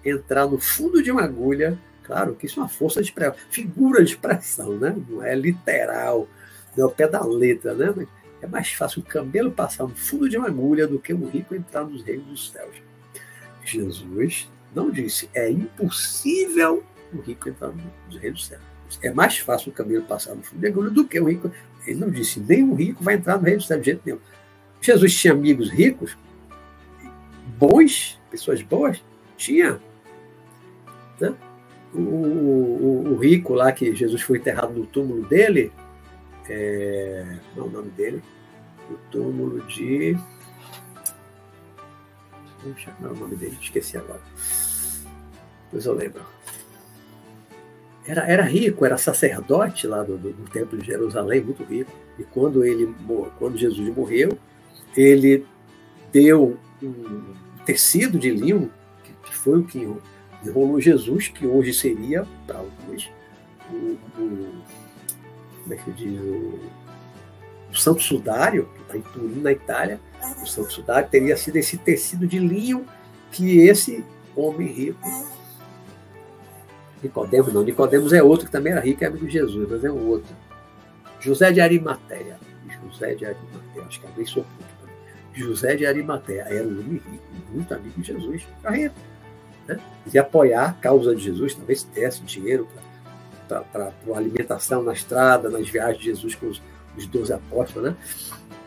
entrar 0.05 0.47
no 0.47 0.59
fundo 0.59 1.03
de 1.03 1.11
uma 1.11 1.23
agulha. 1.23 1.77
Claro 2.03 2.35
que 2.35 2.45
isso 2.45 2.59
é 2.59 2.63
uma 2.63 2.69
força 2.69 3.01
de 3.01 3.09
expressão, 3.09 3.35
figura 3.51 4.03
de 4.03 4.11
expressão, 4.11 4.77
né? 4.77 4.95
não 5.07 5.23
é 5.23 5.35
literal, 5.35 6.27
não 6.75 6.85
é 6.85 6.87
o 6.87 6.91
pé 6.91 7.07
da 7.07 7.23
letra, 7.23 7.75
né? 7.75 7.93
Mas 7.95 8.07
é 8.41 8.47
mais 8.47 8.71
fácil 8.71 9.01
um 9.01 9.05
camelo 9.05 9.51
passar 9.51 9.83
no 9.83 9.95
fundo 9.95 10.27
de 10.27 10.37
uma 10.37 10.47
agulha 10.47 10.87
do 10.87 10.97
que 10.97 11.13
um 11.13 11.29
rico 11.29 11.53
entrar 11.53 11.83
nos 11.83 12.01
reinos 12.01 12.25
dos 12.25 12.51
céus. 12.51 12.88
Jesus 13.71 14.49
não 14.73 14.91
disse, 14.91 15.29
é 15.33 15.49
impossível 15.49 16.83
o 17.13 17.21
rico 17.21 17.49
entrar 17.49 17.71
nos 17.71 18.17
reinos 18.17 18.39
dos 18.39 18.47
céus. 18.47 18.61
É 19.03 19.11
mais 19.11 19.37
fácil 19.37 19.71
o 19.71 19.73
camelo 19.73 20.03
passar 20.03 20.35
no 20.35 20.41
fundo 20.41 20.59
de 20.59 20.67
agulha 20.67 20.89
do 20.89 21.07
que 21.07 21.19
o 21.19 21.27
rico. 21.27 21.51
Ele 21.85 21.99
não 21.99 22.09
disse, 22.09 22.39
nem 22.39 22.63
o 22.63 22.73
rico 22.73 23.03
vai 23.03 23.15
entrar 23.15 23.37
no 23.37 23.43
reino 23.43 23.59
dos 23.59 23.67
céus 23.67 23.81
de 23.81 23.85
jeito 23.85 24.01
nenhum. 24.05 24.19
Jesus 24.81 25.15
tinha 25.15 25.33
amigos 25.33 25.69
ricos, 25.69 26.17
bons, 27.57 28.19
pessoas 28.31 28.61
boas? 28.61 29.03
Tinha. 29.37 29.79
Né? 31.19 31.35
O, 31.93 31.99
o, 31.99 33.13
o, 33.13 33.17
rico 33.17 33.53
lá 33.53 33.71
que 33.71 33.93
Jesus 33.95 34.21
foi 34.21 34.37
enterrado 34.37 34.73
no 34.73 34.85
túmulo 34.85 35.25
dele, 35.25 35.71
é, 36.47 37.37
não 37.55 37.65
é 37.65 37.67
o 37.67 37.71
nome 37.71 37.89
dele, 37.89 38.23
o 38.89 38.93
túmulo 39.11 39.61
de. 39.67 40.15
Puxa, 42.61 42.93
não 42.99 43.09
é 43.09 43.13
o 43.13 43.15
nome 43.15 43.35
dele, 43.35 43.57
esqueci 43.61 43.97
agora. 43.97 44.21
Depois 45.65 45.85
eu 45.85 45.93
lembro. 45.93 46.21
Era, 48.05 48.25
era 48.27 48.43
rico, 48.43 48.85
era 48.85 48.97
sacerdote 48.97 49.85
lá 49.85 50.01
do, 50.03 50.17
do, 50.17 50.33
do 50.33 50.49
templo 50.49 50.77
de 50.77 50.85
Jerusalém, 50.85 51.41
muito 51.41 51.63
rico. 51.63 51.91
E 52.17 52.23
quando 52.23 52.65
ele 52.65 52.93
quando 53.37 53.57
Jesus 53.57 53.95
morreu, 53.95 54.37
ele 54.97 55.45
deu 56.11 56.57
um 56.81 57.33
tecido 57.65 58.17
de 58.17 58.31
linho, 58.31 58.71
que 59.23 59.35
foi 59.35 59.59
o 59.59 59.63
que 59.63 59.87
enrolou 60.43 60.81
Jesus, 60.81 61.27
que 61.27 61.45
hoje 61.45 61.73
seria, 61.73 62.25
para 62.47 62.57
alguns, 62.57 63.09
o, 63.71 63.75
o, 64.19 64.63
como 65.63 65.73
é 65.73 65.75
que 65.75 65.91
diz, 65.91 66.19
o, 66.19 66.59
o 67.71 67.77
Santo 67.77 68.01
Sudário, 68.01 68.67
que 68.75 68.81
está 68.81 68.97
em 68.97 69.01
Turim, 69.01 69.41
na 69.41 69.51
Itália, 69.51 69.99
o 70.41 70.45
Santo 70.45 70.73
Sudário 70.73 71.09
teria 71.09 71.35
sido 71.37 71.55
esse 71.57 71.77
tecido 71.77 72.27
de 72.27 72.39
linho 72.39 72.85
que 73.31 73.59
esse 73.59 74.03
homem 74.35 74.67
rico 74.67 75.07
Nicodemos 77.01 77.53
não, 77.53 77.63
Nicodemos 77.63 78.13
é 78.13 78.21
outro 78.21 78.45
que 78.45 78.51
também 78.51 78.73
era 78.73 78.81
rico, 78.81 79.03
é 79.03 79.07
amigo 79.07 79.25
de 79.25 79.33
Jesus, 79.33 79.67
mas 79.69 79.83
é 79.83 79.91
um 79.91 80.07
outro. 80.07 80.35
José 81.19 81.51
de 81.51 81.61
Arimateia. 81.61 82.37
José 82.83 83.15
de 83.15 83.25
Arimateia, 83.25 83.85
acho 83.85 83.99
que 83.99 84.07
é 84.07 84.09
bem 84.11 84.25
socorro. 84.25 84.69
José 85.33 85.75
de 85.75 85.85
Arimateia 85.85 86.41
era 86.41 86.67
um 86.67 86.79
homem 86.79 87.01
rico, 87.11 87.23
muito 87.51 87.73
amigo 87.73 88.01
de 88.01 88.07
Jesus, 88.07 88.47
rico. 88.69 88.95
Né? 89.67 89.79
E 90.11 90.17
apoiar 90.17 90.69
a 90.69 90.73
causa 90.73 91.15
de 91.15 91.23
Jesus, 91.23 91.55
talvez 91.55 91.83
desse 91.83 92.21
dinheiro 92.23 92.67
para 93.47 93.93
alimentação 94.15 94.83
na 94.83 94.93
estrada, 94.93 95.49
nas 95.49 95.69
viagens 95.69 95.99
de 95.99 96.05
Jesus 96.05 96.35
com 96.35 96.47
os, 96.47 96.61
os 96.97 97.05
12 97.05 97.33
apóstolos. 97.33 97.91
Né? 97.91 97.97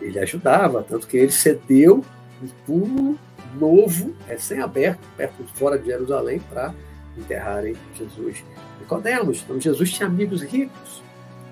Ele 0.02 0.18
ajudava, 0.18 0.82
tanto 0.82 1.06
que 1.06 1.16
ele 1.16 1.32
cedeu 1.32 2.04
um 2.42 2.48
túmulo 2.66 3.18
novo, 3.58 4.14
recém-aberto, 4.26 5.00
perto 5.16 5.44
fora 5.54 5.78
de 5.78 5.86
Jerusalém, 5.86 6.40
para 6.50 6.74
enterrarem 7.16 7.76
Jesus. 7.94 8.44
Nicodemos, 8.80 9.42
então 9.42 9.60
Jesus 9.60 9.92
tinha 9.92 10.08
amigos 10.08 10.42
ricos. 10.42 11.02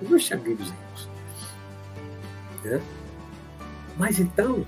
Jesus 0.01 0.25
tinha 0.25 0.39
amigos 0.39 0.67
ricos. 0.69 1.09
Né? 2.63 2.81
Mas 3.97 4.19
então, 4.19 4.65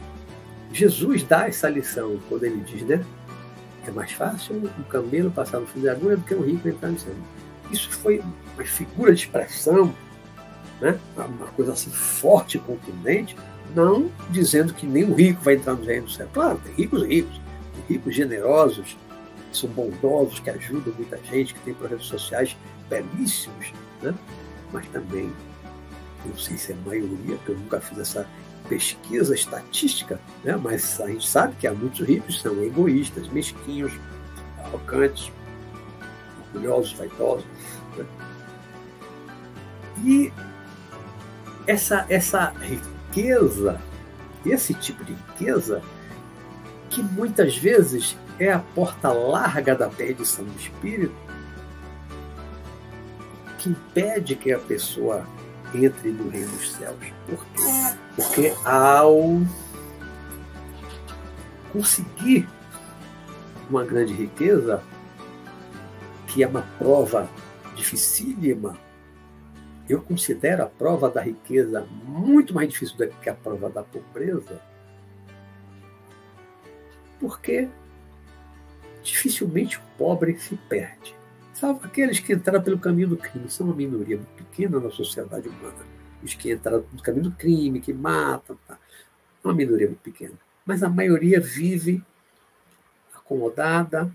Jesus 0.72 1.24
dá 1.24 1.48
essa 1.48 1.70
lição 1.70 2.20
quando 2.30 2.44
ele 2.44 2.62
diz, 2.62 2.84
né? 2.84 3.04
É 3.86 3.92
mais 3.92 4.12
fácil 4.14 4.56
um 4.56 4.84
camelo 4.84 5.30
passar 5.30 5.60
no 5.60 5.68
fundo 5.68 5.86
da 5.86 5.92
agulha 5.92 6.16
do 6.16 6.24
que 6.24 6.34
um 6.34 6.42
rico 6.42 6.68
entrar 6.68 6.90
no 6.90 7.00
céu. 7.00 7.14
Isso 7.72 7.90
foi 7.90 8.22
uma 8.56 8.64
figura 8.64 9.14
de 9.14 9.22
expressão, 9.22 9.94
né? 10.80 10.98
uma 11.18 11.48
coisa 11.48 11.74
assim 11.74 11.92
forte 11.92 12.58
contundente, 12.60 13.36
não 13.76 14.10
dizendo 14.30 14.74
que 14.74 14.86
o 14.86 15.14
rico 15.14 15.42
vai 15.42 15.56
entrar 15.56 15.74
no 15.74 15.86
reino 15.86 16.06
do 16.06 16.12
céu. 16.12 16.28
Claro, 16.34 16.60
tem 16.64 16.74
ricos 16.74 17.04
ricos, 17.04 17.42
ricos 17.88 18.16
generosos, 18.16 18.98
que 19.52 19.58
são 19.58 19.70
bondosos, 19.70 20.40
que 20.40 20.50
ajudam 20.50 20.94
muita 20.96 21.18
gente, 21.24 21.54
que 21.54 21.60
tem 21.62 21.74
projetos 21.74 22.08
sociais 22.08 22.58
belíssimos, 22.90 23.74
né? 24.02 24.14
mas 24.72 24.88
também, 24.88 25.32
não 26.26 26.38
sei 26.38 26.58
se 26.58 26.72
é 26.72 26.76
maioria, 26.86 27.36
porque 27.38 27.52
eu 27.52 27.58
nunca 27.58 27.80
fiz 27.80 27.98
essa 28.00 28.28
pesquisa 28.68 29.36
estatística, 29.36 30.20
né? 30.44 30.56
mas 30.56 31.00
a 31.02 31.08
gente 31.08 31.28
sabe 31.28 31.56
que 31.56 31.68
há 31.68 31.74
muitos 31.74 32.06
ricos 32.06 32.42
são 32.42 32.64
egoístas, 32.64 33.28
mesquinhos, 33.30 33.94
arrogantes, 34.58 35.32
orgulhosos, 36.48 36.94
vaidosos. 36.94 37.46
Né? 37.98 38.06
E 40.04 40.34
essa, 41.68 42.06
essa 42.10 42.50
riqueza, 42.62 42.93
esse 44.46 44.74
tipo 44.74 45.04
de 45.04 45.14
riqueza, 45.14 45.82
que 46.90 47.02
muitas 47.02 47.58
vezes 47.58 48.18
é 48.40 48.52
a 48.52 48.60
porta 48.60 49.12
larga 49.12 49.76
da 49.76 49.90
perdição 49.90 50.46
do 50.46 50.60
espírito, 50.60 51.16
que 53.60 53.70
impede 53.70 54.36
que 54.36 54.52
a 54.52 54.60
pessoa 54.60 55.26
entre 55.74 56.12
no 56.12 56.30
reino 56.30 56.52
dos 56.52 56.72
céus. 56.74 56.96
Por 57.26 57.46
quê? 57.46 57.98
Porque 58.16 58.54
ao 58.64 59.42
conseguir 61.72 62.48
uma 63.70 63.84
grande 63.84 64.14
riqueza, 64.14 64.84
que 66.28 66.44
é 66.44 66.48
uma 66.48 66.64
prova 66.78 67.28
dificílima, 67.76 68.78
eu 69.90 70.02
considero 70.02 70.64
a 70.64 70.68
prova 70.68 71.10
da 71.10 71.22
riqueza 71.22 71.86
muito 72.14 72.54
mais 72.54 72.70
difícil 72.70 72.98
do 72.98 73.08
que 73.08 73.30
a 73.30 73.34
prova 73.34 73.70
da 73.70 73.84
pobreza, 73.84 74.62
porque 77.20 77.70
dificilmente 79.04 79.78
o 79.78 79.82
pobre 79.98 80.38
se 80.40 80.56
perde 80.56 81.16
salvo 81.64 81.86
aqueles 81.86 82.20
que 82.20 82.34
entraram 82.34 82.62
pelo 82.62 82.78
caminho 82.78 83.08
do 83.08 83.18
crime. 83.18 83.50
São 83.50 83.68
uma 83.68 83.76
minoria 83.76 84.20
pequena 84.36 84.82
na 84.82 84.92
sociedade 84.92 85.48
humana. 85.48 85.86
Os 86.22 86.34
que 86.34 86.52
entraram 86.52 86.84
pelo 86.84 87.02
caminho 87.02 87.24
do 87.24 87.32
crime, 87.32 87.80
que 87.80 87.94
matam, 87.94 88.58
tá? 88.68 88.78
uma 89.42 89.54
minoria 89.54 89.88
muito 89.88 90.02
pequena. 90.02 90.34
Mas 90.66 90.84
a 90.84 90.90
maioria 90.90 91.40
vive 91.40 92.04
acomodada, 93.14 94.12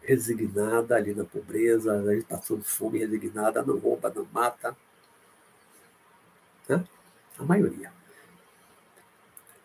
resignada 0.00 0.96
ali 0.96 1.14
na 1.14 1.24
pobreza, 1.24 1.92
ali 1.92 2.22
passando 2.22 2.64
fome, 2.64 2.98
resignada, 2.98 3.62
não 3.62 3.78
rouba, 3.78 4.10
não 4.14 4.26
mata. 4.32 4.74
Né? 6.66 6.82
A 7.38 7.44
maioria. 7.44 7.90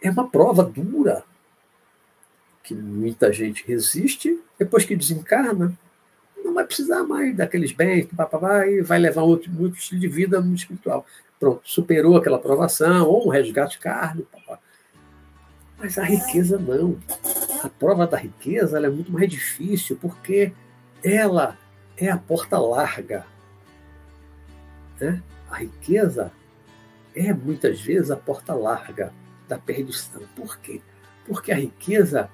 É 0.02 0.10
uma 0.10 0.28
prova 0.28 0.64
dura 0.64 1.24
que 2.64 2.74
muita 2.74 3.32
gente 3.32 3.66
resiste, 3.68 4.40
depois 4.58 4.86
que 4.86 4.96
desencarna, 4.96 5.78
não 6.44 6.54
vai 6.54 6.66
precisar 6.66 7.04
mais 7.04 7.36
daqueles 7.36 7.72
bens, 7.72 8.08
papapá, 8.16 8.68
e 8.68 8.82
vai 8.82 9.00
levar 9.00 9.24
outro, 9.24 9.52
outro 9.62 9.78
estilo 9.78 10.02
de 10.02 10.08
vida 10.08 10.42
no 10.42 10.54
espiritual. 10.54 11.06
Pronto, 11.40 11.62
superou 11.64 12.18
aquela 12.18 12.38
aprovação, 12.38 13.08
ou 13.08 13.28
um 13.28 13.30
resgate 13.30 13.80
carne, 13.80 14.24
papá. 14.24 14.60
Mas 15.78 15.98
a 15.98 16.04
riqueza 16.04 16.60
não. 16.60 17.00
A 17.64 17.70
prova 17.70 18.06
da 18.06 18.18
riqueza 18.18 18.80
é 18.80 18.90
muito 18.90 19.12
mais 19.12 19.30
difícil, 19.30 19.98
porque 20.00 20.54
ela 21.04 21.58
é 21.98 22.10
a 22.10 22.18
porta 22.18 22.60
larga. 22.60 23.26
Né? 25.00 25.22
A 25.50 25.58
riqueza 25.58 26.32
é 27.16 27.34
muitas 27.34 27.82
vezes 27.82 28.12
a 28.12 28.16
porta 28.16 28.54
larga 28.54 29.14
da 29.48 29.58
perdição. 29.58 30.22
Por 30.36 30.58
quê? 30.60 30.82
Porque 31.26 31.52
a 31.52 31.56
riqueza 31.56 32.30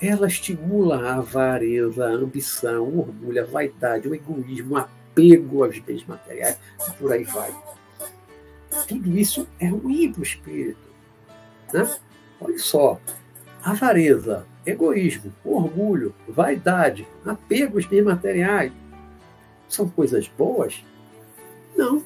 ela 0.00 0.26
estimula 0.26 1.00
a 1.00 1.16
avareza, 1.16 2.06
a 2.06 2.12
ambição, 2.12 2.84
o 2.84 3.00
orgulho, 3.00 3.42
a 3.42 3.46
vaidade, 3.46 4.08
o 4.08 4.14
egoísmo, 4.14 4.74
o 4.74 4.78
apego 4.78 5.64
aos 5.64 5.78
bens 5.80 6.04
materiais 6.06 6.58
e 6.86 6.92
por 6.92 7.12
aí 7.12 7.24
vai. 7.24 7.54
Tudo 8.86 9.18
isso 9.18 9.48
é 9.58 9.66
ruim 9.66 10.12
para 10.12 10.20
o 10.20 10.24
espírito. 10.24 10.78
Né? 11.72 11.96
Olha 12.40 12.58
só, 12.58 13.00
avareza, 13.64 14.46
egoísmo, 14.64 15.32
orgulho, 15.44 16.14
vaidade, 16.28 17.06
apegos 17.24 17.86
bem 17.86 18.02
materiais, 18.02 18.72
são 19.68 19.88
coisas 19.88 20.28
boas? 20.28 20.84
Não, 21.76 22.02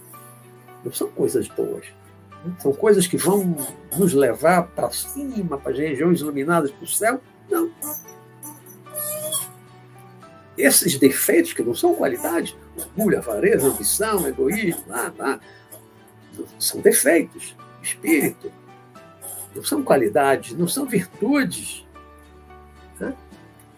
não 0.85 0.93
são 0.93 1.11
coisas 1.11 1.47
boas. 1.49 1.87
São 2.59 2.73
coisas 2.73 3.07
que 3.07 3.17
vão 3.17 3.57
nos 3.97 4.13
levar 4.13 4.65
para 4.69 4.91
cima, 4.91 5.59
para 5.59 5.73
as 5.73 5.79
regiões 5.79 6.21
iluminadas 6.21 6.71
para 6.71 6.85
o 6.85 6.89
céu? 6.89 7.21
Não. 7.51 7.71
Esses 10.57 10.99
defeitos, 10.99 11.53
que 11.53 11.63
não 11.63 11.75
são 11.75 11.95
qualidades, 11.95 12.55
orgulho, 12.77 13.19
avareza, 13.19 13.69
ambição, 13.69 14.27
egoísmo, 14.27 14.83
lá, 14.89 15.13
lá, 15.17 15.41
são 16.59 16.81
defeitos, 16.81 17.57
espírito. 17.83 18.53
Não 19.55 19.65
são 19.65 19.83
qualidades, 19.83 20.57
não 20.57 20.67
são 20.67 20.87
virtudes. 20.87 21.87
Né? 22.99 23.15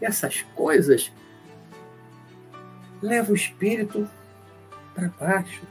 Essas 0.01 0.43
coisas 0.55 1.13
levam 3.03 3.33
o 3.33 3.37
espírito 3.37 4.09
para 4.95 5.09
baixo. 5.09 5.63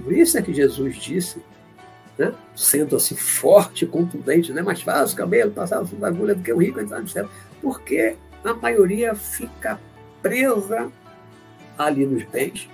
Por 0.00 0.12
isso 0.12 0.38
é 0.38 0.42
que 0.42 0.52
Jesus 0.52 0.96
disse, 0.96 1.42
né? 2.18 2.32
sendo 2.54 2.96
assim 2.96 3.16
forte, 3.16 3.86
contundente, 3.86 4.52
não 4.52 4.60
é 4.60 4.62
mais 4.62 4.82
fácil 4.82 5.14
o 5.14 5.18
cabelo 5.18 5.50
passar 5.50 5.82
da 5.84 6.08
agulha 6.08 6.34
do 6.34 6.42
que 6.42 6.52
o 6.52 6.58
rico 6.58 6.80
entrar 6.80 7.00
no 7.00 7.08
céu. 7.08 7.28
Porque 7.60 8.16
a 8.44 8.54
maioria 8.54 9.14
fica 9.14 9.80
presa 10.22 10.90
ali 11.76 12.06
nos 12.06 12.24
bens, 12.24 12.68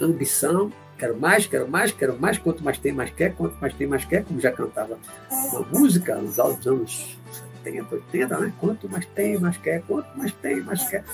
ambição, 0.00 0.72
quero 0.96 1.18
mais, 1.18 1.46
quero 1.46 1.68
mais, 1.68 1.92
quero 1.92 2.18
mais, 2.18 2.38
quanto 2.38 2.62
mais 2.62 2.78
tem, 2.78 2.92
mais 2.92 3.10
quer, 3.10 3.34
quanto 3.34 3.56
mais 3.60 3.74
tem, 3.74 3.86
mais 3.86 4.04
quer, 4.04 4.24
como 4.24 4.40
já 4.40 4.52
cantava 4.52 4.98
uma 5.30 5.60
música 5.62 6.14
nos 6.16 6.38
anos 6.38 7.18
70, 7.64 7.94
80, 7.94 8.38
né? 8.38 8.52
Quanto 8.60 8.88
mais 8.88 9.06
tem, 9.06 9.38
mais 9.38 9.56
quer, 9.56 9.82
quanto 9.82 10.16
mais 10.16 10.32
tem, 10.32 10.60
mais 10.60 10.88
quer. 10.88 11.04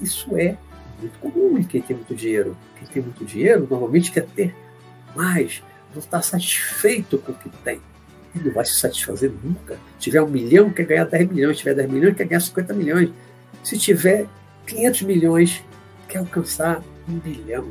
Isso 0.00 0.36
é 0.36 0.56
muito 1.00 1.18
comum 1.18 1.58
em 1.58 1.62
quem 1.62 1.80
tem 1.80 1.96
muito 1.96 2.14
dinheiro. 2.14 2.56
Quem 2.78 2.88
tem 2.88 3.02
muito 3.02 3.24
dinheiro 3.24 3.66
normalmente 3.68 4.12
quer 4.12 4.26
ter 4.26 4.54
mais, 5.14 5.62
não 5.92 6.00
está 6.00 6.20
satisfeito 6.20 7.18
com 7.18 7.32
o 7.32 7.34
que 7.34 7.48
tem. 7.48 7.80
E 8.34 8.38
não 8.38 8.52
vai 8.52 8.64
se 8.64 8.78
satisfazer 8.78 9.32
nunca. 9.42 9.74
Se 9.98 10.04
tiver 10.04 10.22
um 10.22 10.28
milhão, 10.28 10.70
quer 10.70 10.84
ganhar 10.84 11.04
10 11.04 11.30
milhões. 11.30 11.56
Se 11.56 11.62
tiver 11.62 11.74
10 11.74 11.90
milhões, 11.90 12.16
quer 12.16 12.24
ganhar 12.24 12.40
50 12.40 12.74
milhões. 12.74 13.10
Se 13.64 13.78
tiver 13.78 14.26
500 14.66 15.02
milhões, 15.02 15.64
quer 16.08 16.18
alcançar 16.18 16.82
um 17.08 17.18
bilhão. 17.18 17.68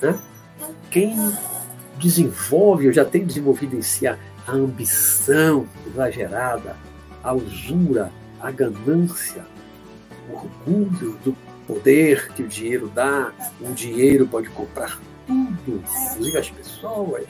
Né? 0.00 0.18
Quem 0.90 1.14
desenvolve, 1.98 2.86
ou 2.86 2.92
já 2.92 3.04
tem 3.04 3.24
desenvolvido 3.24 3.76
em 3.76 3.82
si 3.82 4.06
a, 4.06 4.18
a 4.46 4.52
ambição 4.52 5.66
exagerada, 5.86 6.76
a 7.22 7.32
usura, 7.32 8.10
a 8.40 8.50
ganância, 8.50 9.44
o 10.28 10.34
orgulho 10.34 11.18
do 11.24 11.36
poder 11.66 12.32
que 12.32 12.42
o 12.42 12.48
dinheiro 12.48 12.88
dá, 12.88 13.32
o 13.60 13.72
dinheiro 13.72 14.26
pode 14.26 14.48
comprar 14.50 15.00
tudo, 15.26 15.82
inclusive 15.82 16.38
as 16.38 16.50
pessoas. 16.50 17.24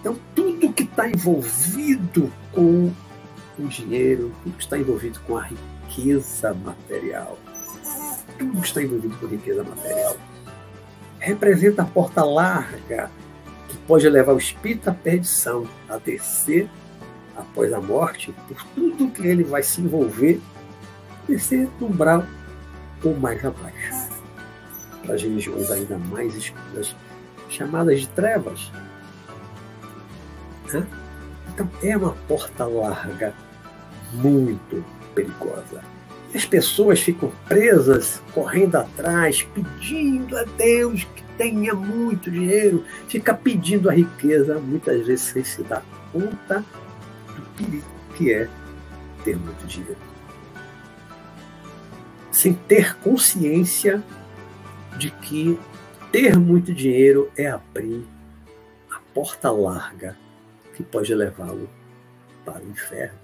Então, 0.00 0.16
tudo 0.34 0.72
que 0.72 0.84
está 0.84 1.08
envolvido 1.08 2.32
com 2.52 2.92
o 3.58 3.66
dinheiro, 3.66 4.32
tudo 4.42 4.56
que 4.56 4.62
está 4.62 4.78
envolvido 4.78 5.18
com 5.20 5.36
a 5.36 5.48
riqueza 5.88 6.54
material, 6.54 7.38
tudo 8.38 8.60
que 8.60 8.66
está 8.66 8.82
envolvido 8.82 9.16
com 9.16 9.26
riqueza 9.26 9.64
material, 9.64 10.16
representa 11.18 11.82
a 11.82 11.86
porta 11.86 12.22
larga 12.22 13.10
que 13.68 13.76
pode 13.78 14.08
levar 14.08 14.32
o 14.32 14.38
espírito 14.38 14.88
à 14.90 14.94
perdição, 14.94 15.66
a 15.88 15.96
descer 15.96 16.68
após 17.36 17.72
a 17.72 17.80
morte, 17.80 18.32
por 18.46 18.62
tudo 18.74 19.10
que 19.10 19.26
ele 19.26 19.42
vai 19.42 19.62
se 19.62 19.80
envolver 19.80 20.40
descer 21.26 21.68
no 21.80 21.88
umbral 21.88 22.24
ou 23.04 23.16
mais 23.16 23.44
abaixo. 23.44 23.92
Para 25.02 25.14
as 25.14 25.22
religiões 25.22 25.70
ainda 25.70 25.98
mais 25.98 26.34
escuras, 26.34 26.94
chamadas 27.48 28.00
de 28.00 28.08
trevas. 28.08 28.70
Né? 30.72 30.86
Então 31.48 31.68
é 31.82 31.96
uma 31.96 32.12
porta 32.28 32.64
larga 32.64 33.34
muito 34.12 34.84
perigosa. 35.14 35.82
As 36.34 36.44
pessoas 36.44 37.00
ficam 37.00 37.32
presas, 37.48 38.20
correndo 38.34 38.76
atrás, 38.76 39.42
pedindo 39.54 40.36
a 40.36 40.44
Deus 40.44 41.04
que 41.04 41.22
tenha 41.38 41.72
muito 41.74 42.30
dinheiro, 42.30 42.84
fica 43.08 43.32
pedindo 43.32 43.88
a 43.88 43.94
riqueza, 43.94 44.58
muitas 44.58 45.06
vezes 45.06 45.24
sem 45.24 45.44
se 45.44 45.62
dar 45.62 45.84
conta 46.12 46.64
do 47.34 47.42
perigo 47.56 47.96
que 48.16 48.32
é 48.32 48.48
ter 49.24 49.36
muito 49.36 49.66
dinheiro 49.66 50.05
sem 52.36 52.52
ter 52.52 52.94
consciência 52.98 54.04
de 54.98 55.10
que 55.10 55.58
ter 56.12 56.38
muito 56.38 56.74
dinheiro 56.74 57.32
é 57.34 57.46
abrir 57.46 58.06
a 58.90 59.00
porta 59.14 59.50
larga 59.50 60.14
que 60.74 60.82
pode 60.82 61.14
levá-lo 61.14 61.66
para 62.44 62.62
o 62.62 62.68
inferno. 62.68 63.18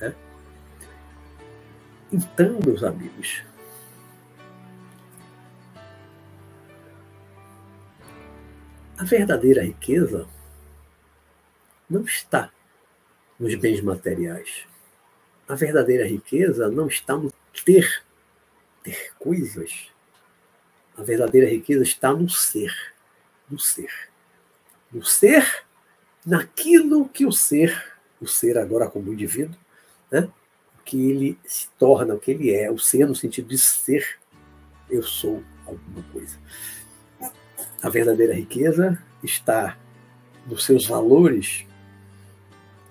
É? 0.00 0.14
Então, 2.10 2.58
meus 2.64 2.82
amigos, 2.82 3.44
a 8.96 9.04
verdadeira 9.04 9.62
riqueza 9.62 10.26
não 11.88 12.00
está 12.00 12.50
nos 13.38 13.54
bens 13.56 13.82
materiais. 13.82 14.66
A 15.48 15.54
verdadeira 15.54 16.06
riqueza 16.06 16.68
não 16.68 16.88
está 16.88 17.16
no 17.16 17.32
ter, 17.64 18.02
ter 18.82 19.12
coisas. 19.18 19.88
A 20.96 21.02
verdadeira 21.02 21.48
riqueza 21.48 21.82
está 21.82 22.12
no 22.12 22.28
ser, 22.28 22.72
no 23.48 23.58
ser. 23.58 23.90
No 24.92 25.04
ser, 25.04 25.64
naquilo 26.24 27.08
que 27.08 27.26
o 27.26 27.32
ser, 27.32 27.94
o 28.20 28.26
ser 28.26 28.58
agora 28.58 28.88
como 28.88 29.12
indivíduo, 29.12 29.56
né? 30.10 30.28
que 30.84 31.10
ele 31.10 31.38
se 31.44 31.68
torna, 31.78 32.14
o 32.14 32.18
que 32.18 32.30
ele 32.30 32.54
é, 32.54 32.70
o 32.70 32.78
ser 32.78 33.06
no 33.06 33.14
sentido 33.14 33.48
de 33.48 33.58
ser, 33.58 34.18
eu 34.88 35.02
sou 35.02 35.42
alguma 35.66 36.02
coisa. 36.12 36.38
A 37.82 37.88
verdadeira 37.88 38.32
riqueza 38.32 39.02
está 39.22 39.76
nos 40.46 40.64
seus 40.64 40.86
valores, 40.86 41.66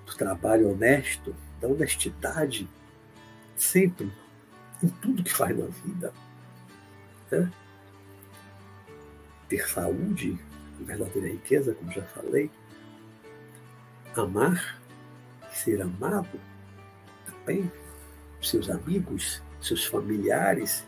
do 0.04 0.14
trabalho 0.14 0.70
honesto, 0.70 1.34
da 1.60 1.68
honestidade 1.68 2.68
sempre 3.56 4.12
em 4.82 4.88
tudo 4.88 5.22
que 5.22 5.32
faz 5.32 5.56
na 5.56 5.66
vida. 5.66 6.12
Né? 7.30 7.50
Ter 9.48 9.68
saúde, 9.68 10.38
verdadeira 10.80 11.28
riqueza, 11.28 11.74
como 11.74 11.90
já 11.92 12.02
falei. 12.02 12.50
Amar, 14.14 14.80
ser 15.52 15.80
amado 15.80 16.40
também, 17.24 17.70
seus 18.42 18.68
amigos, 18.70 19.42
seus 19.60 19.84
familiares. 19.84 20.84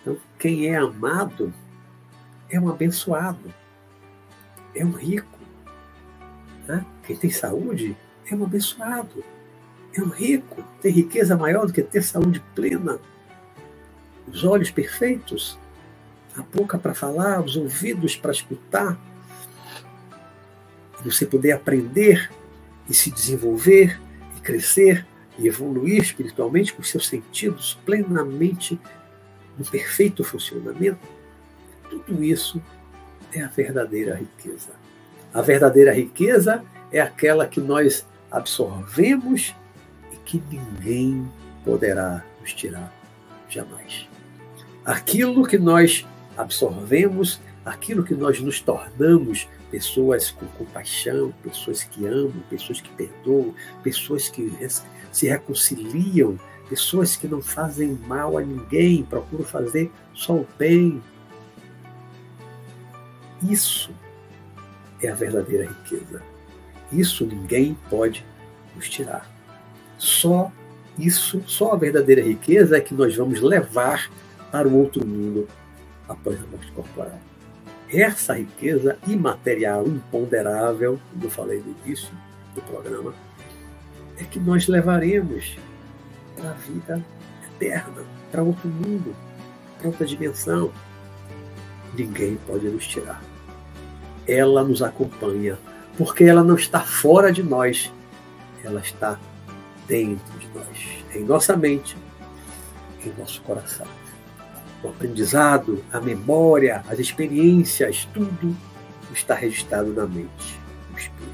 Então, 0.00 0.18
quem 0.38 0.68
é 0.68 0.76
amado 0.76 1.52
é 2.50 2.58
um 2.58 2.68
abençoado, 2.68 3.52
é 4.74 4.84
um 4.84 4.92
rico. 4.92 5.38
Né? 6.66 6.84
Quem 7.04 7.16
tem 7.16 7.30
saúde 7.30 7.96
é 8.30 8.34
um 8.34 8.44
abençoado 8.44 9.24
é 9.98 10.02
um 10.02 10.08
rico, 10.08 10.64
tem 10.80 10.92
riqueza 10.92 11.36
maior 11.36 11.66
do 11.66 11.72
que 11.72 11.82
ter 11.82 12.02
saúde 12.02 12.42
plena, 12.54 12.98
os 14.26 14.44
olhos 14.44 14.70
perfeitos, 14.70 15.58
a 16.36 16.42
boca 16.42 16.78
para 16.78 16.94
falar, 16.94 17.40
os 17.40 17.56
ouvidos 17.56 18.14
para 18.14 18.30
escutar, 18.30 18.98
você 21.04 21.26
poder 21.26 21.52
aprender 21.52 22.30
e 22.88 22.94
se 22.94 23.10
desenvolver 23.10 24.00
e 24.36 24.40
crescer 24.40 25.06
e 25.38 25.46
evoluir 25.46 26.02
espiritualmente 26.02 26.72
com 26.72 26.82
seus 26.82 27.06
sentidos 27.08 27.78
plenamente 27.84 28.78
no 29.56 29.64
perfeito 29.64 30.22
funcionamento, 30.22 30.98
tudo 31.88 32.22
isso 32.22 32.62
é 33.32 33.42
a 33.42 33.48
verdadeira 33.48 34.14
riqueza. 34.14 34.70
A 35.32 35.42
verdadeira 35.42 35.92
riqueza 35.92 36.64
é 36.90 37.00
aquela 37.00 37.46
que 37.46 37.60
nós 37.60 38.06
absorvemos 38.30 39.54
que 40.28 40.42
ninguém 40.50 41.26
poderá 41.64 42.22
nos 42.42 42.52
tirar 42.52 42.92
jamais. 43.48 44.06
Aquilo 44.84 45.46
que 45.46 45.56
nós 45.56 46.06
absorvemos, 46.36 47.40
aquilo 47.64 48.04
que 48.04 48.14
nós 48.14 48.38
nos 48.38 48.60
tornamos, 48.60 49.48
pessoas 49.70 50.30
com 50.30 50.46
compaixão, 50.48 51.32
pessoas 51.42 51.82
que 51.82 52.06
amam, 52.06 52.42
pessoas 52.50 52.78
que 52.78 52.90
perdoam, 52.90 53.54
pessoas 53.82 54.28
que 54.28 54.52
se 55.10 55.28
reconciliam, 55.28 56.38
pessoas 56.68 57.16
que 57.16 57.26
não 57.26 57.40
fazem 57.40 57.98
mal 58.06 58.36
a 58.36 58.42
ninguém, 58.42 59.02
procuram 59.04 59.44
fazer 59.44 59.90
só 60.12 60.34
o 60.34 60.46
bem. 60.58 61.02
Isso 63.42 63.90
é 65.02 65.08
a 65.08 65.14
verdadeira 65.14 65.66
riqueza. 65.66 66.22
Isso 66.92 67.24
ninguém 67.24 67.78
pode 67.88 68.26
nos 68.76 68.90
tirar. 68.90 69.37
Só 69.98 70.50
isso, 70.98 71.42
só 71.46 71.72
a 71.72 71.76
verdadeira 71.76 72.22
riqueza 72.22 72.76
é 72.76 72.80
que 72.80 72.94
nós 72.94 73.14
vamos 73.14 73.40
levar 73.40 74.10
para 74.50 74.66
o 74.66 74.74
outro 74.76 75.06
mundo 75.06 75.46
após 76.08 76.36
a 76.36 76.46
morte 76.46 76.72
corporal. 76.72 77.18
Essa 77.90 78.34
riqueza 78.34 78.98
imaterial, 79.06 79.86
imponderável, 79.86 80.98
como 81.10 81.24
eu 81.24 81.30
falei 81.30 81.60
no 81.60 81.74
início 81.84 82.10
do 82.54 82.60
programa, 82.62 83.14
é 84.18 84.24
que 84.24 84.38
nós 84.38 84.66
levaremos 84.66 85.56
para 86.36 86.50
a 86.50 86.54
vida 86.54 87.04
eterna, 87.54 88.02
para 88.30 88.42
outro 88.42 88.68
mundo, 88.68 89.14
para 89.78 89.88
outra 89.88 90.06
dimensão. 90.06 90.72
Ninguém 91.96 92.38
pode 92.46 92.68
nos 92.68 92.86
tirar. 92.86 93.22
Ela 94.26 94.62
nos 94.62 94.82
acompanha, 94.82 95.56
porque 95.96 96.24
ela 96.24 96.44
não 96.44 96.56
está 96.56 96.80
fora 96.80 97.32
de 97.32 97.42
nós, 97.42 97.92
ela 98.62 98.80
está 98.80 99.18
dentro 99.88 100.38
de 100.38 100.46
nós, 100.54 101.04
em 101.14 101.24
nossa 101.24 101.56
mente, 101.56 101.96
em 103.04 103.12
nosso 103.18 103.40
coração. 103.42 103.86
O 104.82 104.88
aprendizado, 104.88 105.82
a 105.92 106.00
memória, 106.00 106.84
as 106.88 107.00
experiências, 107.00 108.06
tudo 108.14 108.54
está 109.12 109.34
registrado 109.34 109.92
na 109.92 110.06
mente, 110.06 110.60
no 110.90 110.98
espírito. 110.98 111.32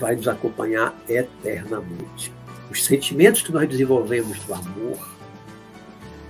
Vai 0.00 0.16
nos 0.16 0.26
acompanhar 0.26 0.94
eternamente. 1.08 2.32
Os 2.70 2.84
sentimentos 2.84 3.42
que 3.42 3.52
nós 3.52 3.68
desenvolvemos 3.68 4.38
do 4.40 4.54
amor, 4.54 4.98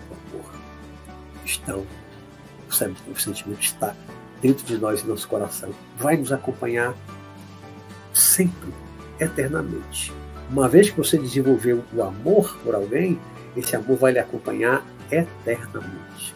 do 0.09 0.37
amor 0.37 0.53
estão, 1.45 1.87
o 2.68 3.18
sentimento 3.18 3.61
está 3.61 3.95
dentro 4.43 4.64
de 4.66 4.76
nós 4.76 5.01
e 5.01 5.07
nosso 5.07 5.28
coração. 5.28 5.70
Vai 5.97 6.16
nos 6.16 6.33
acompanhar 6.33 6.95
sempre, 8.12 8.72
eternamente. 9.18 10.12
Uma 10.51 10.68
vez 10.68 10.90
que 10.90 10.96
você 10.96 11.16
desenvolveu 11.16 11.84
o 11.94 12.03
amor 12.03 12.59
por 12.64 12.74
alguém, 12.74 13.20
esse 13.57 13.76
amor 13.76 13.96
vai 13.96 14.12
lhe 14.12 14.18
acompanhar 14.18 14.84
eternamente. 15.09 16.34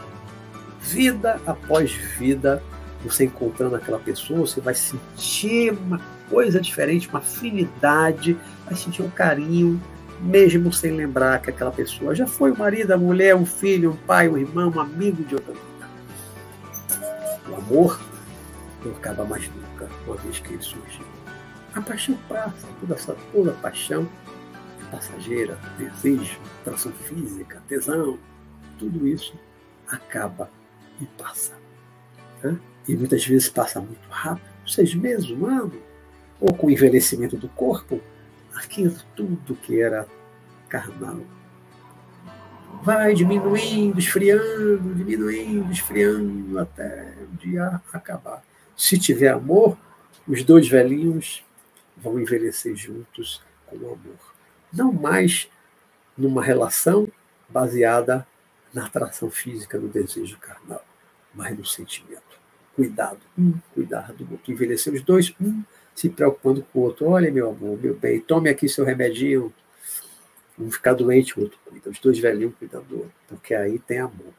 Vida 0.80 1.40
após 1.44 1.90
vida, 1.90 2.62
você 3.02 3.24
encontrando 3.24 3.74
aquela 3.74 3.98
pessoa, 3.98 4.40
você 4.40 4.60
vai 4.60 4.74
sentir 4.74 5.72
uma 5.72 6.00
coisa 6.30 6.60
diferente, 6.60 7.08
uma 7.08 7.18
afinidade, 7.18 8.36
vai 8.64 8.76
sentir 8.76 9.02
um 9.02 9.10
carinho, 9.10 9.82
mesmo 10.20 10.72
sem 10.72 10.92
lembrar 10.92 11.42
que 11.42 11.50
aquela 11.50 11.72
pessoa 11.72 12.14
já 12.14 12.26
foi 12.26 12.52
o 12.52 12.58
marido, 12.58 12.92
a 12.92 12.96
mulher, 12.96 13.34
um 13.34 13.44
filho, 13.44 13.90
um 13.90 13.96
pai, 13.96 14.28
um 14.28 14.38
irmão, 14.38 14.72
um 14.74 14.80
amigo 14.80 15.24
de 15.24 15.34
outra 15.34 15.52
vida. 15.52 15.88
O 17.50 17.56
amor 17.56 18.00
não 18.84 18.92
acaba 18.92 19.24
mais 19.24 19.48
nunca, 19.48 19.90
uma 20.06 20.16
vez 20.18 20.38
que 20.38 20.52
ele 20.52 20.62
surgiu. 20.62 21.13
A 21.74 21.80
paixão 21.80 22.16
passa, 22.28 22.66
toda 22.80 22.94
essa 22.94 23.16
toda 23.32 23.52
paixão 23.52 24.08
passageira, 24.90 25.58
desejo, 25.76 26.38
atração 26.60 26.92
física, 26.92 27.60
tesão, 27.66 28.18
tudo 28.78 29.08
isso 29.08 29.34
acaba 29.88 30.48
e 31.00 31.06
passa. 31.06 31.54
Né? 32.42 32.56
E 32.86 32.94
muitas 32.96 33.26
vezes 33.26 33.48
passa 33.48 33.80
muito 33.80 34.06
rápido, 34.08 34.48
seis 34.66 34.94
meses, 34.94 35.30
um 35.30 35.46
ano, 35.46 35.82
ou 36.40 36.52
com 36.54 36.68
o 36.68 36.70
envelhecimento 36.70 37.36
do 37.36 37.48
corpo, 37.48 38.00
aquilo 38.54 38.94
tudo 39.16 39.56
que 39.56 39.80
era 39.80 40.06
carnal 40.68 41.20
vai 42.84 43.14
diminuindo, 43.14 43.98
esfriando, 43.98 44.94
diminuindo, 44.94 45.72
esfriando 45.72 46.58
até 46.58 47.14
o 47.32 47.36
dia 47.38 47.80
acabar. 47.90 48.44
Se 48.76 48.98
tiver 48.98 49.30
amor, 49.30 49.78
os 50.28 50.44
dois 50.44 50.68
velhinhos 50.68 51.42
vão 51.96 52.20
envelhecer 52.20 52.74
juntos 52.74 53.42
com 53.66 53.76
amor. 53.76 54.34
Não 54.72 54.92
mais 54.92 55.48
numa 56.16 56.42
relação 56.42 57.08
baseada 57.48 58.26
na 58.72 58.86
atração 58.86 59.30
física, 59.30 59.78
no 59.78 59.88
desejo 59.88 60.36
carnal, 60.38 60.84
mas 61.32 61.56
no 61.56 61.64
sentimento. 61.64 62.22
Cuidado, 62.74 63.20
um 63.38 63.54
cuidar 63.72 64.12
do 64.12 64.28
outro. 64.32 64.52
Envelhecer 64.52 64.92
os 64.92 65.02
dois, 65.02 65.32
um 65.40 65.62
se 65.94 66.08
preocupando 66.08 66.66
com 66.72 66.80
o 66.80 66.82
outro. 66.82 67.06
Olha, 67.08 67.30
meu 67.30 67.50
amor, 67.50 67.78
meu 67.80 67.94
bem, 67.94 68.20
tome 68.20 68.50
aqui 68.50 68.68
seu 68.68 68.84
remedinho. 68.84 69.52
Um 70.58 70.70
ficar 70.70 70.94
doente, 70.94 71.38
o 71.38 71.42
outro 71.42 71.58
cuida. 71.64 71.90
Os 71.90 71.98
dois 72.00 72.18
velhinhos 72.18 72.54
cuidando 72.58 72.84
do 72.86 72.96
outro, 72.96 73.12
porque 73.28 73.54
aí 73.54 73.78
tem 73.78 73.98
amor. 73.98 74.32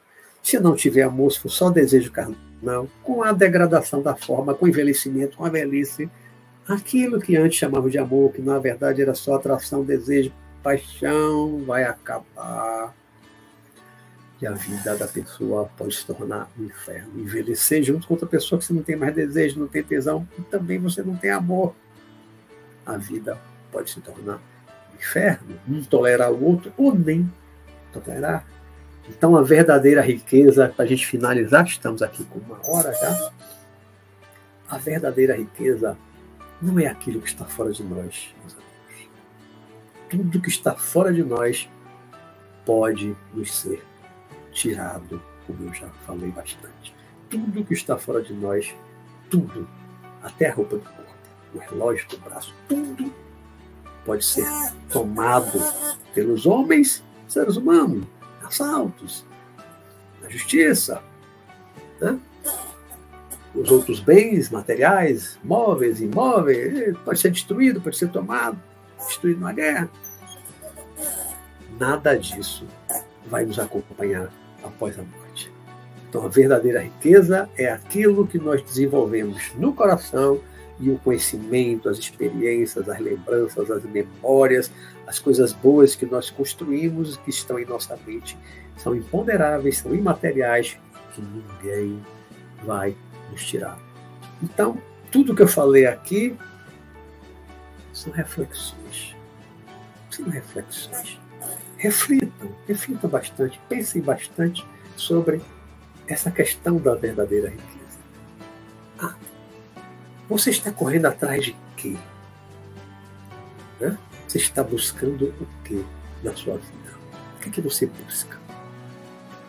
Se 0.43 0.59
não 0.59 0.75
tiver 0.75 1.03
amor, 1.03 1.31
se 1.31 1.39
for 1.39 1.49
só 1.49 1.69
desejo 1.69 2.11
carnal, 2.11 2.89
com 3.03 3.23
a 3.23 3.31
degradação 3.31 4.01
da 4.01 4.15
forma, 4.15 4.53
com 4.53 4.65
o 4.65 4.67
envelhecimento, 4.67 5.37
com 5.37 5.45
a 5.45 5.49
velhice, 5.49 6.09
Aquilo 6.67 7.19
que 7.19 7.37
antes 7.37 7.59
chamavam 7.59 7.89
de 7.89 7.97
amor, 7.99 8.31
que 8.33 8.41
na 8.41 8.57
verdade 8.57 9.01
era 9.01 9.13
só 9.13 9.35
atração, 9.35 9.83
desejo, 9.83 10.31
paixão, 10.63 11.63
vai 11.63 11.83
acabar. 11.83 12.93
E 14.41 14.47
a 14.47 14.51
vida 14.51 14.95
da 14.95 15.07
pessoa 15.07 15.69
pode 15.77 15.95
se 15.95 16.05
tornar 16.05 16.49
um 16.59 16.63
inferno. 16.63 17.19
Envelhecer 17.19 17.83
junto 17.83 18.07
com 18.07 18.15
outra 18.15 18.27
pessoa 18.27 18.57
que 18.57 18.65
você 18.65 18.73
não 18.73 18.81
tem 18.81 18.95
mais 18.95 19.13
desejo, 19.13 19.59
não 19.59 19.67
tem 19.67 19.83
tesão, 19.83 20.27
e 20.39 20.41
também 20.41 20.79
você 20.79 21.03
não 21.03 21.15
tem 21.15 21.29
amor. 21.29 21.75
A 22.83 22.97
vida 22.97 23.39
pode 23.71 23.91
se 23.91 24.01
tornar 24.01 24.37
um 24.91 24.95
inferno. 24.95 25.59
Um 25.69 25.83
tolerar 25.83 26.31
o 26.31 26.43
outro 26.43 26.73
ou 26.77 26.95
nem 26.95 27.31
tolerar. 27.93 28.45
Então, 29.07 29.37
a 29.37 29.43
verdadeira 29.43 30.01
riqueza, 30.01 30.73
para 30.75 30.83
a 30.83 30.87
gente 30.87 31.05
finalizar, 31.05 31.63
estamos 31.65 32.01
aqui 32.01 32.25
com 32.25 32.39
uma 32.39 32.59
hora 32.67 32.91
já, 32.91 33.31
a 34.67 34.77
verdadeira 34.79 35.35
riqueza 35.35 35.95
não 36.61 36.79
é 36.79 36.87
aquilo 36.87 37.21
que 37.21 37.27
está 37.27 37.45
fora 37.45 37.71
de 37.71 37.83
nós, 37.83 38.33
meus 38.39 38.53
amigos. 38.53 39.09
Tudo 40.09 40.41
que 40.41 40.49
está 40.49 40.75
fora 40.75 41.13
de 41.13 41.23
nós 41.23 41.69
pode 42.65 43.15
nos 43.33 43.53
ser 43.53 43.83
tirado, 44.51 45.21
como 45.45 45.67
eu 45.67 45.73
já 45.73 45.89
falei 46.05 46.31
bastante. 46.31 46.95
Tudo 47.29 47.63
que 47.63 47.73
está 47.73 47.97
fora 47.97 48.21
de 48.21 48.33
nós, 48.33 48.73
tudo, 49.29 49.67
até 50.23 50.49
a 50.49 50.53
roupa 50.53 50.77
do 50.77 50.83
corpo, 50.83 51.13
o 51.53 51.59
relógio 51.59 52.07
do 52.09 52.17
braço, 52.19 52.53
tudo 52.67 53.13
pode 54.05 54.23
ser 54.25 54.45
tomado 54.89 55.59
pelos 56.13 56.45
homens, 56.45 57.03
seres 57.27 57.57
humanos, 57.57 58.05
assaltos, 58.43 59.25
na 60.21 60.29
justiça. 60.29 61.01
Né? 61.99 62.19
Os 63.55 63.71
outros 63.71 63.99
bens 63.99 64.49
materiais, 64.49 65.39
móveis, 65.43 66.01
imóveis, 66.01 66.95
pode 67.05 67.19
ser 67.19 67.31
destruído, 67.31 67.81
pode 67.81 67.97
ser 67.97 68.09
tomado, 68.09 68.61
destruído 69.07 69.39
na 69.39 69.53
guerra. 69.53 69.89
Nada 71.79 72.17
disso 72.17 72.67
vai 73.27 73.45
nos 73.45 73.57
acompanhar 73.59 74.29
após 74.63 74.97
a 74.99 75.03
morte. 75.03 75.51
Então, 76.09 76.25
a 76.25 76.29
verdadeira 76.29 76.81
riqueza 76.81 77.49
é 77.57 77.69
aquilo 77.71 78.27
que 78.27 78.37
nós 78.37 78.61
desenvolvemos 78.61 79.51
no 79.57 79.73
coração 79.73 80.39
e 80.79 80.89
o 80.89 80.97
conhecimento, 80.99 81.89
as 81.89 81.97
experiências, 81.97 82.87
as 82.87 82.99
lembranças, 82.99 83.71
as 83.71 83.83
memórias, 83.83 84.71
as 85.07 85.19
coisas 85.19 85.53
boas 85.53 85.95
que 85.95 86.05
nós 86.05 86.29
construímos 86.29 87.17
que 87.17 87.29
estão 87.29 87.59
em 87.59 87.65
nossa 87.65 87.97
mente 88.05 88.37
são 88.77 88.95
imponderáveis, 88.95 89.77
são 89.77 89.95
imateriais, 89.95 90.77
que 91.13 91.21
ninguém 91.21 92.01
vai 92.65 92.95
nos 93.31 93.45
tirar. 93.45 93.77
Então, 94.41 94.81
tudo 95.11 95.35
que 95.35 95.41
eu 95.41 95.47
falei 95.47 95.85
aqui 95.85 96.37
são 97.93 98.11
reflexões. 98.13 99.15
São 100.09 100.29
reflexões. 100.29 101.19
Reflitam, 101.77 102.55
reflitam 102.67 103.09
bastante, 103.09 103.59
pensem 103.69 104.01
bastante 104.01 104.65
sobre 104.95 105.41
essa 106.07 106.31
questão 106.31 106.77
da 106.77 106.95
verdadeira 106.95 107.49
riqueza. 107.49 107.99
Ah, 108.99 109.15
você 110.29 110.49
está 110.49 110.71
correndo 110.71 111.05
atrás 111.05 111.45
de 111.45 111.55
quê? 111.75 111.97
Você 114.35 114.39
está 114.39 114.61
buscando 114.61 115.33
o 115.39 115.47
quê 115.63 115.81
na 116.21 116.35
sua 116.35 116.57
vida? 116.57 116.93
O 117.37 117.39
que, 117.39 117.47
é 117.47 117.51
que 117.53 117.61
você 117.61 117.85
busca? 117.85 118.37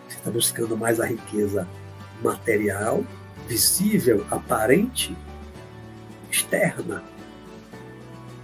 Você 0.08 0.16
está 0.16 0.30
buscando 0.30 0.76
mais 0.76 1.00
a 1.00 1.06
riqueza 1.06 1.66
material 2.22 3.04
visível, 3.46 4.24
aparente, 4.30 5.16
externa, 6.30 7.02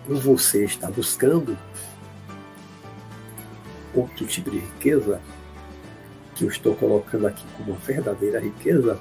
ou 0.09 0.17
você 0.17 0.65
está 0.65 0.91
buscando 0.91 1.57
outro 3.95 4.27
tipo 4.27 4.51
de 4.51 4.59
riqueza, 4.59 5.21
que 6.35 6.45
eu 6.45 6.49
estou 6.49 6.75
colocando 6.75 7.27
aqui 7.27 7.45
como 7.57 7.75
verdadeira 7.75 8.41
riqueza, 8.41 8.99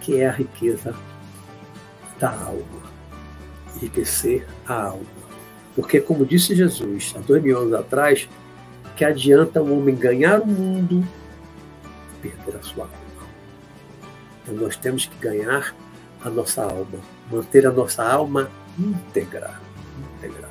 que 0.00 0.20
é 0.20 0.28
a 0.28 0.32
riqueza 0.32 0.94
da 2.18 2.30
alma, 2.30 2.82
enriquecer 3.76 4.46
a 4.66 4.84
alma. 4.84 5.04
Porque, 5.74 6.00
como 6.00 6.24
disse 6.24 6.54
Jesus 6.54 7.14
há 7.16 7.20
dois 7.20 7.42
mil 7.42 7.58
anos 7.58 7.74
atrás, 7.74 8.28
que 8.96 9.04
adianta 9.04 9.60
o 9.60 9.76
homem 9.76 9.94
ganhar 9.94 10.40
o 10.40 10.46
mundo 10.46 11.04
e 12.12 12.28
perder 12.28 12.56
a 12.56 12.62
sua 12.62 12.84
alma. 12.84 13.03
Então 14.44 14.54
nós 14.54 14.76
temos 14.76 15.06
que 15.06 15.16
ganhar 15.18 15.74
a 16.22 16.30
nossa 16.30 16.62
alma, 16.62 17.00
manter 17.30 17.66
a 17.66 17.72
nossa 17.72 18.04
alma 18.04 18.50
íntegra, 18.78 19.58
íntegra 20.16 20.48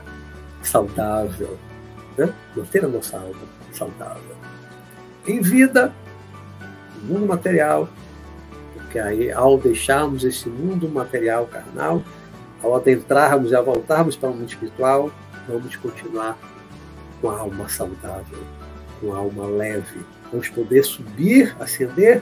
saudável, 0.62 1.58
né? 2.18 2.34
manter 2.56 2.84
a 2.84 2.88
nossa 2.88 3.18
alma 3.18 3.42
saudável. 3.72 4.36
Em 5.28 5.42
vida, 5.42 5.94
no 7.02 7.14
mundo 7.14 7.28
material, 7.28 7.88
porque 8.74 9.00
aí, 9.00 9.32
ao 9.32 9.58
deixarmos 9.58 10.24
esse 10.24 10.50
mundo 10.50 10.88
material 10.90 11.48
carnal, 11.48 12.04
ao 12.62 12.76
adentrarmos 12.76 13.52
e 13.52 13.56
ao 13.56 13.64
voltarmos 13.64 14.16
para 14.16 14.30
o 14.30 14.34
mundo 14.34 14.50
espiritual, 14.50 15.12
vamos 15.48 15.76
continuar 15.76 16.38
com 17.20 17.30
a 17.30 17.40
alma 17.40 17.68
saudável, 17.68 18.40
com 19.00 19.14
a 19.14 19.18
alma 19.18 19.46
leve. 19.46 20.02
Vamos 20.32 20.50
poder 20.50 20.84
subir, 20.84 21.56
ascender 21.60 22.22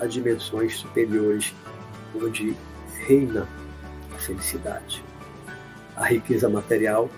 a 0.00 0.06
dimensões 0.06 0.76
superiores, 0.76 1.54
onde 2.14 2.56
reina 3.06 3.46
a 4.14 4.18
felicidade. 4.18 5.02
A 5.96 6.06
riqueza 6.06 6.48
material 6.48 7.10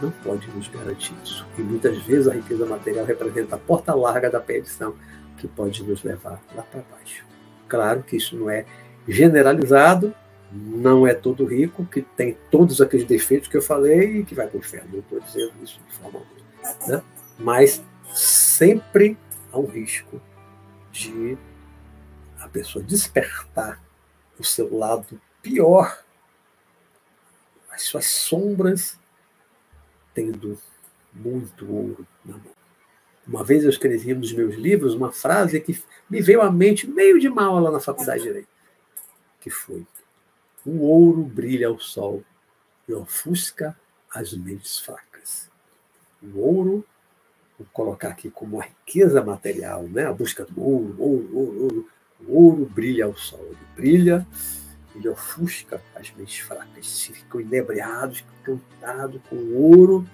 não 0.00 0.10
pode 0.10 0.48
nos 0.50 0.68
garantir 0.68 1.14
isso. 1.22 1.46
E 1.58 1.62
muitas 1.62 1.96
vezes 2.02 2.28
a 2.28 2.34
riqueza 2.34 2.66
material 2.66 3.04
representa 3.04 3.56
a 3.56 3.58
porta 3.58 3.94
larga 3.94 4.30
da 4.30 4.40
perdição 4.40 4.94
que 5.38 5.46
pode 5.46 5.82
nos 5.82 6.02
levar 6.02 6.42
lá 6.54 6.62
para 6.62 6.82
baixo. 6.90 7.24
Claro 7.68 8.02
que 8.02 8.16
isso 8.16 8.36
não 8.36 8.50
é 8.50 8.64
generalizado, 9.06 10.14
não 10.52 11.06
é 11.06 11.14
todo 11.14 11.44
rico 11.44 11.84
que 11.86 12.02
tem 12.02 12.36
todos 12.50 12.80
aqueles 12.80 13.06
defeitos 13.06 13.48
que 13.48 13.56
eu 13.56 13.62
falei 13.62 14.20
e 14.20 14.24
que 14.24 14.34
vai 14.34 14.46
para 14.46 14.56
o 14.56 14.60
inferno. 14.60 14.88
Não 14.92 15.00
estou 15.00 15.20
dizendo 15.20 15.52
isso 15.62 15.80
de 15.88 15.96
forma 15.96 16.18
alguma. 16.18 16.86
Né? 16.88 17.02
Mas 17.38 17.82
sempre 18.14 19.16
há 19.52 19.58
um 19.58 19.66
risco 19.66 20.20
de 20.92 21.36
pessoa 22.56 22.82
despertar 22.82 23.82
o 24.38 24.44
seu 24.44 24.74
lado 24.74 25.20
pior, 25.42 26.02
as 27.70 27.82
suas 27.82 28.06
sombras, 28.06 28.98
tendo 30.14 30.58
muito 31.12 31.70
ouro 31.70 32.06
na 32.24 32.38
mão. 32.38 32.56
Uma 33.26 33.44
vez 33.44 33.62
eu 33.62 33.68
escrevi 33.68 34.14
nos 34.14 34.32
meus 34.32 34.54
livros 34.54 34.94
uma 34.94 35.12
frase 35.12 35.60
que 35.60 35.78
me 36.08 36.22
veio 36.22 36.40
à 36.40 36.50
mente 36.50 36.88
meio 36.88 37.20
de 37.20 37.28
mal 37.28 37.58
lá 37.58 37.70
na 37.70 37.80
faculdade 37.80 38.22
de 38.22 38.28
Direito, 38.28 38.48
que 39.38 39.50
foi 39.50 39.86
o 40.64 40.80
ouro 40.80 41.22
brilha 41.22 41.68
ao 41.68 41.78
sol 41.78 42.24
e 42.88 42.94
ofusca 42.94 43.78
as 44.10 44.32
mentes 44.32 44.78
fracas. 44.78 45.50
O 46.22 46.38
ouro, 46.38 46.86
vou 47.58 47.68
colocar 47.72 48.08
aqui 48.08 48.30
como 48.30 48.60
a 48.60 48.64
riqueza 48.64 49.22
material, 49.22 49.82
né? 49.82 50.06
a 50.06 50.12
busca 50.12 50.46
do 50.46 50.58
ouro, 50.58 50.96
ouro, 50.98 51.36
ouro, 51.36 51.62
ouro. 51.62 51.95
Ouro 52.26 52.66
brilha 52.66 53.04
ao 53.04 53.16
sol, 53.16 53.44
ele 53.46 53.58
brilha, 53.74 54.26
ele 54.94 55.08
ofusca 55.08 55.80
as 55.94 56.10
mentes 56.12 56.38
fracas, 56.38 56.88
se 56.88 57.12
ficam 57.12 57.40
inebriados, 57.40 58.24
cantados 58.42 59.20
com 59.28 59.36
ouro, 59.54 60.08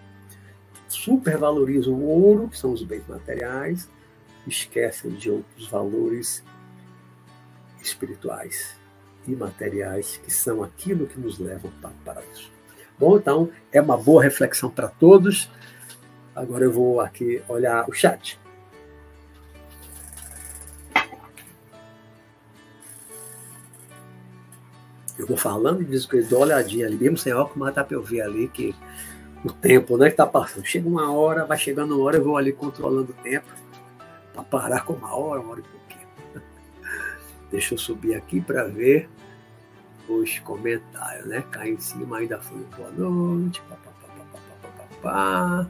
supervalorizam 0.88 1.94
o 1.94 2.06
ouro, 2.06 2.48
que 2.48 2.58
são 2.58 2.72
os 2.72 2.82
bens 2.82 3.06
materiais, 3.06 3.88
esquecem 4.46 5.12
de 5.12 5.30
outros 5.30 5.68
valores 5.68 6.42
espirituais 7.80 8.76
imateriais, 9.26 10.16
que 10.16 10.32
são 10.32 10.62
aquilo 10.62 11.06
que 11.06 11.18
nos 11.18 11.38
leva 11.38 11.68
para 11.80 11.90
o 11.90 12.04
paraíso. 12.04 12.50
Bom, 12.98 13.16
então 13.16 13.50
é 13.72 13.80
uma 13.80 13.96
boa 13.96 14.22
reflexão 14.22 14.70
para 14.70 14.88
todos. 14.88 15.50
Agora 16.34 16.64
eu 16.64 16.72
vou 16.72 17.00
aqui 17.00 17.42
olhar 17.48 17.88
o 17.88 17.92
chat. 17.92 18.38
Eu 25.22 25.28
vou 25.28 25.36
falando 25.36 25.82
e 25.82 25.84
diz 25.84 26.04
que 26.04 26.16
eu 26.16 26.26
dou 26.26 26.40
uma 26.40 26.46
olhadinha 26.46 26.84
ali, 26.84 26.96
mesmo 26.96 27.16
sem 27.16 27.32
óculos, 27.32 27.56
mas 27.56 27.72
dá 27.72 27.84
para 27.84 27.96
eu 27.96 28.02
ver 28.02 28.22
ali 28.22 28.48
que 28.48 28.74
o 29.44 29.52
tempo 29.52 29.96
né, 29.96 30.06
que 30.06 30.14
está 30.14 30.26
passando. 30.26 30.64
Chega 30.64 30.88
uma 30.88 31.12
hora, 31.12 31.46
vai 31.46 31.56
chegando 31.56 31.94
uma 31.94 32.04
hora, 32.04 32.16
eu 32.16 32.24
vou 32.24 32.36
ali 32.36 32.52
controlando 32.52 33.12
o 33.12 33.22
tempo 33.22 33.46
para 34.34 34.42
parar 34.42 34.84
com 34.84 34.94
uma 34.94 35.14
hora, 35.14 35.40
uma 35.40 35.52
hora 35.52 35.60
e 35.60 35.62
pouquinho. 35.62 36.08
Deixa 37.52 37.74
eu 37.74 37.78
subir 37.78 38.16
aqui 38.16 38.40
para 38.40 38.64
ver 38.64 39.08
os 40.08 40.40
comentários, 40.40 41.26
né? 41.26 41.44
Cá 41.52 41.68
em 41.68 41.78
cima 41.78 42.18
ainda 42.18 42.40
foi 42.40 42.58
boa 42.76 42.90
noite, 42.90 43.62
papapá. 45.00 45.68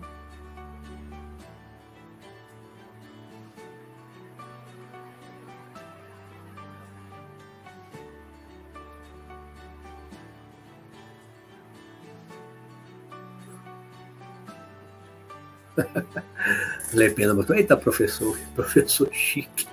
Lepena 16.92 17.34
botou, 17.34 17.56
eita 17.56 17.76
professor, 17.76 18.38
professor 18.54 19.08
chique. 19.12 19.66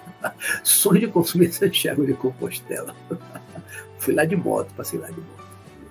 Sonho 0.64 1.00
de 1.00 1.08
consumir 1.08 1.52
Santiago 1.52 2.06
de 2.06 2.14
Compostela. 2.14 2.96
Fui 4.00 4.14
lá 4.14 4.26
de 4.26 4.36
moto, 4.36 4.74
passei 4.76 5.00
lá 5.00 5.08
de 5.08 5.20
moto. 5.20 5.48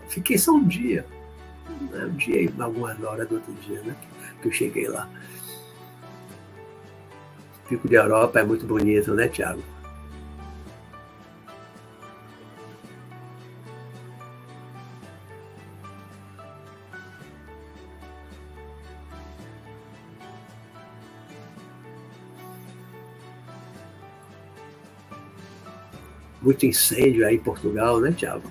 Fiquei 0.08 0.38
só 0.38 0.52
um 0.52 0.66
dia. 0.66 1.04
Né? 1.90 2.04
Um 2.04 2.16
dia 2.16 2.42
e 2.42 2.54
algumas 2.58 3.02
horas 3.02 3.28
do 3.28 3.36
outro 3.36 3.52
dia, 3.66 3.80
né? 3.82 3.94
Que 4.42 4.48
eu 4.48 4.52
cheguei 4.52 4.88
lá. 4.88 5.08
Pico 7.68 7.86
de 7.86 7.94
Europa 7.94 8.40
é 8.40 8.44
muito 8.44 8.66
bonito, 8.66 9.14
né, 9.14 9.28
Tiago? 9.28 9.62
Muito 26.48 26.64
incêndio 26.64 27.26
aí 27.26 27.36
em 27.36 27.40
Portugal, 27.40 28.00
né, 28.00 28.10
Tiago? 28.10 28.50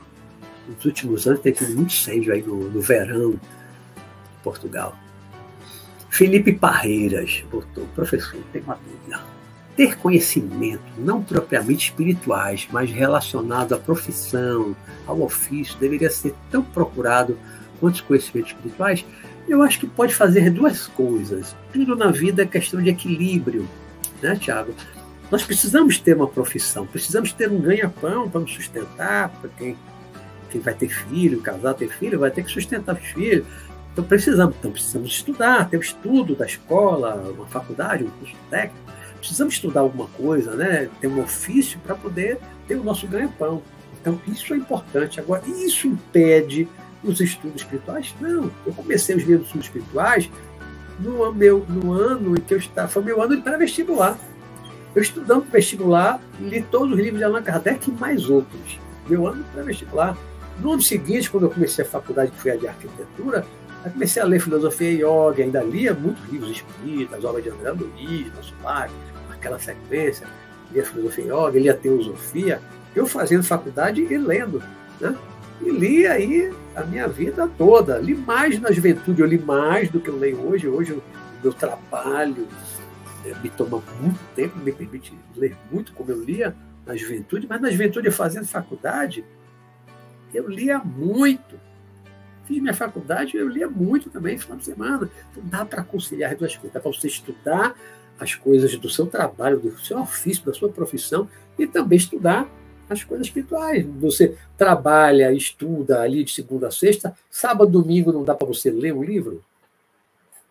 Nos 0.67 0.85
últimos 0.85 1.25
anos 1.25 1.39
tem 1.39 1.51
tido 1.51 1.73
muito 1.75 1.91
incêndio 1.91 2.31
aí 2.31 2.43
no, 2.43 2.69
no 2.69 2.79
verão 2.79 3.31
em 3.31 4.43
Portugal. 4.43 4.95
Felipe 6.07 6.53
Parreiras 6.53 7.43
botou, 7.51 7.87
professor, 7.95 8.39
tem 8.53 8.61
uma 8.61 8.75
dúvida. 8.75 9.23
Ter 9.75 9.97
conhecimento, 9.97 10.83
não 10.97 11.23
propriamente 11.23 11.89
espirituais, 11.89 12.67
mas 12.71 12.91
relacionado 12.91 13.73
à 13.73 13.79
profissão, 13.79 14.75
ao 15.05 15.21
ofício, 15.21 15.77
deveria 15.79 16.09
ser 16.09 16.35
tão 16.51 16.63
procurado 16.63 17.37
quanto 17.79 17.95
os 17.95 18.01
conhecimentos 18.01 18.51
espirituais? 18.51 19.05
Eu 19.47 19.61
acho 19.63 19.79
que 19.79 19.87
pode 19.87 20.13
fazer 20.13 20.51
duas 20.51 20.87
coisas. 20.87 21.55
Tudo 21.73 21.95
na 21.95 22.11
vida 22.11 22.43
é 22.43 22.45
questão 22.45 22.81
de 22.81 22.89
equilíbrio, 22.89 23.67
né, 24.21 24.35
Tiago? 24.35 24.73
Nós 25.29 25.43
precisamos 25.43 25.99
ter 25.99 26.15
uma 26.15 26.27
profissão, 26.27 26.85
precisamos 26.85 27.33
ter 27.33 27.51
um 27.51 27.59
ganha-pão 27.59 28.29
para 28.29 28.39
nos 28.39 28.53
sustentar, 28.53 29.29
para 29.29 29.49
quem, 29.57 29.77
quem 30.49 30.61
vai 30.61 30.73
ter 30.73 30.87
filho, 30.87 31.41
casar, 31.41 31.73
ter 31.73 31.89
filho, 31.89 32.19
vai 32.19 32.31
ter 32.31 32.43
que 32.43 32.51
sustentar 32.51 32.95
os 32.95 33.07
filhos. 33.07 33.45
Então 33.91 34.05
precisamos, 34.05 34.55
então 34.57 34.71
precisamos 34.71 35.09
estudar, 35.09 35.69
ter 35.69 35.77
o 35.77 35.81
estudo 35.81 36.35
da 36.35 36.45
escola, 36.45 37.15
uma 37.35 37.47
faculdade, 37.47 38.03
um 38.03 38.09
curso 38.09 38.35
técnico. 38.49 38.87
Precisamos 39.17 39.55
estudar 39.55 39.81
alguma 39.81 40.07
coisa, 40.09 40.55
né? 40.55 40.89
ter 41.01 41.07
um 41.07 41.21
ofício 41.21 41.79
para 41.79 41.95
poder 41.95 42.37
ter 42.67 42.75
o 42.75 42.83
nosso 42.83 43.07
ganha-pão. 43.07 43.61
Então 43.99 44.21
isso 44.27 44.53
é 44.53 44.57
importante. 44.57 45.19
Agora, 45.19 45.43
isso 45.47 45.87
impede 45.87 46.69
os 47.03 47.19
estudos 47.19 47.61
espirituais? 47.61 48.15
Não. 48.21 48.49
Eu 48.65 48.73
comecei 48.73 49.15
os 49.15 49.23
estudos 49.23 49.65
espirituais 49.65 50.29
no, 50.99 51.33
meu, 51.33 51.65
no 51.67 51.91
ano 51.91 52.35
em 52.37 52.41
que 52.41 52.53
eu 52.53 52.57
estava, 52.57 52.87
foi 52.87 53.03
meu 53.03 53.21
ano 53.21 53.35
de 53.35 53.41
pré-vestibular. 53.41 54.17
Eu 54.95 55.01
estudando 55.01 55.45
vestibular, 55.51 56.19
li 56.39 56.61
todos 56.61 56.93
os 56.93 56.97
livros 56.97 57.19
de 57.19 57.23
Allan 57.23 57.43
Kardec 57.43 57.89
e 57.89 57.93
mais 57.93 58.29
outros. 58.29 58.79
Meu 59.07 59.27
ano 59.27 59.43
para 59.53 59.63
vestibular. 59.63 60.17
No 60.59 60.73
ano 60.73 60.81
seguinte, 60.81 61.29
quando 61.29 61.43
eu 61.43 61.49
comecei 61.49 61.85
a 61.85 61.87
faculdade, 61.87 62.31
que 62.31 62.41
foi 62.41 62.51
a 62.51 62.55
de 62.55 62.67
arquitetura, 62.67 63.45
eu 63.85 63.91
comecei 63.91 64.21
a 64.21 64.25
ler 64.25 64.39
filosofia 64.39 64.91
e 64.91 65.03
yoga, 65.03 65.43
ainda 65.43 65.61
lia 65.61 65.93
muitos 65.93 66.23
livros 66.29 66.51
espíritas, 66.51 67.23
obras 67.23 67.43
de 67.43 67.49
André 67.51 67.71
Luiz, 67.71 68.33
nosso 68.35 68.53
pai, 68.63 68.89
aquela 69.31 69.59
sequência, 69.59 70.27
lia 70.71 70.83
filosofia 70.83 71.25
e 71.25 71.27
yoga, 71.27 71.59
lia 71.59 71.73
teosofia, 71.75 72.59
eu 72.95 73.05
fazendo 73.05 73.43
faculdade 73.43 74.01
e 74.01 74.17
lendo, 74.17 74.61
né? 74.99 75.15
E 75.61 75.69
li 75.69 76.07
aí 76.07 76.53
a 76.75 76.83
minha 76.83 77.07
vida 77.07 77.49
toda. 77.57 77.97
Li 77.97 78.15
mais 78.15 78.59
na 78.59 78.71
juventude, 78.71 79.21
eu 79.21 79.27
li 79.27 79.39
mais 79.39 79.89
do 79.89 79.99
que 79.99 80.09
eu 80.09 80.17
leio 80.17 80.39
hoje. 80.47 80.67
Hoje 80.67 80.93
o 80.93 81.03
meu 81.41 81.53
trabalho, 81.53 82.47
me 83.35 83.49
toma 83.49 83.81
muito 84.01 84.19
tempo, 84.35 84.57
me 84.57 84.71
permite 84.71 85.13
ler 85.35 85.55
muito, 85.71 85.93
como 85.93 86.11
eu 86.11 86.23
lia 86.23 86.55
na 86.85 86.95
juventude, 86.95 87.47
mas 87.47 87.61
na 87.61 87.69
juventude, 87.69 88.09
fazendo 88.11 88.45
faculdade, 88.45 89.23
eu 90.33 90.47
lia 90.47 90.79
muito. 90.79 91.59
Fiz 92.45 92.61
minha 92.61 92.73
faculdade, 92.73 93.35
eu 93.35 93.47
lia 93.47 93.69
muito 93.69 94.09
também, 94.09 94.37
final 94.37 94.57
de 94.57 94.65
semana. 94.65 95.09
Então 95.31 95.43
dá 95.45 95.65
para 95.65 95.83
conciliar 95.83 96.31
as 96.31 96.37
duas 96.37 96.55
coisas. 96.55 96.73
Dá 96.73 96.79
para 96.79 96.91
você 96.91 97.07
estudar 97.07 97.75
as 98.19 98.35
coisas 98.35 98.75
do 98.77 98.89
seu 98.89 99.05
trabalho, 99.05 99.59
do 99.59 99.77
seu 99.79 99.99
ofício, 99.99 100.45
da 100.45 100.53
sua 100.53 100.69
profissão, 100.69 101.29
e 101.59 101.67
também 101.67 101.97
estudar 101.97 102.49
as 102.89 103.03
coisas 103.03 103.27
espirituais. 103.27 103.85
Você 103.99 104.37
trabalha, 104.57 105.33
estuda 105.33 106.01
ali 106.01 106.23
de 106.23 106.31
segunda 106.31 106.67
a 106.67 106.71
sexta, 106.71 107.15
sábado, 107.29 107.69
domingo 107.69 108.13
não 108.13 108.23
dá 108.23 108.33
para 108.33 108.47
você 108.47 108.71
ler 108.71 108.93
um 108.93 109.03
livro? 109.03 109.43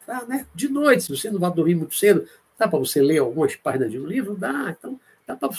Dá, 0.06 0.24
né? 0.26 0.46
De 0.54 0.68
noite, 0.68 1.04
se 1.04 1.08
você 1.08 1.30
não 1.30 1.40
vai 1.40 1.50
dormir 1.50 1.74
muito 1.74 1.94
cedo, 1.94 2.28
dá 2.58 2.68
para 2.68 2.78
você 2.78 3.00
ler 3.00 3.18
algumas 3.18 3.56
páginas 3.56 3.90
de 3.90 3.98
um 3.98 4.06
livro? 4.06 4.36
Dá. 4.36 4.74
Então, 4.76 5.00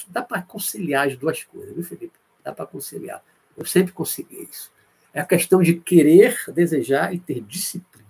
dá 0.10 0.22
para 0.22 0.42
conciliar 0.42 1.08
as 1.08 1.18
duas 1.18 1.44
coisas, 1.44 1.74
viu, 1.74 1.84
Felipe? 1.84 2.14
Dá 2.44 2.54
para 2.54 2.66
conciliar. 2.66 3.24
Eu 3.56 3.66
sempre 3.66 3.92
consegui 3.92 4.48
isso. 4.50 4.72
É 5.14 5.20
a 5.20 5.26
questão 5.26 5.62
de 5.62 5.74
querer, 5.76 6.38
desejar 6.54 7.14
e 7.14 7.20
ter 7.20 7.42
disciplina. 7.42 8.08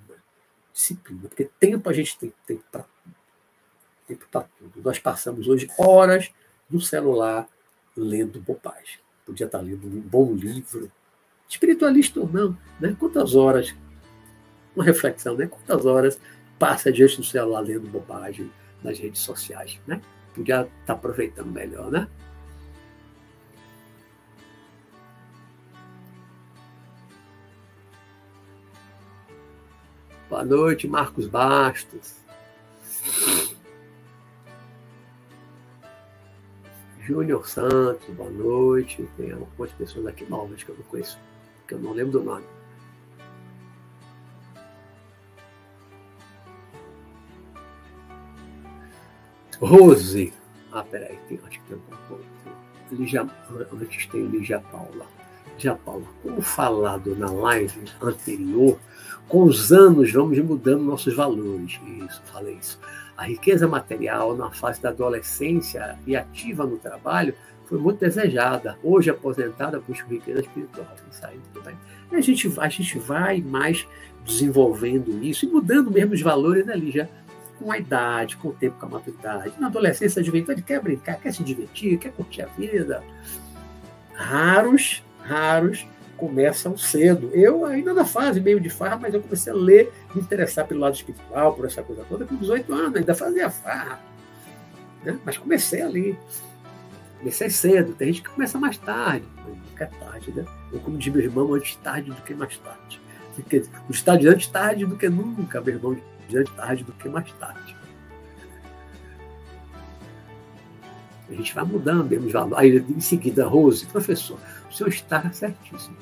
Disciplina. 0.73 1.21
Porque 1.27 1.49
tempo 1.59 1.89
a 1.89 1.93
gente 1.93 2.17
tem 2.17 2.33
tempo 2.45 2.63
para 2.71 2.85
tempo 4.07 4.25
para 4.31 4.43
tudo. 4.57 4.81
Nós 4.83 4.99
passamos 4.99 5.47
hoje 5.47 5.69
horas 5.77 6.31
no 6.69 6.79
celular 6.79 7.47
lendo 7.95 8.39
bobagem. 8.39 8.99
Podia 9.25 9.45
estar 9.45 9.59
lendo 9.59 9.85
um 9.85 9.99
bom 9.99 10.33
livro, 10.33 10.89
espiritualista 11.49 12.19
ou 12.19 12.27
não. 12.29 12.57
Né? 12.79 12.95
Quantas 12.97 13.35
horas, 13.35 13.75
uma 14.75 14.85
reflexão, 14.85 15.35
né? 15.35 15.47
quantas 15.47 15.85
horas 15.85 16.19
passa 16.57 16.91
diante 16.91 17.17
do 17.17 17.23
celular 17.23 17.59
lendo 17.59 17.87
bobagem 17.89 18.49
nas 18.83 18.99
redes 18.99 19.21
sociais? 19.21 19.79
Né? 19.87 20.01
Podia 20.33 20.69
estar 20.81 20.93
aproveitando 20.93 21.51
melhor, 21.51 21.91
né? 21.91 22.07
Boa 30.29 30.43
noite, 30.43 30.87
Marcos 30.87 31.25
Bastos. 31.27 32.15
Júnior 36.99 37.47
Santos, 37.47 38.07
boa 38.13 38.29
noite. 38.29 39.07
Tem 39.15 39.31
algumas 39.31 39.71
pessoas 39.71 40.05
aqui 40.07 40.25
novas 40.29 40.61
que 40.61 40.69
eu 40.69 40.75
não 40.75 40.83
conheço, 40.83 41.17
que 41.65 41.73
eu 41.73 41.79
não 41.79 41.93
lembro 41.93 42.19
do 42.19 42.23
nome. 42.23 42.45
Rose. 49.59 50.33
Ah, 50.71 50.83
peraí, 50.83 51.17
tem, 51.27 51.39
acho 51.47 51.59
que 51.59 51.67
tem 51.67 51.77
um 51.77 52.17
Lígia, 52.91 53.27
antes 53.73 54.05
tem 54.07 54.25
Lígia 54.27 54.59
Paula. 54.59 55.05
Lígia 55.55 55.75
Paula, 55.75 56.05
como 56.23 56.41
falado 56.41 57.15
na 57.15 57.29
live 57.29 57.81
anterior, 58.01 58.79
com 59.27 59.43
os 59.43 59.71
anos 59.71 60.11
vamos 60.11 60.37
mudando 60.39 60.83
nossos 60.83 61.13
valores. 61.15 61.79
Isso, 62.05 62.21
falei 62.25 62.57
isso. 62.61 62.79
A 63.17 63.25
riqueza 63.25 63.67
material 63.67 64.37
na 64.37 64.51
fase 64.51 64.81
da 64.81 64.89
adolescência 64.89 65.97
e 66.05 66.15
ativa 66.15 66.65
no 66.65 66.77
trabalho 66.77 67.33
foi 67.65 67.77
muito 67.77 67.99
desejada. 67.99 68.77
Hoje, 68.81 69.09
aposentada, 69.09 69.81
busco 69.85 70.09
riqueza 70.09 70.41
espiritual. 70.41 70.87
E 72.11 72.15
a 72.15 72.21
gente, 72.21 72.53
a 72.57 72.69
gente 72.69 72.99
vai 72.99 73.41
mais 73.41 73.85
desenvolvendo 74.25 75.21
isso 75.23 75.45
e 75.45 75.49
mudando 75.49 75.91
mesmo 75.91 76.13
os 76.13 76.21
valores 76.21 76.69
ali, 76.69 76.91
já 76.91 77.07
com 77.59 77.71
a 77.71 77.77
idade, 77.77 78.37
com 78.37 78.49
o 78.49 78.53
tempo, 78.53 78.79
com 78.79 78.85
a 78.85 78.89
maturidade. 78.89 79.53
Na 79.59 79.67
adolescência, 79.67 80.21
a 80.21 80.23
juventude 80.23 80.61
quer 80.61 80.81
brincar, 80.81 81.15
quer 81.19 81.33
se 81.33 81.43
divertir, 81.43 81.97
quer 81.97 82.11
curtir 82.11 82.43
a 82.43 82.47
vida. 82.47 83.03
Raros, 84.13 85.03
raros 85.21 85.85
começam 86.17 86.77
cedo. 86.77 87.29
Eu 87.33 87.65
ainda 87.65 87.93
na 87.93 88.05
fase 88.05 88.41
meio 88.41 88.59
de 88.59 88.69
farra, 88.69 88.97
mas 88.97 89.13
eu 89.13 89.21
comecei 89.21 89.53
a 89.53 89.55
ler, 89.55 89.93
me 90.13 90.21
interessar 90.21 90.65
pelo 90.67 90.81
lado 90.81 90.95
espiritual, 90.95 91.53
por 91.53 91.65
essa 91.65 91.83
coisa 91.83 92.03
toda, 92.09 92.25
com 92.25 92.35
18 92.35 92.73
anos, 92.73 92.95
ainda 92.95 93.15
fazia 93.15 93.49
farra. 93.49 93.99
Né? 95.03 95.19
Mas 95.23 95.37
comecei 95.37 95.81
ali. 95.81 96.17
Comecei 97.19 97.49
cedo, 97.49 97.93
tem 97.93 98.07
gente 98.09 98.21
que 98.21 98.29
começa 98.29 98.59
mais 98.59 98.77
tarde, 98.77 99.25
nunca 99.47 99.85
é 99.85 99.87
tarde, 99.87 100.31
né? 100.31 100.45
Ou 100.71 100.79
como 100.79 100.97
diz 100.97 101.11
meu 101.11 101.23
irmão, 101.23 101.51
antes 101.53 101.75
tarde 101.77 102.11
do 102.11 102.21
que 102.21 102.33
mais 102.35 102.57
tarde. 102.59 103.01
Porque 103.35 103.63
o 103.89 103.91
estádio 103.91 104.31
antes 104.31 104.47
tarde 104.47 104.85
do 104.85 104.95
que 104.95 105.09
nunca, 105.09 105.59
meu 105.59 105.75
irmão, 105.75 105.97
antes 106.35 106.53
tarde 106.53 106.83
do 106.83 106.91
que 106.93 107.07
mais 107.07 107.31
tarde. 107.33 107.75
A 111.29 111.33
gente 111.33 111.53
vai 111.53 111.65
mudando 111.65 112.11
os 112.13 112.31
valores. 112.31 112.57
Aí, 112.57 112.77
em 112.77 113.01
seguida, 113.01 113.45
Rose, 113.45 113.85
professor, 113.87 114.39
o 114.69 114.73
senhor 114.73 114.89
está 114.89 115.29
certíssimo. 115.31 115.97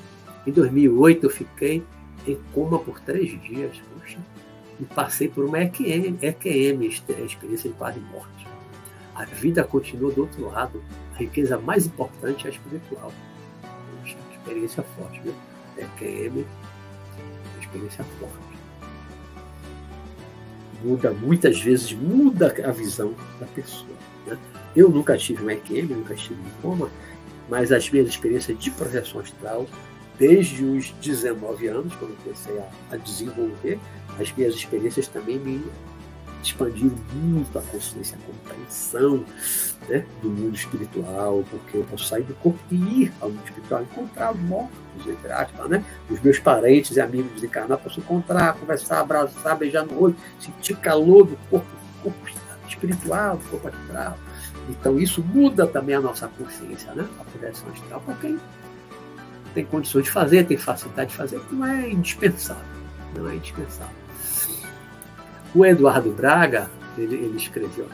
Em 0.46 0.52
2008, 0.52 1.26
eu 1.26 1.30
fiquei 1.30 1.82
em 2.26 2.38
coma 2.52 2.78
por 2.78 3.00
três 3.00 3.40
dias. 3.42 3.80
E 4.78 4.84
passei 4.84 5.28
por 5.28 5.44
uma 5.44 5.58
EQM, 5.58 6.18
EQM 6.20 6.86
experiência 6.86 7.70
de 7.70 7.76
quase 7.76 7.98
morte. 7.98 8.46
A 9.14 9.24
vida 9.24 9.64
continua 9.64 10.12
do 10.12 10.22
outro 10.22 10.46
lado. 10.46 10.82
A 11.14 11.18
riqueza 11.18 11.58
mais 11.58 11.86
importante 11.86 12.46
é 12.46 12.50
a 12.50 12.52
espiritual. 12.52 13.12
Experiência 14.04 14.82
forte, 14.82 15.20
viu? 15.22 15.34
EQM, 15.78 16.44
experiência 17.60 18.04
forte. 18.20 18.45
Muda, 20.82 21.10
muitas 21.12 21.60
vezes, 21.60 21.92
muda 21.92 22.54
a 22.64 22.70
visão 22.70 23.14
da 23.40 23.46
pessoa. 23.46 23.96
Né? 24.26 24.38
Eu 24.74 24.88
nunca 24.90 25.16
tive 25.16 25.44
um 25.44 25.50
EQM, 25.50 25.94
nunca 25.94 26.14
tive 26.14 26.40
um 26.40 26.62
coma, 26.62 26.90
mas 27.48 27.72
as 27.72 27.88
minhas 27.90 28.08
experiências 28.08 28.58
de 28.58 28.70
projeção 28.70 29.20
astral, 29.20 29.66
desde 30.18 30.64
os 30.64 30.90
19 31.02 31.66
anos, 31.68 31.94
quando 31.94 32.16
comecei 32.22 32.58
a, 32.58 32.68
a 32.92 32.96
desenvolver, 32.96 33.78
as 34.18 34.32
minhas 34.32 34.54
experiências 34.54 35.08
também 35.08 35.38
me 35.38 35.64
expandiram 36.42 36.96
muito 37.12 37.58
a 37.58 37.62
consciência, 37.62 38.16
a 38.16 38.26
compreensão 38.26 39.24
né, 39.88 40.04
do 40.22 40.28
mundo 40.28 40.54
espiritual, 40.54 41.44
porque 41.50 41.78
eu 41.78 41.84
posso 41.84 42.04
sair 42.04 42.22
do 42.22 42.34
corpo 42.34 42.58
e 42.70 42.74
ir 42.74 43.12
ao 43.20 43.30
mundo 43.30 43.44
espiritual, 43.44 43.82
encontrar 43.82 44.32
os 44.32 44.40
mortos, 44.40 45.06
entre 45.06 45.32
aspas, 45.32 45.68
né? 45.68 45.84
Os 46.10 46.20
meus 46.20 46.38
parentes 46.38 46.96
e 46.96 47.00
amigos 47.00 47.32
desencarnados, 47.32 47.84
posso 47.84 48.00
encontrar, 48.00 48.54
conversar, 48.54 49.00
abraçar, 49.00 49.56
beijar 49.56 49.84
no 49.84 50.00
olho, 50.00 50.16
sentir 50.38 50.76
calor 50.76 51.26
do 51.26 51.36
corpo, 51.50 51.66
corpo 52.02 52.18
espiritual, 52.68 53.36
do 53.36 53.44
corpo 53.50 53.68
astral. 53.68 54.18
Então 54.68 54.98
isso 54.98 55.22
muda 55.22 55.66
também 55.66 55.94
a 55.94 56.00
nossa 56.00 56.28
consciência, 56.28 56.92
né? 56.94 57.06
A 57.20 57.24
projeção 57.24 57.68
astral, 57.70 58.00
para 58.00 58.14
quem 58.16 58.38
tem 59.54 59.64
condições 59.64 60.04
de 60.04 60.10
fazer, 60.10 60.46
tem 60.46 60.56
facilidade 60.56 61.10
de 61.10 61.16
fazer, 61.16 61.40
não 61.50 61.64
é 61.64 61.90
indispensável. 61.90 62.64
Não 63.16 63.28
é 63.28 63.36
indispensável. 63.36 64.05
O 65.56 65.64
Eduardo 65.64 66.10
Braga, 66.10 66.70
ele, 66.96 67.16
ele 67.16 67.36
escreveu 67.36 67.88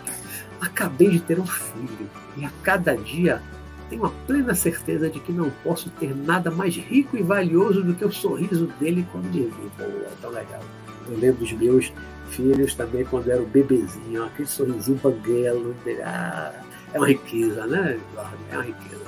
acabei 0.63 1.11
de 1.11 1.21
ter 1.21 1.41
um 1.41 1.47
filho 1.47 2.09
e 2.37 2.45
a 2.45 2.51
cada 2.63 2.97
dia 2.97 3.43
tenho 3.91 4.07
a 4.07 4.11
plena 4.27 4.55
certeza 4.55 5.11
de 5.11 5.19
que 5.21 5.33
não 5.33 5.51
posso 5.63 5.91
ter 5.91 6.17
nada 6.17 6.51
mais 6.51 6.77
rico 6.77 7.17
e 7.17 7.23
valioso 7.23 7.83
do 7.83 7.95
que 7.95 8.05
o 8.05 8.13
sorriso 8.13 8.67
dele 8.79 9.07
quando 9.13 9.25
me 9.25 9.43
vê. 9.43 9.69
Pô, 9.77 9.83
é 9.83 10.13
tão 10.21 10.31
legal. 10.31 10.63
Eu 11.09 11.19
lembro 11.19 11.41
dos 11.41 11.53
meus 11.53 11.93
filhos 12.31 12.75
também 12.75 13.05
quando 13.05 13.29
era 13.29 13.43
o 13.43 13.47
bebezinho, 13.47 14.25
aquele 14.25 14.49
sorrisinho 14.49 14.99
banguelo. 15.03 15.77
Ah, 16.05 16.55
é 16.95 16.99
uma 16.99 17.09
riqueza, 17.09 17.67
né, 17.67 17.99
Eduardo? 18.11 18.39
É 18.51 18.55
uma 18.55 18.65
riqueza. 18.65 19.03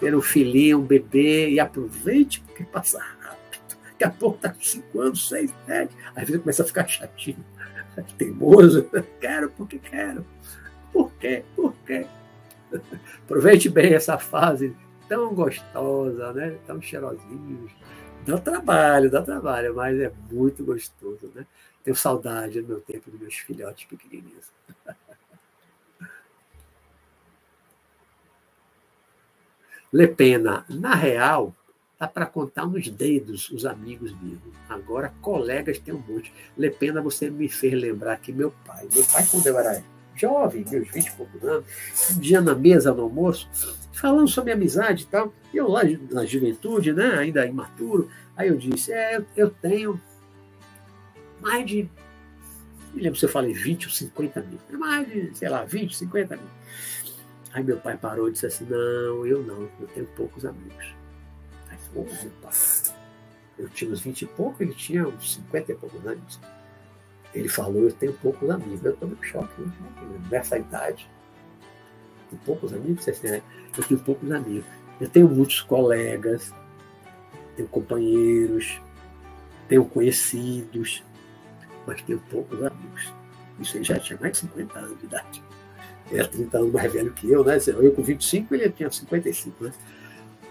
Ter 0.00 0.16
um 0.16 0.22
filhinho, 0.22 0.80
um 0.80 0.84
bebê, 0.84 1.50
e 1.50 1.60
aproveite 1.60 2.40
porque 2.40 2.64
passa 2.64 2.98
rápido. 3.20 3.78
Daqui 3.84 4.04
a 4.04 4.10
pouco 4.10 4.38
com 4.40 4.54
5 4.60 5.00
anos, 5.00 5.28
6, 5.28 5.52
7. 5.66 5.94
Às 6.16 6.24
vezes 6.24 6.42
começa 6.42 6.62
a 6.64 6.66
ficar 6.66 6.88
chatinho, 6.88 7.44
teimoso. 8.18 8.88
Quero 9.20 9.50
porque 9.50 9.78
quero. 9.78 10.24
Por 10.92 11.12
quê? 11.14 11.44
Por 11.56 11.74
quê? 11.86 12.06
Aproveite 13.24 13.68
bem 13.68 13.94
essa 13.94 14.18
fase 14.18 14.74
tão 15.08 15.34
gostosa, 15.34 16.32
né? 16.32 16.58
Tão 16.66 16.80
cheirosinhos. 16.80 17.72
Dá 18.26 18.38
trabalho, 18.38 19.10
dá 19.10 19.22
trabalho, 19.22 19.74
mas 19.74 19.98
é 20.00 20.10
muito 20.30 20.64
gostoso, 20.64 21.30
né? 21.34 21.46
Tenho 21.82 21.96
saudade 21.96 22.62
do 22.62 22.68
meu 22.68 22.80
tempo 22.80 23.10
dos 23.10 23.20
meus 23.20 23.34
filhotes 23.34 23.84
pequenininhos. 23.84 24.50
Lepena, 29.92 30.64
na 30.68 30.94
real, 30.94 31.54
dá 32.04 32.08
para 32.08 32.26
contar 32.26 32.66
nos 32.66 32.88
dedos 32.88 33.50
os 33.50 33.64
amigos 33.64 34.14
meus. 34.20 34.38
Agora, 34.68 35.12
colegas 35.22 35.78
tem 35.78 35.94
um 35.94 36.02
monte. 36.06 36.32
Lepena, 36.56 37.00
você 37.00 37.30
me 37.30 37.48
fez 37.48 37.72
lembrar 37.74 38.18
que 38.18 38.32
meu 38.32 38.52
pai, 38.66 38.86
meu 38.92 39.04
pai, 39.04 39.26
quando 39.30 39.46
eu 39.46 39.58
era 39.58 39.82
jovem, 40.14 40.64
meus 40.70 40.88
20 40.90 41.06
e 41.06 41.12
poucos 41.12 41.42
anos, 41.42 41.64
um 42.10 42.20
dia 42.20 42.40
na 42.40 42.54
mesa 42.54 42.92
no 42.92 43.04
almoço, 43.04 43.48
falando 43.92 44.28
sobre 44.28 44.52
amizade 44.52 45.04
e 45.04 45.06
tal, 45.06 45.32
eu 45.52 45.68
lá 45.68 45.80
na 46.10 46.24
juventude, 46.26 46.92
né, 46.92 47.18
ainda 47.18 47.46
imaturo, 47.46 48.08
aí 48.36 48.48
eu 48.48 48.56
disse, 48.56 48.92
é, 48.92 49.24
eu 49.36 49.50
tenho 49.50 50.00
mais 51.40 51.66
de. 51.66 51.88
Não 52.92 53.02
lembro 53.02 53.18
se 53.18 53.24
eu 53.24 53.30
falei 53.30 53.52
20 53.52 53.86
ou 53.86 53.92
50 53.92 54.40
mil. 54.42 54.58
É 54.70 54.76
mais 54.76 55.08
de, 55.08 55.36
sei 55.36 55.48
lá, 55.48 55.64
20, 55.64 55.96
50 55.96 56.36
mil. 56.36 56.46
Aí 57.52 57.64
meu 57.64 57.76
pai 57.78 57.96
parou 57.96 58.28
e 58.28 58.32
disse 58.32 58.46
assim: 58.46 58.64
Não, 58.64 59.26
eu 59.26 59.42
não, 59.42 59.68
eu 59.80 59.86
tenho 59.92 60.06
poucos 60.16 60.44
amigos. 60.44 61.03
Eu 63.58 63.68
tinha 63.68 63.90
uns 63.90 64.00
20 64.00 64.22
e 64.22 64.26
pouco, 64.26 64.62
ele 64.62 64.74
tinha 64.74 65.06
uns 65.06 65.34
50 65.34 65.72
e 65.72 65.74
poucos 65.74 66.06
anos. 66.06 66.40
Ele 67.32 67.48
falou: 67.48 67.84
Eu 67.84 67.92
tenho 67.92 68.12
poucos 68.14 68.48
amigos. 68.50 68.84
Eu 68.84 68.92
estou 68.92 69.08
no 69.08 69.22
choque, 69.22 69.60
né? 69.60 69.72
nessa 70.30 70.58
idade. 70.58 71.08
Tem 72.30 72.38
poucos 72.44 72.72
amigos? 72.72 73.08
Assim, 73.08 73.40
eu 73.76 73.84
tenho 73.84 74.00
poucos 74.00 74.30
amigos. 74.30 74.66
Eu 75.00 75.08
tenho 75.08 75.28
muitos 75.28 75.60
colegas, 75.60 76.52
tenho 77.56 77.68
companheiros, 77.68 78.80
tenho 79.68 79.84
conhecidos, 79.84 81.02
mas 81.86 82.00
tenho 82.02 82.20
poucos 82.30 82.62
amigos. 82.62 83.12
Isso 83.60 83.76
ele 83.76 83.84
já 83.84 83.98
tinha 83.98 84.18
mais 84.20 84.32
de 84.32 84.38
50 84.38 84.78
anos 84.78 84.98
de 84.98 85.06
idade. 85.06 85.42
É 86.12 86.22
30 86.22 86.58
anos 86.58 86.72
mais 86.72 86.92
velho 86.92 87.12
que 87.12 87.30
eu, 87.30 87.44
né? 87.44 87.56
Eu 87.66 87.92
com 87.92 88.02
25, 88.02 88.54
ele 88.54 88.70
tinha 88.70 88.90
55, 88.90 89.64
né? 89.64 89.72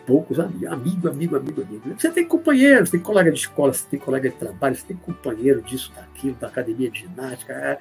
Poucos 0.05 0.37
amigos, 0.37 0.67
amigo, 0.67 1.07
amigo, 1.07 1.35
amigo, 1.37 1.61
amigo. 1.61 1.95
Você 1.97 2.11
tem 2.11 2.27
companheiros, 2.27 2.89
tem 2.89 2.99
colega 2.99 3.31
de 3.31 3.39
escola, 3.39 3.71
você 3.71 3.85
tem 3.89 3.99
colega 3.99 4.29
de 4.29 4.35
trabalho, 4.35 4.75
você 4.75 4.85
tem 4.85 4.97
companheiro 4.97 5.61
disso, 5.61 5.93
daquilo, 5.95 6.35
da 6.35 6.47
academia 6.47 6.89
de 6.89 6.99
ginástica, 7.01 7.53
é, 7.53 7.79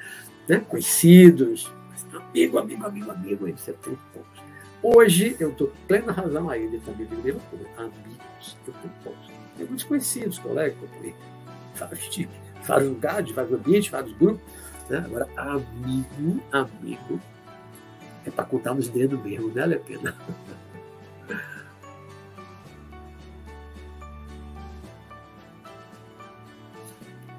né? 0.48 0.62
conhecidos, 0.68 1.70
amigo, 2.14 2.58
amigo, 2.58 2.86
amigo, 2.86 3.10
amigo, 3.10 3.48
você 3.56 3.72
tem 3.72 3.98
poucos. 4.12 4.42
Hoje 4.82 5.36
eu 5.40 5.50
dou 5.52 5.72
plena 5.88 6.12
razão 6.12 6.48
a 6.48 6.56
ele 6.56 6.80
também, 6.80 7.06
de 7.06 7.16
mesma 7.16 7.40
coisa. 7.50 7.66
Amigos, 7.76 8.56
eu 8.66 8.74
tenho 8.74 8.94
poucos. 9.02 9.30
Tem 9.56 9.66
muitos 9.66 9.84
conhecidos, 9.84 10.38
colegas, 10.38 10.78
companheiros, 10.78 11.20
vários 11.76 12.08
tipos, 12.08 12.36
vários 12.66 12.88
lugares, 12.88 13.30
vários 13.32 13.52
ambientes, 13.52 13.90
vários 13.90 14.12
grupos. 14.16 14.42
Né? 14.88 14.98
Agora, 14.98 15.28
amigo, 15.36 16.42
amigo, 16.52 17.20
é 18.24 18.30
para 18.30 18.44
contar 18.44 18.74
nos 18.74 18.88
dedos 18.88 19.20
mesmo, 19.22 19.48
né, 19.48 19.66
Lepena? 19.66 20.16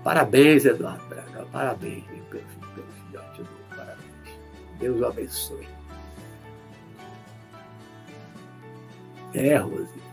Parabéns, 0.04 0.66
Eduardo 0.66 1.04
Braga. 1.08 1.46
Parabéns 1.52 2.04
pelo, 2.30 2.44
pelo 2.76 2.88
filhote. 3.08 3.44
Parabéns. 3.70 4.40
Deus 4.80 5.00
o 5.00 5.06
abençoe. 5.06 5.68
É, 9.34 9.58
Rose. 9.58 10.04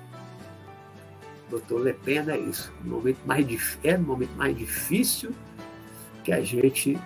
Doutor 1.50 1.80
Lepena 1.80 2.34
é 2.34 2.38
isso. 2.38 2.72
No 2.84 2.96
momento 2.96 3.18
mais, 3.26 3.78
é 3.82 3.96
no 3.96 4.06
momento 4.06 4.34
mais 4.36 4.56
difícil 4.56 5.34
que 6.22 6.32
a 6.32 6.40
gente 6.40 6.98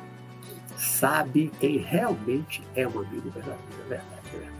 sabe 0.77 1.51
quem 1.59 1.79
realmente 1.79 2.63
é 2.77 2.87
um 2.87 2.99
amigo 2.99 3.31
verdadeiro. 3.31 3.63
É 3.87 3.89
verdade, 3.89 4.21
é 4.27 4.37
verdade. 4.37 4.55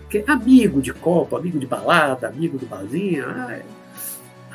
Porque 0.00 0.24
amigo 0.26 0.80
de 0.80 0.94
copa, 0.94 1.36
amigo 1.36 1.58
de 1.58 1.66
balada, 1.66 2.28
amigo 2.28 2.56
do 2.56 2.66
barzinho, 2.66 3.28
ah, 3.28 3.52
é... 3.52 3.64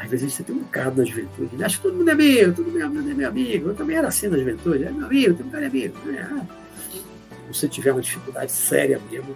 às 0.01 0.09
vezes 0.09 0.33
você 0.33 0.43
tem 0.43 0.55
um 0.55 0.59
bocado 0.59 1.01
na 1.01 1.05
juventude. 1.07 1.55
Né? 1.55 1.65
Acho 1.65 1.77
que 1.77 1.83
todo 1.83 1.95
mundo 1.95 2.09
é 2.09 2.13
amigo, 2.13 2.53
todo 2.53 2.65
mundo 2.71 3.11
é 3.11 3.13
meu 3.13 3.29
amigo. 3.29 3.69
Eu 3.69 3.75
também 3.75 3.97
era 3.97 4.07
assim 4.07 4.27
na 4.27 4.37
juventude. 4.37 4.83
É 4.83 4.91
meu 4.91 5.05
amigo, 5.05 5.35
todo 5.35 5.45
mundo 5.45 5.57
é 5.57 5.65
amigo. 5.67 5.95
Se 7.47 7.59
você 7.59 7.67
tiver 7.67 7.91
uma 7.91 8.01
dificuldade 8.01 8.51
séria 8.51 8.99
mesmo, 9.11 9.35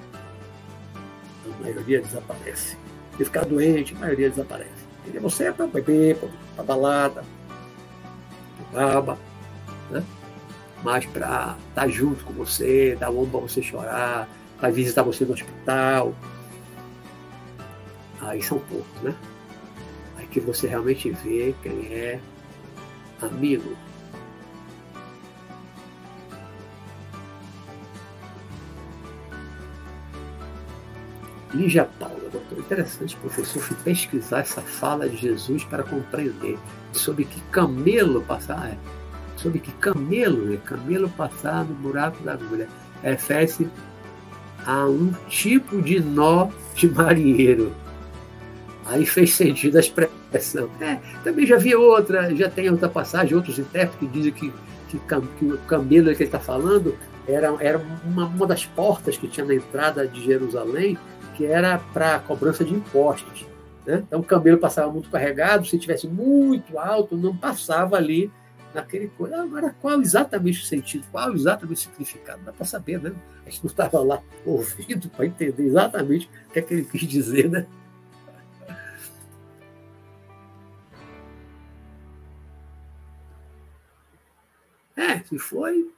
a 1.45 1.63
maioria 1.63 2.01
desaparece. 2.01 2.77
Se 3.15 3.25
ficar 3.25 3.45
doente, 3.45 3.93
a 3.95 3.99
maioria 3.99 4.29
desaparece. 4.29 4.85
E 5.13 5.19
você 5.19 5.45
é 5.45 5.51
para 5.51 5.67
beber, 5.67 6.17
para 6.55 6.63
balada, 6.63 7.23
para 8.71 8.87
baba, 8.87 9.19
né? 9.91 10.03
mas 10.83 11.05
para 11.05 11.19
estar 11.19 11.57
tá 11.75 11.87
junto 11.87 12.23
com 12.23 12.33
você, 12.33 12.97
dar 12.99 13.11
ombro 13.11 13.39
para 13.39 13.39
você 13.41 13.61
chorar, 13.61 14.27
para 14.59 14.69
visitar 14.69 15.03
você 15.03 15.25
no 15.25 15.33
hospital. 15.33 16.13
Aí 18.21 18.41
são 18.41 18.57
poucos, 18.59 19.01
né? 19.03 19.13
Que 20.35 20.41
você 20.41 20.67
realmente 20.67 21.09
vê 21.11 21.55
quem 21.63 21.85
é 21.93 22.19
amigo. 23.21 23.73
Lígia 31.53 31.85
Paula, 31.85 32.19
doutor, 32.29 32.59
interessante, 32.59 33.15
professor, 33.15 33.61
fui 33.61 33.77
pesquisar 33.77 34.39
essa 34.39 34.59
fala 34.59 35.07
de 35.07 35.15
Jesus 35.15 35.63
para 35.63 35.83
compreender 35.83 36.59
sobre 36.91 37.23
que 37.23 37.39
camelo 37.43 38.21
passar. 38.23 38.71
É, 38.71 38.77
sobre 39.37 39.59
que 39.59 39.71
camelo, 39.71 40.53
é 40.53 40.57
camelo 40.57 41.09
passar 41.11 41.63
no 41.63 41.75
buraco 41.75 42.21
da 42.23 42.33
agulha, 42.33 42.67
refere-se 43.01 43.69
a 44.65 44.85
um 44.85 45.13
tipo 45.29 45.81
de 45.81 46.01
nó 46.01 46.49
de 46.75 46.89
marinheiro. 46.89 47.84
Aí 48.85 49.05
fez 49.05 49.33
sentido 49.33 49.77
a 49.77 49.79
expressão. 49.79 50.69
É, 50.79 50.99
também 51.23 51.45
já 51.45 51.57
vi 51.57 51.75
outra, 51.75 52.33
já 52.35 52.49
tem 52.49 52.69
outra 52.69 52.87
passagem, 52.87 53.35
outros 53.35 53.57
intérpretes 53.57 53.99
que 53.99 54.07
dizem 54.07 54.31
que, 54.31 54.53
que, 54.89 54.99
que 55.39 55.45
o 55.45 55.57
camelo 55.59 56.05
que 56.15 56.21
ele 56.21 56.23
está 56.23 56.39
falando 56.39 56.95
era, 57.27 57.55
era 57.59 57.81
uma, 58.05 58.27
uma 58.27 58.47
das 58.47 58.65
portas 58.65 59.17
que 59.17 59.27
tinha 59.27 59.45
na 59.45 59.55
entrada 59.55 60.07
de 60.07 60.23
Jerusalém, 60.23 60.97
que 61.35 61.45
era 61.45 61.79
para 61.93 62.19
cobrança 62.19 62.63
de 62.63 62.73
impostos. 62.73 63.45
Né? 63.85 64.03
Então 64.07 64.19
o 64.19 64.23
camelo 64.23 64.57
passava 64.57 64.91
muito 64.91 65.09
carregado, 65.09 65.65
se 65.65 65.77
tivesse 65.77 66.07
muito 66.07 66.77
alto, 66.77 67.17
não 67.17 67.35
passava 67.35 67.97
ali 67.97 68.31
naquele 68.73 69.07
coisa. 69.07 69.41
Agora, 69.41 69.73
qual 69.81 70.01
exatamente 70.01 70.61
o 70.61 70.65
sentido, 70.65 71.05
qual 71.11 71.33
exatamente 71.33 71.77
o 71.77 71.81
significado? 71.81 72.41
Dá 72.43 72.51
para 72.51 72.65
saber, 72.65 73.01
né? 73.01 73.13
A 73.45 73.49
gente 73.49 73.63
não 73.63 73.69
estava 73.69 73.99
lá 73.99 74.21
ouvindo 74.45 75.09
para 75.09 75.25
entender 75.25 75.63
exatamente 75.63 76.29
o 76.49 76.53
que 76.53 76.59
é 76.59 76.61
que 76.61 76.73
ele 76.73 76.83
quis 76.83 77.01
dizer, 77.01 77.49
né? 77.49 77.65
É, 84.95 85.19
se 85.19 85.37
foi, 85.37 85.91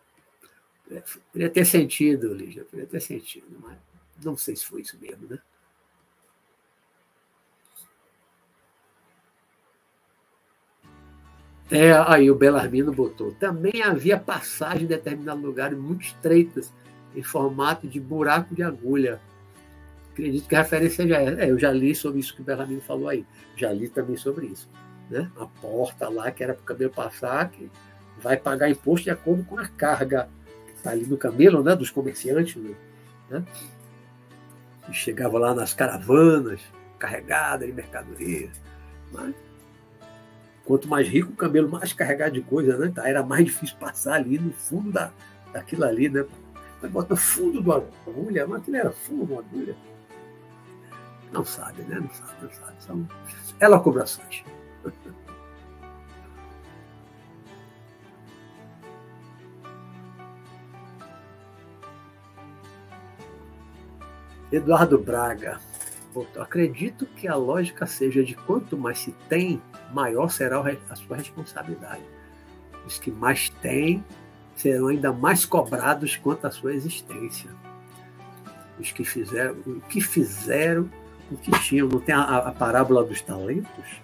é, 0.90 1.04
poderia 1.32 1.50
ter 1.50 1.66
sentido, 1.66 2.34
Lígia, 2.34 2.64
poderia 2.66 2.88
ter 2.88 3.02
sentido, 3.02 3.58
mas 3.62 3.78
não 4.24 4.36
sei 4.36 4.56
se 4.56 4.66
foi 4.66 4.82
isso 4.82 4.98
mesmo, 5.00 5.28
né? 5.28 5.40
É, 11.70 11.92
aí 12.08 12.32
o 12.32 12.36
Belarmino 12.36 12.94
botou. 12.94 13.34
Também 13.34 13.82
havia 13.82 14.18
passagem 14.18 14.84
em 14.84 14.88
determinados 14.88 15.44
lugares 15.44 15.78
muito 15.78 16.02
estreitas, 16.02 16.74
em 17.14 17.22
formato 17.22 17.88
de 17.88 18.00
buraco 18.00 18.56
de 18.56 18.64
agulha. 18.64 19.20
Acredito 20.12 20.48
que 20.48 20.56
a 20.56 20.62
referência 20.62 21.08
já 21.08 21.22
é. 21.22 21.46
é 21.46 21.52
eu 21.52 21.60
já 21.60 21.72
li 21.72 21.94
sobre 21.94 22.20
isso 22.20 22.34
que 22.34 22.42
o 22.42 22.44
Belarmino 22.44 22.82
falou 22.82 23.10
aí. 23.10 23.26
Já 23.58 23.72
li 23.74 23.90
também 23.90 24.16
sobre 24.16 24.48
isso. 24.48 24.70
Né? 25.10 25.30
A 25.38 25.46
porta 25.46 26.08
lá, 26.08 26.32
que 26.32 26.42
era 26.44 26.54
para 26.54 26.62
o 26.62 26.66
camelo 26.66 26.92
passar, 26.92 27.50
que 27.50 27.70
vai 28.22 28.38
pagar 28.38 28.70
imposto 28.70 29.06
de 29.06 29.12
acordo 29.12 29.44
com 29.44 29.58
a 29.58 29.68
carga 29.68 30.30
que 30.66 30.74
está 30.74 30.92
ali 30.92 31.06
no 31.06 31.18
camelo, 31.18 31.64
né? 31.64 31.76
dos 31.76 31.90
comerciantes. 31.90 32.56
Né? 33.30 33.44
E 34.90 34.94
chegava 34.94 35.38
lá 35.38 35.54
nas 35.54 35.74
caravanas, 35.74 36.62
carregada 36.98 37.66
de 37.66 37.74
mercadoria. 37.74 38.50
Mas 39.12 39.34
Quanto 40.68 40.86
mais 40.86 41.08
rico 41.08 41.32
o 41.32 41.36
camelo, 41.36 41.70
mais 41.70 41.94
carregado 41.94 42.34
de 42.34 42.42
coisa, 42.42 42.78
né? 42.78 42.92
Tá, 42.94 43.08
era 43.08 43.24
mais 43.24 43.46
difícil 43.46 43.78
passar 43.78 44.16
ali 44.16 44.38
no 44.38 44.52
fundo 44.52 44.92
da, 44.92 45.14
daquilo 45.54 45.86
ali, 45.86 46.10
né? 46.10 46.26
Mas 46.82 46.92
bota 46.92 47.16
fundo 47.16 47.62
do 47.62 47.72
agulha, 47.72 48.46
mas 48.46 48.62
aquilo 48.62 48.76
era 48.76 48.92
fundo 48.92 49.26
do 49.26 49.40
agulha. 49.40 49.78
Não 51.32 51.46
sabe, 51.46 51.84
né? 51.84 52.02
Não 52.02 52.10
sabe, 52.14 52.34
não 52.42 52.52
sabe. 52.52 52.76
São 52.82 53.08
elacobrações. 53.62 54.44
Eduardo 64.52 64.98
Braga. 64.98 65.60
Acredito 66.40 67.06
que 67.06 67.28
a 67.28 67.36
lógica 67.36 67.86
seja 67.86 68.24
de 68.24 68.34
quanto 68.34 68.78
mais 68.78 69.00
se 69.00 69.12
tem, 69.30 69.62
maior 69.94 70.30
será 70.30 70.64
a 70.90 70.96
sua 70.96 71.18
responsabilidade. 71.18 72.04
Os 72.86 72.98
que 72.98 73.12
mais 73.12 73.50
têm 73.62 74.04
serão 74.56 74.88
ainda 74.88 75.14
mais 75.14 75.46
cobrados 75.46 76.16
quanto 76.16 76.48
à 76.48 76.52
sua 76.52 76.74
existência. 76.74 77.50
Os 78.80 78.92
que 78.92 79.04
fizeram 79.04 79.56
o 79.66 79.82
que 79.82 80.02
fizeram, 80.02 80.90
o 81.32 81.38
que 81.38 81.52
tinham. 81.60 81.88
Não 81.88 82.00
tem 82.00 82.16
a, 82.16 82.38
a 82.38 82.52
parábola 82.52 83.04
dos 83.04 83.22
talentos? 83.22 84.02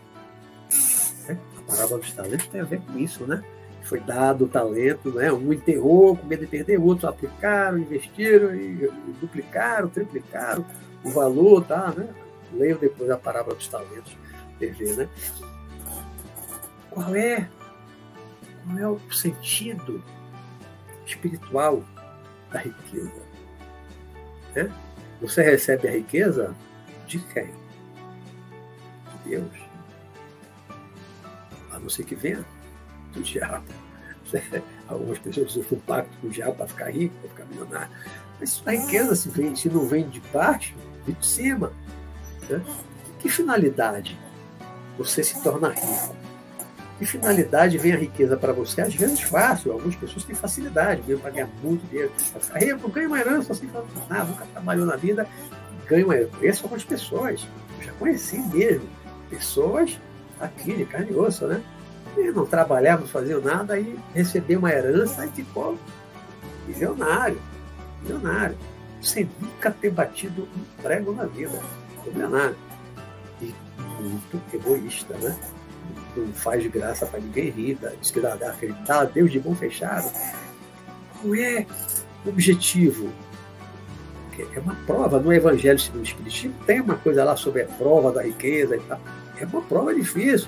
É, 1.28 1.34
a 1.34 1.62
parábola 1.66 2.00
dos 2.00 2.12
talentos 2.12 2.48
tem 2.48 2.62
a 2.62 2.66
ver 2.66 2.82
com 2.82 3.00
isso, 3.00 3.26
né? 3.26 3.44
Foi 3.84 4.00
dado 4.00 4.46
o 4.46 4.48
talento, 4.48 5.12
né? 5.12 5.32
um 5.32 5.52
enterrou 5.52 6.16
com 6.16 6.26
medo 6.26 6.42
de 6.42 6.48
perder, 6.48 6.80
outros 6.80 7.06
aplicaram, 7.06 7.78
investiram 7.78 8.56
e, 8.56 8.90
duplicaram, 9.20 9.90
triplicaram 9.90 10.66
o 11.04 11.10
valor, 11.10 11.66
tá? 11.66 11.92
Né? 11.92 12.08
Leiam 12.54 12.78
depois 12.80 13.10
a 13.10 13.18
parábola 13.18 13.56
dos 13.56 13.68
talentos, 13.68 14.16
TV, 14.58 14.94
né? 14.96 15.10
Qual 16.90 17.16
é, 17.16 17.50
qual 18.64 18.78
é 18.78 18.88
o 18.88 19.00
sentido 19.12 20.02
espiritual 21.06 21.84
da 22.52 22.60
riqueza? 22.60 23.22
Né? 24.56 24.72
Você 25.20 25.42
recebe 25.42 25.88
a 25.88 25.92
riqueza 25.92 26.56
de 27.08 27.20
quem? 27.20 27.48
De 29.24 29.30
Deus. 29.30 29.52
A 31.72 31.80
não 31.80 31.90
ser 31.90 32.04
que 32.06 32.16
venha 32.16 32.46
do 33.14 33.22
diabo. 33.22 33.66
Algumas 34.88 35.20
pessoas 35.20 35.56
usam 35.56 35.78
um 35.78 35.80
pacto 35.82 36.18
com 36.20 36.28
o 36.28 36.30
diabo 36.30 36.56
para 36.56 36.68
ficar 36.68 36.90
rico, 36.90 37.16
para 37.20 37.30
ficar 37.30 37.46
milionário. 37.46 37.90
Mas 38.40 38.62
a 38.66 38.72
riqueza, 38.72 39.16
se, 39.16 39.30
vem, 39.30 39.56
se 39.56 39.70
não 39.70 39.86
vem 39.86 40.10
de 40.10 40.20
baixo, 40.34 40.74
vem 41.06 41.16
de 41.16 41.26
cima. 41.26 41.72
Né? 42.50 42.62
Que 43.20 43.30
finalidade 43.30 44.18
você 44.98 45.24
se 45.24 45.42
torna 45.42 45.70
rico? 45.70 46.16
Que 47.00 47.06
finalidade 47.06 47.78
vem 47.78 47.94
a 47.94 47.98
riqueza 47.98 48.38
para 48.38 48.54
você? 48.54 48.82
Às 48.82 48.94
vezes 48.94 49.22
fácil, 49.22 49.72
algumas 49.72 49.96
pessoas 49.96 50.24
têm 50.24 50.36
facilidade 50.36 51.02
mesmo 51.08 51.22
para 51.22 51.32
ganhar 51.32 51.50
muito 51.64 51.88
dinheiro. 51.90 52.12
Eu 52.62 52.90
ganho 52.90 53.08
uma 53.08 53.20
herança 53.20 53.54
assim, 53.54 53.70
ah, 54.10 54.24
nunca 54.24 54.46
trabalhou 54.46 54.86
na 54.86 54.96
vida, 54.96 55.28
ganho 55.88 56.06
uma 56.06 56.16
herança. 56.16 56.38
Essas 56.42 56.64
algumas 56.64 56.84
pessoas, 56.84 57.48
eu 57.80 57.86
já 57.86 57.92
conheci 57.94 58.38
mesmo, 58.40 58.88
pessoas 59.30 60.00
aqui 60.40 60.74
de 60.76 60.86
carne 60.86 61.12
e 61.12 61.16
osso, 61.16 61.48
né? 61.48 61.62
E 62.18 62.32
não 62.32 62.46
trabalhavam, 62.46 63.02
não 63.02 63.08
faziam 63.08 63.42
nada, 63.42 63.80
e 63.80 63.98
recebeu 64.14 64.60
uma 64.60 64.72
herança 64.72 65.26
e 65.26 65.30
ficou 65.30 65.78
milionário. 66.68 67.40
Milionário. 68.02 68.58
Sem 69.02 69.30
nunca 69.40 69.72
ter 69.72 69.90
batido 69.90 70.44
um 70.44 70.82
prego 70.82 71.14
na 71.14 71.26
vida. 71.26 71.60
Milionário. 72.06 72.56
E 73.42 73.54
muito 74.00 74.42
egoísta, 74.54 75.16
né? 75.18 75.36
Não 76.16 76.32
faz 76.34 76.62
de 76.62 76.70
graça 76.70 77.06
para 77.06 77.20
ninguém 77.20 77.50
rir, 77.50 77.78
diz 78.00 78.12
que 78.12 78.20
dá, 78.20 78.34
acreditar 78.34 79.02
a 79.02 79.06
Deus 79.06 79.32
de 79.32 79.40
bom 79.40 79.56
fechado. 79.56 80.12
Qual 81.22 81.36
é 81.36 81.66
objetivo? 82.26 83.10
É 84.56 84.60
uma 84.60 84.76
prova 84.88 85.20
no 85.20 85.32
Evangelho 85.32 85.78
segundo 85.78 86.02
o 86.02 86.04
Espiritismo, 86.04 86.56
tem 86.66 86.82
uma 86.82 86.96
coisa 86.96 87.24
lá 87.24 87.36
sobre 87.36 87.62
a 87.62 87.68
prova 87.68 88.12
da 88.12 88.24
riqueza 88.24 88.76
e 88.76 88.80
tal. 88.82 89.00
É 89.40 89.46
uma 89.46 89.62
prova 89.62 89.94
difícil. 89.94 90.48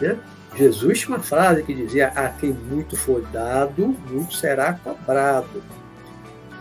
Né? 0.00 0.18
Jesus 0.56 1.00
tinha 1.00 1.16
uma 1.16 1.22
frase 1.22 1.62
que 1.62 1.74
dizia: 1.74 2.08
A 2.08 2.28
quem 2.30 2.52
muito 2.52 2.96
for 2.96 3.20
dado, 3.30 3.94
muito 4.10 4.34
será 4.34 4.72
cobrado. 4.72 5.62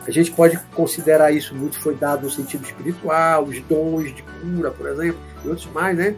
A 0.05 0.11
gente 0.11 0.31
pode 0.31 0.59
considerar 0.75 1.31
isso 1.31 1.55
muito 1.55 1.79
foi 1.79 1.95
dado 1.95 2.23
no 2.23 2.29
sentido 2.29 2.63
espiritual, 2.63 3.43
os 3.43 3.59
dons 3.61 4.13
de 4.13 4.21
cura, 4.21 4.69
por 4.69 4.87
exemplo, 4.87 5.19
e 5.43 5.47
outros 5.47 5.65
mais, 5.71 5.97
né? 5.97 6.15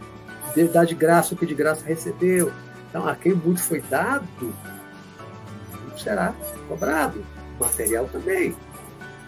Dar 0.72 0.84
de 0.84 0.94
graça 0.94 1.34
o 1.34 1.36
que 1.36 1.46
de 1.46 1.54
graça 1.54 1.86
recebeu. 1.86 2.52
Então, 2.88 3.06
a 3.06 3.14
quem 3.14 3.32
muito 3.32 3.62
foi 3.62 3.80
dado, 3.80 4.26
muito 4.40 6.00
será 6.00 6.34
cobrado. 6.66 7.24
Material 7.60 8.08
também. 8.12 8.54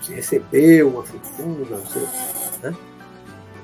Você 0.01 0.15
recebeu 0.15 0.89
uma 0.89 1.05
fortuna, 1.05 1.77
você, 1.77 2.01
né? 2.63 2.75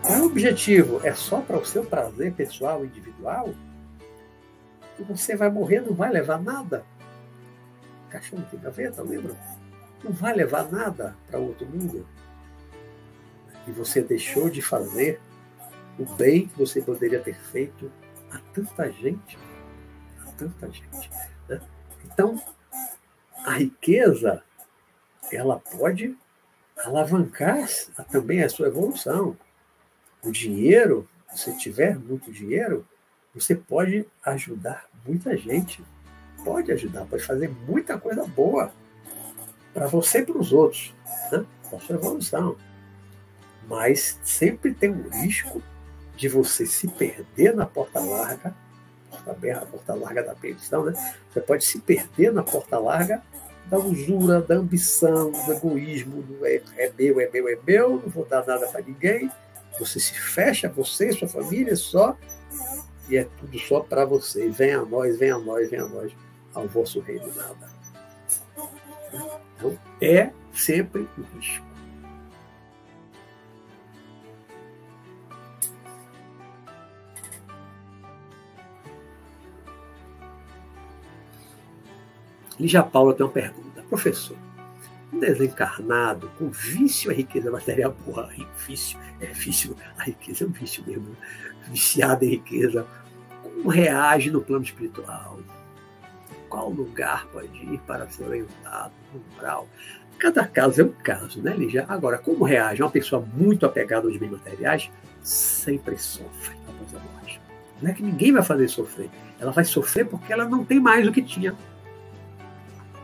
Qual 0.03 0.19
é 0.19 0.23
o 0.23 0.27
objetivo? 0.27 1.01
É 1.03 1.13
só 1.13 1.41
para 1.41 1.59
o 1.59 1.65
seu 1.65 1.85
prazer 1.85 2.33
pessoal, 2.33 2.85
individual? 2.85 3.53
E 4.99 5.03
você 5.03 5.37
vai 5.37 5.51
morrer, 5.51 5.81
não 5.81 5.95
vai 5.95 6.11
levar 6.11 6.41
nada. 6.41 6.85
Caixão 8.11 8.41
tem 8.43 8.59
gaveta, 8.61 9.03
lembra? 9.03 9.37
Não 10.03 10.13
vai 10.13 10.35
levar 10.35 10.71
nada 10.71 11.17
para 11.29 11.39
outro 11.39 11.67
mundo. 11.67 12.07
E 13.67 13.73
você 13.73 14.03
deixou 14.03 14.49
de 14.49 14.63
fazer 14.63 15.21
o 15.99 16.05
bem 16.15 16.47
que 16.47 16.59
você 16.59 16.81
poderia 16.81 17.21
ter 17.21 17.35
feito 17.35 17.91
a 18.31 18.39
tanta 18.55 18.91
gente. 18.93 19.39
A 20.27 20.31
tanta 20.33 20.71
gente. 20.71 21.11
Né? 21.49 21.61
Então, 22.05 22.41
a 23.45 23.53
riqueza, 23.53 24.43
ela 25.33 25.59
pode 25.59 26.17
alavancar 26.85 27.67
também 28.11 28.43
a 28.43 28.49
sua 28.49 28.69
evolução. 28.69 29.37
O 30.23 30.31
dinheiro, 30.31 31.09
se 31.35 31.57
tiver 31.57 31.99
muito 31.99 32.31
dinheiro, 32.31 32.87
você 33.37 33.55
pode 33.55 34.07
ajudar 34.25 34.87
muita 35.07 35.37
gente. 35.37 35.85
Pode 36.43 36.73
ajudar, 36.73 37.05
pode 37.05 37.23
fazer 37.23 37.51
muita 37.69 37.99
coisa 37.99 38.25
boa 38.25 38.73
para 39.75 39.87
você 39.87 40.21
e 40.21 40.25
para 40.25 40.39
os 40.39 40.53
outros, 40.53 40.95
né? 41.31 41.45
para 41.69 41.77
a 41.77 41.81
sua 41.81 41.97
evolução. 41.97 42.57
Mas 43.69 44.19
sempre 44.23 44.73
tem 44.73 44.91
um 44.91 45.09
risco 45.11 45.63
de 46.17 46.29
você 46.29 46.65
se 46.65 46.89
perder 46.89 47.55
na 47.55 47.67
porta 47.67 48.01
larga, 48.01 48.55
porta, 49.11 49.67
porta 49.67 49.95
larga 49.95 50.23
da 50.23 50.35
perdição, 50.35 50.85
né? 50.85 50.95
Você 51.31 51.41
pode 51.41 51.65
se 51.65 51.79
perder 51.81 52.33
na 52.33 52.43
porta 52.43 52.79
larga 52.79 53.23
da 53.67 53.79
usura, 53.79 54.41
da 54.41 54.55
ambição, 54.55 55.31
do 55.31 55.53
egoísmo, 55.53 56.23
do 56.23 56.47
é, 56.47 56.63
é 56.79 56.93
meu, 56.97 57.21
é 57.21 57.29
meu, 57.29 57.49
é 57.49 57.59
meu, 57.67 57.91
não 57.91 58.09
vou 58.09 58.25
dar 58.25 58.47
nada 58.47 58.67
para 58.69 58.81
ninguém. 58.81 59.31
Você 59.79 60.01
se 60.01 60.15
fecha, 60.15 60.69
você 60.71 61.11
e 61.11 61.13
sua 61.13 61.29
família 61.29 61.77
só 61.77 62.17
e 63.09 63.17
é 63.17 63.25
tudo 63.25 63.59
só 63.59 63.81
para 63.81 64.05
vocês. 64.05 64.57
Venha 64.57 64.81
a 64.81 64.85
nós, 64.85 65.19
venha 65.19 65.37
a 65.37 65.39
nós, 65.39 65.71
venha 65.71 65.85
a 65.85 65.89
nós, 65.89 66.13
ao 66.55 66.67
vosso 66.67 67.01
reino 67.01 67.33
nada. 67.35 67.71
Então, 69.57 69.79
é 70.01 70.31
sempre 70.53 71.09
o 71.17 71.23
risco. 71.37 71.67
Lígia 82.59 82.83
Paula 82.83 83.15
tem 83.15 83.25
uma 83.25 83.33
pergunta. 83.33 83.83
Professor, 83.83 84.37
um 85.13 85.21
desencarnado 85.21 86.29
com 86.39 86.49
vício 86.49 87.11
à 87.11 87.15
riqueza 87.15 87.51
material, 87.51 87.95
porra, 88.05 88.29
vício, 88.67 88.99
é 89.21 89.27
vício, 89.27 89.77
a 89.99 90.05
riqueza 90.05 90.45
é 90.45 90.47
um 90.47 90.51
vício 90.51 90.85
mesmo 90.87 91.17
viciada 91.69 92.25
em 92.25 92.31
riqueza, 92.31 92.87
como 93.43 93.69
reage 93.69 94.31
no 94.31 94.41
plano 94.41 94.65
espiritual? 94.65 95.39
Qual 96.49 96.71
lugar 96.71 97.27
pode 97.33 97.57
ir 97.57 97.79
para 97.87 98.09
ser 98.09 98.25
orientado 98.25 98.93
no 99.13 99.21
moral? 99.35 99.69
Cada 100.19 100.47
caso 100.47 100.81
é 100.81 100.85
um 100.85 100.93
caso, 101.03 101.43
né, 101.43 101.55
Lígia? 101.55 101.85
Agora, 101.89 102.17
como 102.17 102.45
reage 102.45 102.83
uma 102.83 102.91
pessoa 102.91 103.25
muito 103.35 103.67
apegada 103.67 104.07
aos 104.07 104.17
bens 104.17 104.31
materiais? 104.31 104.91
Sempre 105.23 105.99
sofre 105.99 106.57
após 106.67 106.95
a 106.95 107.01
morte. 107.01 107.41
Não 107.83 107.91
é 107.91 107.93
que 107.93 108.03
ninguém 108.03 108.33
vai 108.33 108.43
fazer 108.43 108.69
sofrer. 108.69 109.11
Ela 109.39 109.53
vai 109.53 109.65
sofrer 109.65 110.07
porque 110.07 110.33
ela 110.33 110.49
não 110.49 110.65
tem 110.65 110.81
mais 110.81 111.07
o 111.07 111.13
que 111.13 111.21
tinha. 111.21 111.55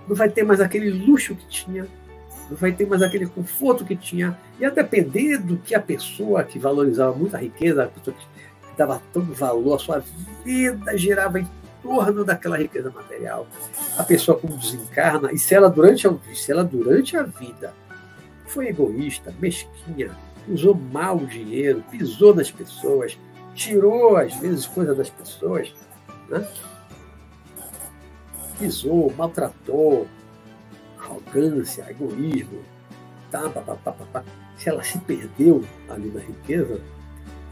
Não 0.08 0.16
vai 0.16 0.30
ter 0.30 0.42
mais 0.42 0.60
aquele 0.60 0.90
luxo 0.90 1.34
que 1.34 1.46
tinha. 1.46 1.86
Não 2.48 2.56
vai 2.56 2.72
ter 2.72 2.86
mais 2.86 3.02
aquele 3.02 3.26
conforto 3.26 3.84
que 3.84 3.94
tinha. 3.94 4.38
E 4.58 4.64
a 4.64 4.70
depender 4.70 5.38
do 5.38 5.58
que 5.58 5.74
a 5.74 5.80
pessoa 5.80 6.42
que 6.42 6.58
valorizava 6.58 7.14
muito 7.14 7.36
a 7.36 7.38
riqueza, 7.38 7.84
a 7.84 7.88
pessoa 7.88 8.16
que 8.16 8.31
dava 8.76 9.00
todo 9.12 9.32
valor, 9.34 9.76
a 9.76 9.78
sua 9.78 10.04
vida 10.44 10.96
girava 10.96 11.40
em 11.40 11.48
torno 11.82 12.24
daquela 12.24 12.56
riqueza 12.56 12.90
material. 12.90 13.46
A 13.96 14.02
pessoa 14.02 14.38
como 14.38 14.56
desencarna, 14.56 15.32
e 15.32 15.38
se 15.38 15.54
ela 15.54 15.68
durante 15.68 16.06
a, 16.06 16.14
se 16.34 16.52
ela 16.52 16.64
durante 16.64 17.16
a 17.16 17.22
vida 17.22 17.74
foi 18.46 18.68
egoísta, 18.68 19.34
mesquinha, 19.40 20.10
usou 20.48 20.74
mal 20.74 21.16
o 21.16 21.26
dinheiro, 21.26 21.84
pisou 21.90 22.34
nas 22.34 22.50
pessoas, 22.50 23.18
tirou 23.54 24.16
às 24.16 24.34
vezes 24.36 24.66
coisas 24.66 24.96
das 24.96 25.10
pessoas, 25.10 25.74
né? 26.28 26.46
pisou, 28.58 29.12
maltratou, 29.16 30.06
arrogância, 30.98 31.86
egoísmo, 31.90 32.60
tá, 33.30 33.48
pá, 33.48 33.60
pá, 33.60 33.92
pá, 33.92 34.24
se 34.56 34.68
ela 34.68 34.84
se 34.84 34.98
perdeu 34.98 35.64
ali 35.88 36.08
na 36.10 36.20
riqueza, 36.20 36.80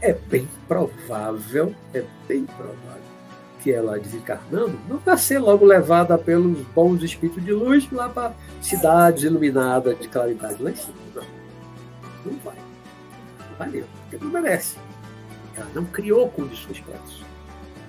é 0.01 0.13
bem 0.13 0.47
provável, 0.67 1.75
é 1.93 2.03
bem 2.27 2.45
provável 2.45 3.01
que 3.61 3.71
ela 3.71 3.99
desencarnando 3.99 4.77
não 4.89 4.97
vai 4.97 5.17
ser 5.17 5.39
logo 5.39 5.63
levada 5.63 6.17
pelos 6.17 6.59
bons 6.73 7.03
espíritos 7.03 7.45
de 7.45 7.53
luz 7.53 7.89
lá 7.91 8.09
para 8.09 8.33
cidades 8.59 9.23
iluminadas 9.23 9.99
de 9.99 10.07
claridade 10.07 10.61
lá 10.61 10.71
em 10.71 10.75
cima. 10.75 10.95
Não, 11.15 11.23
não 12.25 12.39
vai. 12.39 12.55
Não 12.55 13.57
vai 13.57 13.69
mesmo, 13.69 13.89
porque 14.01 14.23
não 14.23 14.31
merece. 14.31 14.77
Ela 15.55 15.67
não 15.75 15.85
criou 15.85 16.29
condições 16.29 16.79
para 16.79 16.95
isso. 17.07 17.23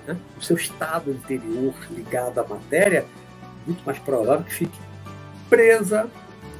Né? 0.07 0.17
O 0.37 0.43
seu 0.43 0.55
estado 0.55 1.11
interior 1.11 1.73
ligado 1.89 2.39
à 2.39 2.47
matéria, 2.47 3.05
muito 3.65 3.83
mais 3.83 3.97
provável 3.99 4.43
que 4.43 4.53
fique 4.53 4.79
presa 5.49 6.07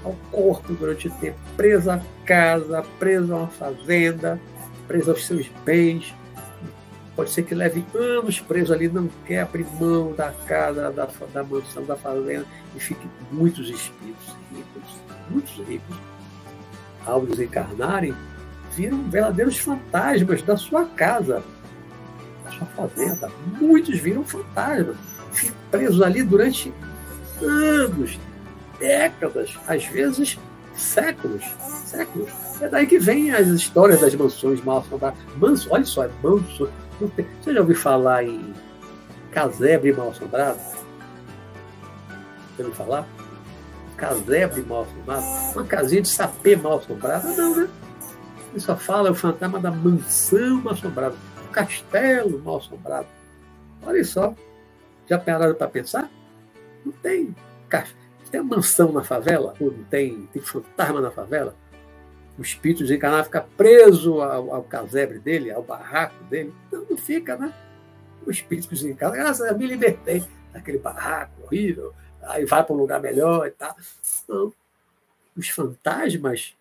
ao 0.04 0.16
corpo 0.32 0.74
durante 0.74 1.08
o 1.08 1.12
tempo, 1.12 1.38
presa 1.56 1.96
à 1.96 2.26
casa, 2.26 2.84
presa 3.00 3.34
a 3.34 3.38
uma 3.38 3.48
fazenda, 3.48 4.40
preso 4.88 5.12
aos 5.12 5.26
seus 5.26 5.48
bens. 5.66 6.14
Pode 7.16 7.30
ser 7.30 7.44
que 7.44 7.54
leve 7.54 7.86
anos 7.94 8.40
preso 8.40 8.74
ali, 8.74 8.88
não 8.88 9.08
quer 9.26 9.42
abrir 9.42 9.68
mão 9.80 10.14
da 10.14 10.32
casa, 10.32 10.92
da, 10.92 11.08
da 11.32 11.44
mansão, 11.44 11.86
da 11.86 11.96
fazenda, 11.96 12.46
e 12.76 12.80
fique 12.80 13.08
muitos 13.32 13.70
espíritos 13.70 14.36
ricos, 14.52 15.00
muitos 15.30 15.68
ricos, 15.68 15.96
ao 17.06 17.24
desencarnarem, 17.26 18.16
viram 18.76 19.04
verdadeiros 19.10 19.60
fantasmas 19.60 20.42
da 20.42 20.58
sua 20.58 20.86
casa, 20.86 21.44
da 22.44 22.52
sua 22.52 22.66
fazenda. 22.68 23.32
Muitos 23.60 24.00
viram 24.00 24.24
fantasmas, 24.24 24.98
presos 25.70 26.02
ali 26.02 26.24
durante 26.24 26.74
anos, 27.42 28.20
décadas, 28.80 29.56
às 29.68 29.86
vezes 29.86 30.40
séculos, 30.84 31.44
séculos. 31.86 32.30
É 32.62 32.68
daí 32.68 32.86
que 32.86 33.00
vem 33.00 33.32
as 33.32 33.48
histórias 33.48 34.02
das 34.02 34.14
mansões 34.14 34.64
mal 34.64 34.80
assombradas. 34.80 35.20
Manso, 35.38 35.68
olha 35.72 35.86
só, 35.86 36.04
é 36.06 36.10
manso. 36.22 36.70
Você 37.00 37.54
já 37.54 37.60
ouviu 37.60 37.76
falar 37.76 38.24
em 38.24 38.54
casebre 39.32 39.92
mal 39.94 40.10
assombrado? 40.10 40.60
Já 42.58 42.64
ouviu 42.64 42.74
falar? 42.74 43.08
Casebre 43.98 44.62
mal 44.62 44.84
assombrado? 44.84 45.26
Uma 45.56 45.66
casinha 45.66 46.02
de 46.02 46.10
sapê 46.10 46.56
mal 46.56 46.78
assombrada? 46.78 47.28
Não, 47.30 47.56
né? 47.56 47.70
Ele 48.52 48.60
só 48.60 48.78
fala 48.78 49.12
o 49.12 49.16
fantasma 49.16 49.60
da 49.60 49.72
mansão 49.72 50.62
mal 50.62 50.74
assombrada, 50.74 51.16
do 51.16 51.50
castelo 51.52 52.40
mal 52.44 52.58
assombrado. 52.58 53.08
Olha 53.86 54.04
só, 54.04 54.36
já 55.10 55.18
pararam 55.18 55.56
para 55.56 55.68
pensar? 55.68 56.10
Não 56.86 56.92
tem. 56.92 57.36
Tem 58.34 58.42
mansão 58.42 58.92
na 58.92 59.04
favela? 59.04 59.54
Ou 59.60 59.72
não 59.72 59.84
tem? 59.84 60.26
Tem 60.34 60.42
fantasma 60.42 61.00
na 61.00 61.12
favela? 61.12 61.56
O 62.36 62.42
espírito 62.42 62.80
desencarnado 62.80 63.26
fica 63.26 63.42
preso 63.56 64.22
ao, 64.22 64.56
ao 64.56 64.64
casebre 64.64 65.20
dele, 65.20 65.52
ao 65.52 65.62
barraco 65.62 66.24
dele? 66.24 66.52
Não, 66.72 66.84
não 66.84 66.98
fica, 66.98 67.38
né? 67.38 67.54
O 68.26 68.32
espírito 68.32 68.70
desencarnado, 68.70 69.22
graças 69.22 69.48
a 69.48 69.54
me 69.54 69.68
libertei 69.68 70.26
daquele 70.52 70.80
barraco 70.80 71.44
horrível, 71.44 71.94
aí 72.24 72.44
vai 72.44 72.64
para 72.64 72.74
um 72.74 72.78
lugar 72.80 73.00
melhor 73.00 73.46
e 73.46 73.52
tal. 73.52 73.78
Não. 74.28 74.52
Os 75.38 75.50
fantasmas, 75.50 76.56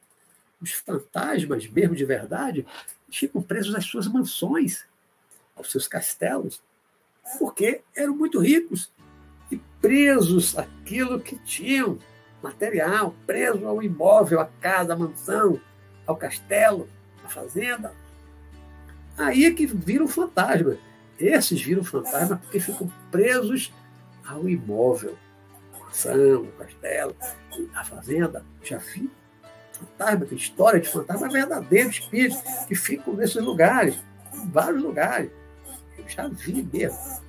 os 0.61 0.73
fantasmas 0.73 1.67
mesmo 1.67 1.97
de 1.97 2.05
verdade, 2.05 2.67
ficam 3.11 3.41
presos 3.41 3.75
às 3.75 3.87
suas 3.87 4.07
mansões, 4.07 4.85
aos 5.57 5.71
seus 5.71 5.89
castelos, 5.89 6.63
porque 7.39 7.81
eram 7.97 8.15
muito 8.15 8.39
ricos 8.41 8.93
e 9.53 9.61
presos 9.81 10.57
àquilo 10.57 11.21
que 11.21 11.37
tinham, 11.37 11.99
material, 12.43 13.15
preso 13.27 13.67
ao 13.67 13.83
imóvel, 13.83 14.41
à 14.41 14.47
casa, 14.61 14.95
à 14.95 14.97
mansão, 14.97 15.61
ao 16.07 16.17
castelo, 16.17 16.89
à 17.25 17.29
fazenda. 17.29 17.93
Aí 19.17 19.45
é 19.45 19.53
que 19.53 19.67
viram 19.67 20.09
fantasma. 20.09 20.77
Esses 21.19 21.61
viram 21.63 21.85
fantasma 21.85 22.37
porque 22.37 22.59
ficam 22.59 22.91
presos 23.11 23.73
ao 24.27 24.49
imóvel, 24.49 25.17
a 25.75 25.85
mansão, 25.85 26.43
o 26.43 26.53
castelo, 26.53 27.17
a 27.75 27.85
fazenda. 27.85 28.45
Já 28.63 28.79
vi 28.79 29.11
fantasma, 29.73 30.27
tem 30.27 30.39
história 30.39 30.81
de 30.81 30.89
fantasma 30.89 31.29
verdadeiros 31.29 31.97
espíritos 31.97 32.39
que 32.67 32.75
ficam 32.75 33.15
nesses 33.15 33.43
lugares, 33.43 33.99
em 34.33 34.49
vários 34.49 34.83
lugares. 34.83 35.31
Eu 35.99 36.09
já 36.09 36.29
vi 36.29 36.67
mesmo. 36.73 37.23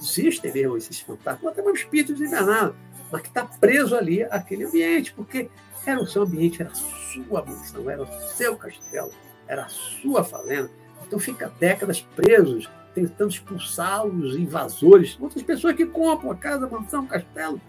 Existem 0.00 0.52
mesmo 0.52 0.76
esses 0.76 1.00
fantasmas, 1.00 1.52
até 1.52 1.62
um 1.62 1.72
espírito 1.72 2.12
desenganado, 2.12 2.74
mas 3.10 3.22
que 3.22 3.28
está 3.28 3.44
preso 3.44 3.96
ali 3.96 4.22
àquele 4.24 4.64
ambiente, 4.64 5.12
porque 5.14 5.48
era 5.86 6.00
o 6.00 6.06
seu 6.06 6.22
ambiente, 6.22 6.62
era 6.62 6.70
a 6.70 6.74
sua 6.74 7.44
mansão, 7.44 7.90
era 7.90 8.02
o 8.02 8.06
seu 8.34 8.56
castelo, 8.56 9.10
era 9.46 9.64
a 9.64 9.68
sua 9.68 10.24
fazenda. 10.24 10.70
Então 11.06 11.18
fica 11.18 11.52
décadas 11.58 12.00
presos 12.00 12.68
tentando 12.94 13.30
expulsar 13.30 14.06
os 14.06 14.36
invasores, 14.36 15.18
outras 15.20 15.42
pessoas 15.42 15.74
que 15.74 15.84
compram 15.84 16.30
a 16.30 16.36
casa, 16.36 16.66
a 16.66 16.68
mansão, 16.68 17.06
castelo. 17.06 17.60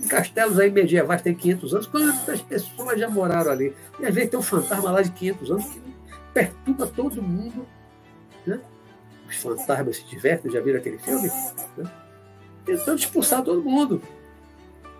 Em 0.00 0.06
castelos 0.06 0.58
aí 0.60 0.70
medievais 0.70 1.22
tem 1.22 1.34
500 1.34 1.74
anos, 1.74 1.86
quantas 1.86 2.40
pessoas 2.42 3.00
já 3.00 3.08
moraram 3.08 3.50
ali? 3.50 3.74
E 3.98 4.06
às 4.06 4.14
vezes 4.14 4.30
tem 4.30 4.38
um 4.38 4.42
fantasma 4.42 4.92
lá 4.92 5.02
de 5.02 5.10
500 5.10 5.50
anos 5.50 5.64
que 5.66 5.80
perturba 6.32 6.86
todo 6.86 7.22
mundo. 7.22 7.66
Né? 8.46 8.60
Os 9.28 9.36
fantasmas 9.36 9.96
se 9.96 10.04
divertem, 10.06 10.50
já 10.50 10.60
viram 10.60 10.78
aquele 10.78 10.98
filme? 10.98 11.28
Né? 11.76 11.90
Tentando 12.64 12.98
expulsar 12.98 13.42
todo 13.42 13.62
mundo. 13.62 14.02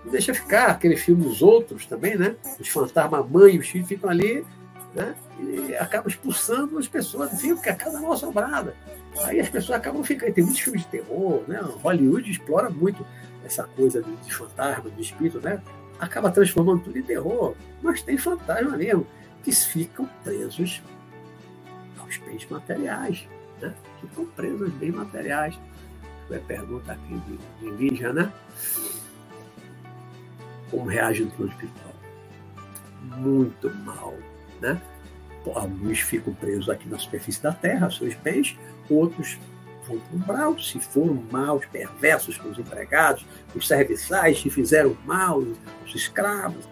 Não 0.04 0.12
deixa 0.12 0.34
ficar 0.34 0.66
aquele 0.68 0.96
filme 0.96 1.26
Os 1.26 1.42
Outros 1.42 1.86
também, 1.86 2.16
né? 2.16 2.36
Os 2.60 2.68
fantasmas 2.68 3.28
mãe 3.28 3.54
e 3.54 3.58
os 3.58 3.68
filhos 3.68 3.88
ficam 3.88 4.08
ali 4.08 4.44
né? 4.94 5.14
e 5.40 5.74
acabam 5.76 6.08
expulsando 6.08 6.78
as 6.78 6.88
pessoas, 6.88 7.40
viu? 7.40 7.56
Porque 7.56 7.70
a 7.70 7.74
casa 7.74 7.98
é 7.98 8.00
mal 8.00 8.12
assombrada. 8.12 8.74
Aí 9.24 9.40
as 9.40 9.48
pessoas 9.48 9.78
acabam 9.78 10.04
ficando. 10.04 10.32
Tem 10.32 10.44
muitos 10.44 10.60
filmes 10.60 10.82
de 10.82 10.88
terror, 10.88 11.42
né? 11.48 11.60
Hollywood 11.82 12.30
explora 12.30 12.70
muito 12.70 13.04
essa 13.44 13.64
coisa 13.64 14.02
de, 14.02 14.14
de 14.16 14.34
fantasma, 14.34 14.90
de 14.90 15.02
espírito, 15.02 15.40
né? 15.40 15.60
Acaba 15.98 16.30
transformando 16.30 16.84
tudo 16.84 16.98
em 16.98 17.02
terror. 17.02 17.54
Mas 17.82 18.02
tem 18.02 18.16
fantasma 18.16 18.76
mesmo, 18.76 19.06
que 19.42 19.52
ficam 19.52 20.08
presos 20.22 20.82
aos 21.98 22.16
bens 22.18 22.46
materiais, 22.48 23.26
né? 23.60 23.74
Ficam 24.00 24.26
presos 24.26 24.62
aos 24.62 24.72
bens 24.72 24.94
materiais. 24.94 25.58
É 26.30 26.38
pergunta 26.38 26.92
aqui 26.92 27.20
de, 27.20 27.38
de 27.60 27.70
Lígia, 27.76 28.12
né? 28.12 28.32
Como 30.70 30.84
reage 30.88 31.24
no 31.24 31.30
plano 31.30 31.50
espiritual? 31.52 31.94
Muito 33.16 33.70
mal, 33.76 34.14
né? 34.60 34.80
Alguns 35.54 36.00
ficam 36.00 36.34
presos 36.34 36.68
aqui 36.68 36.86
na 36.88 36.98
superfície 36.98 37.42
da 37.42 37.52
Terra, 37.52 37.90
seus 37.90 38.14
bens, 38.14 38.58
outros 38.90 39.38
vão 39.88 39.98
para 39.98 40.14
o 40.14 40.16
umbral, 40.16 40.58
se 40.58 40.78
foram 40.78 41.24
maus, 41.30 41.64
perversos 41.66 42.36
com 42.36 42.50
os 42.50 42.58
empregados, 42.58 43.24
os 43.54 43.66
serviçais 43.66 44.40
que 44.40 44.50
fizeram 44.50 44.96
mal, 45.06 45.38
os 45.38 45.94
escravos. 45.94 46.68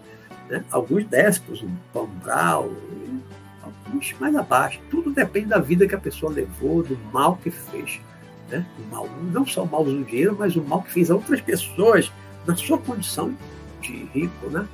Né? 0.49 0.63
Alguns 0.71 1.07
déspotas, 1.07 1.63
um 1.63 1.75
alguns 1.95 2.77
mais 4.21 4.35
abaixo. 4.35 4.81
Tudo 4.91 5.13
depende 5.13 5.47
da 5.47 5.59
vida 5.59 5.87
que 5.87 5.95
a 5.95 6.01
pessoa 6.01 6.33
levou, 6.33 6.83
do 6.83 6.99
mal 7.13 7.37
que 7.37 7.51
fez. 7.51 8.01
Né? 8.49 8.65
O 8.79 8.95
mal, 8.95 9.09
não 9.33 9.47
só 9.47 9.65
o 9.65 9.71
mal 9.71 9.85
do 9.85 10.05
dinheiro, 10.05 10.37
mas 10.39 10.57
o 10.57 10.63
mal 10.63 10.83
que 10.83 10.93
fez 10.93 11.11
a 11.11 11.15
outras 11.15 11.41
pessoas 11.41 12.13
na 12.47 12.55
sua 12.55 12.79
condição 12.79 13.37
de 13.81 14.05
rico, 14.13 14.49
né? 14.51 14.67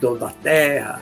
dono 0.00 0.18
da 0.18 0.30
terra, 0.30 1.00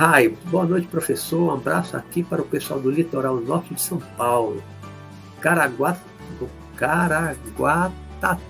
Rai, 0.00 0.28
boa 0.46 0.64
noite, 0.64 0.86
professor. 0.86 1.50
Um 1.50 1.50
abraço 1.52 1.94
aqui 1.94 2.22
para 2.22 2.40
o 2.40 2.44
pessoal 2.46 2.80
do 2.80 2.90
litoral 2.90 3.36
norte 3.36 3.74
de 3.74 3.82
São 3.82 3.98
Paulo. 4.16 4.62
Caraguá, 5.42 5.94
Caraguatatuba. 6.74 8.40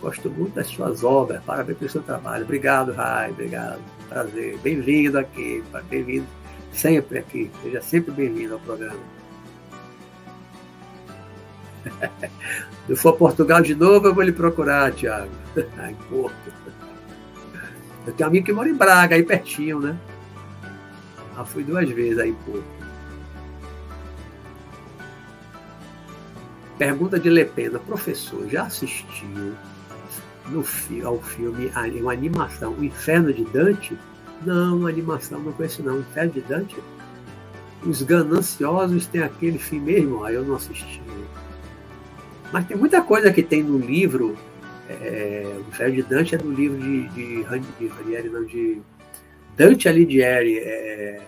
Gosto 0.00 0.30
muito 0.30 0.54
das 0.54 0.66
suas 0.66 1.04
obras. 1.04 1.42
Parabéns 1.44 1.78
pelo 1.78 1.90
seu 1.90 2.02
trabalho. 2.02 2.44
Obrigado, 2.44 2.92
Rai. 2.92 3.30
Obrigado. 3.30 3.80
Prazer. 4.08 4.58
Bem-vindo 4.58 5.18
aqui. 5.18 5.62
Bem-vindo 5.88 6.26
sempre 6.72 7.18
aqui. 7.18 7.50
Seja 7.62 7.80
sempre 7.80 8.12
bem-vindo 8.12 8.54
ao 8.54 8.60
programa. 8.60 8.98
Se 12.86 12.96
for 12.96 13.14
Portugal 13.14 13.62
de 13.62 13.74
novo, 13.74 14.08
eu 14.08 14.14
vou 14.14 14.24
lhe 14.24 14.32
procurar, 14.32 14.92
Tiago. 14.92 15.30
em 15.56 15.94
Porto. 16.08 16.52
Eu 18.06 18.12
tenho 18.12 18.28
um 18.28 18.30
amigo 18.30 18.46
que 18.46 18.52
mora 18.52 18.68
em 18.68 18.74
Braga, 18.74 19.14
aí 19.14 19.22
pertinho, 19.22 19.78
né? 19.78 19.96
Já 21.36 21.44
fui 21.44 21.62
duas 21.62 21.88
vezes 21.88 22.18
aí, 22.18 22.34
pô. 22.44 22.60
Pergunta 26.82 27.16
de 27.16 27.30
Lepena. 27.30 27.78
Professor, 27.78 28.44
já 28.48 28.64
assistiu 28.64 29.28
no, 30.48 30.64
ao 31.06 31.22
filme 31.22 31.70
uma 32.00 32.12
animação, 32.12 32.72
O 32.72 32.82
Inferno 32.82 33.32
de 33.32 33.44
Dante? 33.44 33.96
Não, 34.44 34.84
animação 34.88 35.38
não 35.38 35.52
conheço 35.52 35.80
não. 35.80 35.98
O 35.98 36.00
Inferno 36.00 36.32
de 36.32 36.40
Dante? 36.40 36.76
Os 37.86 38.02
gananciosos 38.02 39.06
têm 39.06 39.22
aquele 39.22 39.58
fim 39.58 39.78
mesmo? 39.78 40.24
Ah, 40.24 40.32
eu 40.32 40.44
não 40.44 40.56
assisti. 40.56 41.00
Mas 42.52 42.66
tem 42.66 42.76
muita 42.76 43.00
coisa 43.00 43.32
que 43.32 43.44
tem 43.44 43.62
no 43.62 43.78
livro 43.78 44.36
é, 44.88 45.54
o 45.64 45.68
Inferno 45.68 45.94
de 45.94 46.02
Dante 46.02 46.34
é 46.34 46.38
do 46.38 46.50
livro 46.50 46.78
de, 46.78 47.08
de, 47.10 47.44
de 47.78 48.28
não, 48.28 48.44
de 48.44 48.82
Dante 49.56 49.88
Alighieri, 49.88 50.58
é, 50.58 51.22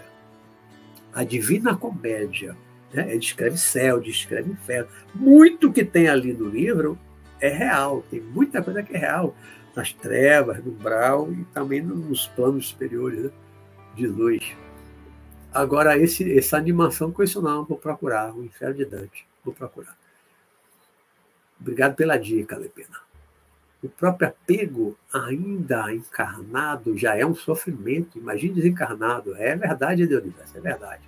A 1.12 1.22
Divina 1.22 1.76
Comédia. 1.76 2.56
Né? 2.95 3.11
Ele 3.11 3.19
descreve 3.19 3.59
céu, 3.59 4.01
descreve 4.01 4.51
inferno. 4.51 4.89
Muito 5.15 5.73
que 5.73 5.85
tem 5.85 6.09
ali 6.09 6.33
no 6.33 6.49
livro 6.49 6.99
é 7.41 7.49
real, 7.49 8.05
tem 8.11 8.21
muita 8.21 8.62
coisa 8.62 8.83
que 8.83 8.95
é 8.95 8.99
real. 8.99 9.35
Nas 9.75 9.93
trevas, 9.93 10.65
no 10.65 10.71
brau 10.71 11.33
e 11.33 11.45
também 11.47 11.83
nos 11.83 12.29
planos 12.29 12.69
superiores 12.69 13.25
né? 13.25 13.31
de 13.97 14.07
luz. 14.07 14.57
Agora, 15.53 15.99
esse, 15.99 16.37
essa 16.37 16.57
animação 16.57 17.12
não, 17.43 17.65
vou 17.65 17.77
procurar, 17.77 18.33
o 18.35 18.45
Inferno 18.45 18.77
de 18.77 18.85
Dante, 18.85 19.27
vou 19.45 19.53
procurar. 19.53 19.97
Obrigado 21.61 21.97
pela 21.97 22.16
dica, 22.16 22.57
Lepena 22.57 23.05
o 23.85 23.89
próprio 23.89 24.29
apego 24.29 24.97
ainda 25.12 25.93
encarnado 25.93 26.97
já 26.97 27.16
é 27.16 27.27
um 27.27 27.35
sofrimento. 27.35 28.19
Imagine 28.19 28.55
desencarnado. 28.55 29.37
É 29.37 29.55
verdade, 29.55 30.07
Deonidas, 30.07 30.55
é 30.57 30.61
verdade. 30.61 31.03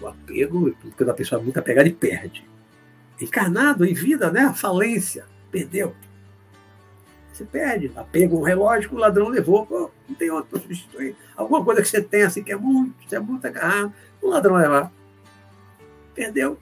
O 0.00 0.06
apego, 0.06 0.74
quando 0.96 1.10
a 1.10 1.14
pessoa 1.14 1.40
é 1.40 1.44
muito 1.44 1.58
apegada 1.58 1.88
e 1.88 1.92
perde. 1.92 2.48
Encarnado, 3.20 3.84
em 3.84 3.94
vida, 3.94 4.30
né? 4.30 4.52
Falência, 4.54 5.26
perdeu. 5.50 5.94
Você 7.32 7.44
perde. 7.44 7.92
Apego 7.96 8.38
um 8.38 8.42
relógio 8.42 8.88
que 8.88 8.94
o 8.94 8.98
ladrão 8.98 9.28
levou. 9.28 9.66
Pô, 9.66 9.90
não 10.08 10.14
tem 10.16 10.30
outro 10.30 10.58
substituir. 10.60 11.16
Alguma 11.36 11.64
coisa 11.64 11.82
que 11.82 11.88
você 11.88 12.02
tem 12.02 12.22
assim 12.22 12.42
que 12.42 12.52
é 12.52 12.56
muito, 12.56 12.94
você 13.06 13.16
é 13.16 13.20
muito 13.20 13.46
agarrado, 13.46 13.92
o 14.22 14.28
ladrão 14.28 14.56
levar. 14.56 14.92
Perdeu. 16.14 16.58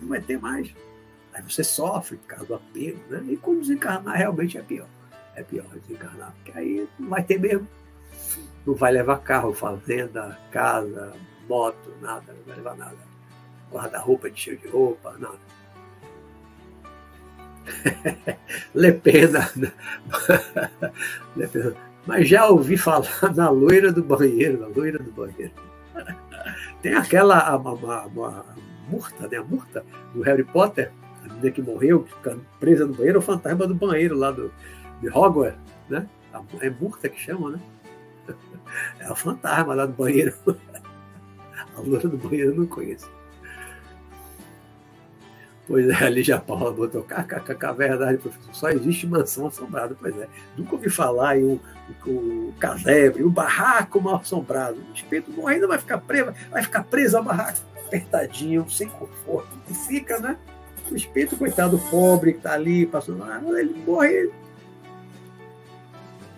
Não 0.00 0.08
vai 0.08 0.20
ter 0.20 0.38
mais. 0.38 0.74
Aí 1.32 1.42
você 1.42 1.62
sofre 1.62 2.16
por 2.16 2.26
causa 2.26 2.46
do 2.46 2.54
apego, 2.54 2.98
né? 3.10 3.22
E 3.28 3.36
quando 3.36 3.60
desencarnar, 3.60 4.16
realmente 4.16 4.56
é 4.56 4.62
pior. 4.62 4.88
É 5.34 5.42
pior 5.42 5.66
desencarnar, 5.86 6.32
porque 6.36 6.58
aí 6.58 6.88
não 6.98 7.10
vai 7.10 7.22
ter 7.22 7.38
mesmo. 7.38 7.68
Não 8.66 8.74
vai 8.74 8.92
levar 8.92 9.18
carro, 9.20 9.52
fazenda, 9.52 10.38
casa, 10.50 11.12
moto, 11.48 11.92
nada, 12.00 12.32
não 12.32 12.42
vai 12.46 12.56
levar 12.56 12.76
nada. 12.76 12.96
Guarda-roupa 13.70 14.30
de 14.30 14.40
cheio 14.40 14.58
de 14.58 14.68
roupa, 14.68 15.14
nada. 15.18 15.38
Le 18.74 18.92
Pena. 18.92 19.50
Le 21.36 21.48
Pena. 21.48 21.74
Mas 22.06 22.28
já 22.28 22.46
ouvi 22.46 22.76
falar 22.76 23.34
na 23.34 23.50
loira 23.50 23.92
do 23.92 24.02
banheiro, 24.02 24.60
na 24.60 24.68
loira 24.68 24.98
do 24.98 25.10
banheiro. 25.10 25.52
Tem 26.80 26.94
aquela 26.94 27.38
a, 27.38 27.54
a, 27.54 27.56
a, 27.56 28.44
Murta, 28.88 29.26
né? 29.26 29.38
A 29.38 29.42
Murta 29.42 29.84
do 30.14 30.22
Harry 30.22 30.44
Potter, 30.44 30.92
a 31.24 31.28
menina 31.28 31.50
que 31.50 31.60
morreu, 31.60 32.04
que 32.04 32.36
presa 32.60 32.86
no 32.86 32.94
banheiro, 32.94 33.18
o 33.18 33.22
fantasma 33.22 33.66
do 33.66 33.74
banheiro 33.74 34.16
lá 34.16 34.30
do, 34.30 34.52
de 35.00 35.08
Hogwarts, 35.08 35.58
né? 35.88 36.08
É 36.60 36.70
Murta 36.70 37.08
que 37.08 37.20
chama, 37.20 37.50
né? 37.50 37.60
É 39.00 39.10
o 39.10 39.16
fantasma 39.16 39.74
lá 39.74 39.86
do 39.86 39.92
banheiro. 39.92 40.34
A 41.76 41.80
loira 41.80 42.08
do 42.08 42.16
banheiro 42.16 42.52
eu 42.52 42.56
não 42.56 42.66
conheço. 42.66 43.10
Pois 45.66 45.88
é, 45.88 46.04
a 46.04 46.08
Lígia 46.08 46.38
Paula 46.38 46.72
botou 46.72 47.02
kkk, 47.02 47.72
verdade, 47.76 48.18
professor. 48.18 48.54
Só 48.54 48.70
existe 48.70 49.06
mansão 49.06 49.48
assombrada. 49.48 49.96
Pois 49.98 50.16
é. 50.16 50.28
Nunca 50.56 50.76
ouvi 50.76 50.88
falar 50.88 51.38
em 51.38 51.44
um, 51.44 51.60
um, 52.06 52.10
um 52.10 52.52
casebre, 52.58 53.24
um 53.24 53.30
barraco 53.30 54.00
mal 54.00 54.16
assombrado. 54.16 54.78
O 54.78 54.94
espírito 54.94 55.32
morrendo 55.32 55.66
vai 55.66 55.78
ficar 55.78 55.98
preso, 55.98 56.32
vai 56.50 56.62
ficar 56.62 56.84
preso 56.84 57.16
ao 57.16 57.24
barraco, 57.24 57.58
apertadinho, 57.84 58.68
sem 58.70 58.88
conforto. 58.88 59.48
E 59.68 59.74
fica, 59.74 60.20
né? 60.20 60.38
O 60.88 60.94
espírito, 60.94 61.36
coitado, 61.36 61.80
pobre, 61.90 62.32
que 62.32 62.38
está 62.38 62.52
ali, 62.52 62.86
passando 62.86 63.24
ele 63.58 63.74
morre. 63.84 64.30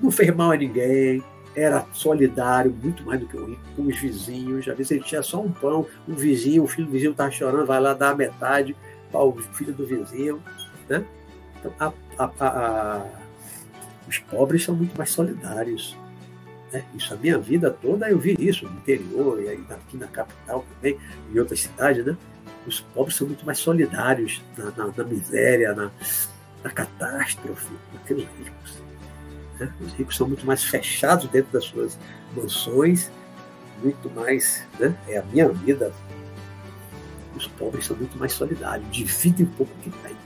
Não 0.01 0.11
fez 0.11 0.35
mal 0.35 0.53
a 0.53 0.57
ninguém, 0.57 1.23
era 1.59 1.85
solidário, 1.93 2.75
muito 2.83 3.03
mais 3.05 3.21
do 3.21 3.27
que 3.27 3.37
o 3.37 3.47
rico, 3.47 3.63
com 3.77 3.83
os 3.83 3.99
vizinhos. 3.99 4.69
Às 4.69 4.77
vezes 4.77 4.93
ele 4.93 5.03
tinha 5.03 5.23
só 5.23 5.41
um 5.41 5.51
pão, 5.51 5.87
um 6.07 6.15
vizinho, 6.15 6.63
o 6.63 6.67
filho 6.67 6.87
do 6.87 6.93
vizinho 6.93 7.13
estava 7.13 7.31
chorando, 7.31 7.67
vai 7.67 7.81
lá 7.81 7.95
dar 7.95 8.17
metade 8.17 8.77
o 9.13 9.33
filho 9.55 9.73
do 9.73 9.87
vizinho. 9.87 10.43
Né? 10.89 11.05
Então, 11.59 11.73
a, 11.79 11.93
a, 12.19 12.31
a, 12.41 13.07
os 14.07 14.19
pobres 14.19 14.65
são 14.65 14.75
muito 14.75 14.97
mais 14.97 15.11
solidários. 15.11 15.97
Né? 16.73 16.85
Isso, 16.95 17.15
a 17.15 17.17
minha 17.17 17.39
vida 17.39 17.71
toda 17.71 18.11
eu 18.11 18.19
vi 18.19 18.37
isso 18.39 18.67
no 18.67 18.77
interior, 18.77 19.43
e 19.43 19.49
aí 19.49 19.65
aqui 19.71 19.97
na 19.97 20.07
capital 20.07 20.65
também, 20.75 20.99
em 21.33 21.39
outras 21.39 21.61
cidades. 21.61 22.05
Né? 22.05 22.17
Os 22.67 22.81
pobres 22.81 23.17
são 23.17 23.27
muito 23.27 23.45
mais 23.45 23.59
solidários 23.59 24.43
na, 24.57 24.71
na, 24.71 24.93
na 24.97 25.05
miséria, 25.05 25.75
na, 25.75 25.91
na 26.63 26.71
catástrofe, 26.71 27.73
do 27.93 27.99
que 28.07 28.15
os 28.15 28.25
ricos. 28.39 28.88
Né? 29.59 29.73
Os 29.81 29.93
ricos 29.93 30.17
são 30.17 30.29
muito 30.29 30.47
mais 30.47 30.65
fechados 30.65 31.29
dentro 31.29 31.53
das 31.53 31.65
suas 31.65 31.99
mansões, 32.37 33.11
muito 33.83 34.11
mais. 34.11 34.65
Né? 34.79 34.95
É 35.09 35.19
a 35.19 35.23
minha 35.23 35.49
vida, 35.49 35.93
os 37.37 37.47
pobres 37.47 37.87
são 37.87 37.97
muito 37.97 38.19
mais 38.19 38.33
solidários, 38.33 38.89
dividem 38.91 39.47
um 39.47 39.51
pouco 39.51 39.73
o 39.73 39.83
que 39.83 39.91
tem. 39.91 40.17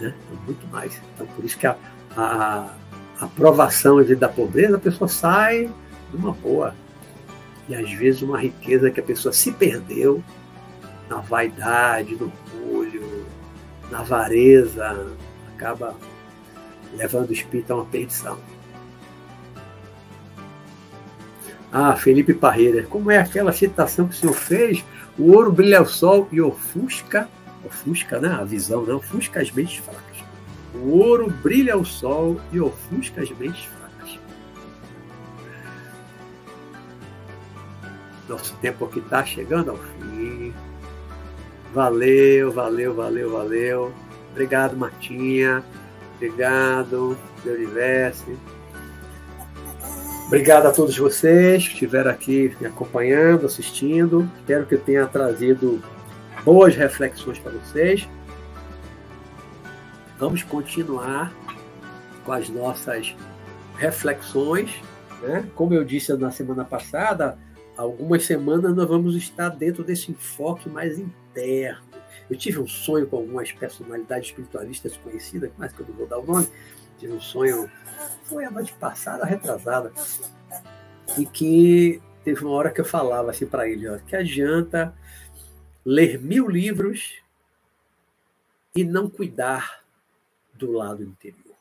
Né? 0.00 0.14
Muito 0.46 0.66
mais. 0.68 1.00
Então, 1.14 1.26
por 1.26 1.44
isso 1.44 1.58
que 1.58 1.66
a, 1.66 1.76
a, 2.16 2.74
a 3.20 3.24
aprovação 3.24 4.02
da 4.16 4.28
pobreza, 4.28 4.76
a 4.76 4.80
pessoa 4.80 5.08
sai 5.08 5.70
numa 6.12 6.32
boa. 6.32 6.74
E 7.68 7.74
às 7.74 7.90
vezes 7.92 8.22
uma 8.22 8.38
riqueza 8.38 8.90
que 8.90 9.00
a 9.00 9.02
pessoa 9.02 9.32
se 9.32 9.52
perdeu 9.52 10.22
na 11.08 11.18
vaidade, 11.18 12.16
no 12.16 12.32
orgulho, 12.64 13.26
na 13.90 14.00
avareza, 14.00 15.06
acaba 15.54 15.94
levando 16.96 17.30
o 17.30 17.32
espírito 17.32 17.72
a 17.72 17.76
uma 17.76 17.86
perdição. 17.86 18.38
Ah, 21.72 21.96
Felipe 21.96 22.34
Parreira, 22.34 22.82
como 22.84 23.10
é 23.10 23.18
aquela 23.18 23.52
citação 23.52 24.06
que 24.06 24.14
o 24.14 24.18
senhor 24.18 24.34
fez 24.34 24.84
o 25.18 25.32
ouro 25.32 25.52
brilha 25.52 25.78
ao 25.78 25.86
sol 25.86 26.26
e 26.32 26.40
ofusca, 26.40 27.28
ofusca, 27.64 28.18
né? 28.18 28.28
A 28.28 28.44
visão, 28.44 28.82
não, 28.84 28.96
ofusca 28.96 29.40
as 29.40 29.50
mentes 29.50 29.76
fracas. 29.76 30.24
O 30.74 30.98
ouro 30.98 31.30
brilha 31.42 31.74
ao 31.74 31.84
sol 31.84 32.40
e 32.50 32.58
ofusca 32.58 33.20
as 33.20 33.30
mentes 33.30 33.64
fracas. 33.64 34.18
Nosso 38.26 38.56
tempo 38.56 38.86
aqui 38.86 39.00
está 39.00 39.24
chegando 39.24 39.72
ao 39.72 39.76
fim. 39.76 40.54
Valeu, 41.74 42.50
valeu, 42.50 42.94
valeu, 42.94 43.30
valeu. 43.30 43.92
Obrigado, 44.30 44.74
Martinha. 44.74 45.62
Obrigado, 46.22 47.18
Deus 47.42 47.58
Universo. 47.58 48.38
Obrigado 50.28 50.66
a 50.66 50.70
todos 50.70 50.96
vocês 50.96 51.66
que 51.66 51.74
estiveram 51.74 52.12
aqui 52.12 52.56
me 52.60 52.68
acompanhando, 52.68 53.44
assistindo. 53.44 54.30
Espero 54.38 54.64
que 54.64 54.76
eu 54.76 54.80
tenha 54.80 55.04
trazido 55.08 55.82
boas 56.44 56.76
reflexões 56.76 57.40
para 57.40 57.50
vocês. 57.50 58.08
Vamos 60.16 60.44
continuar 60.44 61.34
com 62.24 62.30
as 62.30 62.48
nossas 62.48 63.16
reflexões. 63.76 64.80
Né? 65.22 65.44
Como 65.56 65.74
eu 65.74 65.84
disse 65.84 66.16
na 66.16 66.30
semana 66.30 66.64
passada, 66.64 67.36
algumas 67.76 68.24
semanas 68.24 68.76
nós 68.76 68.88
vamos 68.88 69.16
estar 69.16 69.48
dentro 69.48 69.82
desse 69.82 70.12
enfoque 70.12 70.70
mais 70.70 71.00
interno. 71.00 71.91
Eu 72.32 72.38
tive 72.38 72.58
um 72.60 72.66
sonho 72.66 73.06
com 73.06 73.18
algumas 73.18 73.52
personalidades 73.52 74.28
espiritualistas 74.28 74.96
conhecidas, 74.96 75.50
mas 75.58 75.70
que 75.70 75.80
eu 75.80 75.86
não 75.86 75.94
vou 75.94 76.06
dar 76.06 76.18
o 76.18 76.24
nome, 76.24 76.48
tive 76.98 77.12
um 77.12 77.20
sonho, 77.20 77.70
foi 78.24 78.46
a 78.46 78.50
noite 78.50 78.72
passada, 78.72 79.26
retrasada, 79.26 79.92
e 81.18 81.26
que 81.26 82.00
teve 82.24 82.42
uma 82.42 82.54
hora 82.54 82.70
que 82.70 82.80
eu 82.80 82.86
falava 82.86 83.30
assim 83.30 83.44
para 83.44 83.68
ele, 83.68 83.86
ó, 83.86 83.98
que 83.98 84.16
adianta 84.16 84.94
ler 85.84 86.18
mil 86.18 86.48
livros 86.48 87.18
e 88.74 88.82
não 88.82 89.10
cuidar 89.10 89.82
do 90.54 90.72
lado 90.72 91.02
interior. 91.02 91.58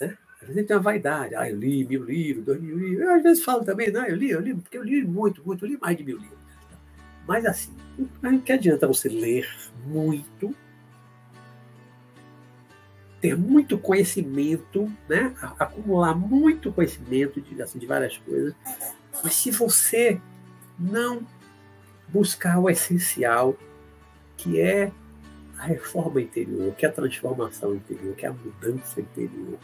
Né? 0.00 0.16
Às 0.40 0.48
vezes 0.48 0.66
tem 0.66 0.76
uma 0.76 0.82
vaidade, 0.82 1.34
ah, 1.34 1.50
eu 1.50 1.58
li 1.58 1.84
mil 1.84 2.04
livros, 2.04 2.42
dois 2.46 2.58
mil 2.62 2.78
livros. 2.78 3.00
Eu 3.00 3.14
às 3.16 3.22
vezes 3.22 3.44
falo 3.44 3.66
também, 3.66 3.92
não, 3.92 4.06
eu 4.06 4.16
li, 4.16 4.30
eu 4.30 4.40
li, 4.40 4.54
porque 4.54 4.78
eu 4.78 4.82
li 4.82 5.04
muito, 5.04 5.44
muito, 5.44 5.66
eu 5.66 5.68
li 5.68 5.76
mais 5.78 5.94
de 5.94 6.04
mil 6.04 6.16
livros. 6.16 6.37
Mas 7.28 7.44
assim, 7.44 7.70
que 8.42 8.52
adianta 8.52 8.86
você 8.86 9.06
ler 9.06 9.46
muito 9.86 10.54
ter 13.20 13.36
muito 13.36 13.76
conhecimento, 13.76 14.90
né? 15.08 15.34
acumular 15.58 16.14
muito 16.14 16.72
conhecimento 16.72 17.40
de, 17.40 17.60
assim, 17.60 17.78
de 17.78 17.84
várias 17.84 18.16
coisas, 18.16 18.54
mas 19.22 19.34
se 19.34 19.50
você 19.50 20.20
não 20.78 21.26
buscar 22.08 22.60
o 22.60 22.70
essencial, 22.70 23.56
que 24.36 24.60
é 24.60 24.92
a 25.58 25.64
reforma 25.64 26.22
interior, 26.22 26.72
que 26.76 26.86
é 26.86 26.88
a 26.88 26.92
transformação 26.92 27.74
interior, 27.74 28.14
que 28.14 28.24
é 28.24 28.28
a 28.28 28.32
mudança 28.32 29.00
interior, 29.00 29.58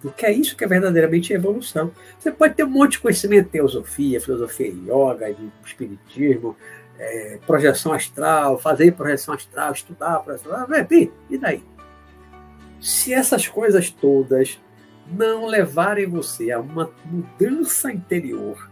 porque 0.00 0.24
é 0.24 0.32
isso 0.32 0.56
que 0.56 0.64
é 0.64 0.68
verdadeiramente 0.68 1.32
evolução. 1.32 1.90
Você 2.18 2.30
pode 2.30 2.54
ter 2.54 2.64
um 2.64 2.70
monte 2.70 2.92
de 2.92 3.00
conhecimento 3.00 3.50
teosofia, 3.50 4.20
filosofia 4.20 4.68
yoga, 4.68 5.36
espiritismo, 5.66 6.56
é, 7.00 7.38
projeção 7.46 7.94
astral, 7.94 8.58
fazer 8.58 8.92
projeção 8.92 9.32
astral, 9.32 9.72
estudar 9.72 10.20
projeção 10.20 10.54
astral, 10.54 11.12
e 11.30 11.38
daí? 11.38 11.64
Se 12.78 13.12
essas 13.12 13.48
coisas 13.48 13.90
todas 13.90 14.60
não 15.10 15.46
levarem 15.46 16.06
você 16.06 16.52
a 16.52 16.60
uma 16.60 16.90
mudança 17.04 17.90
interior, 17.90 18.70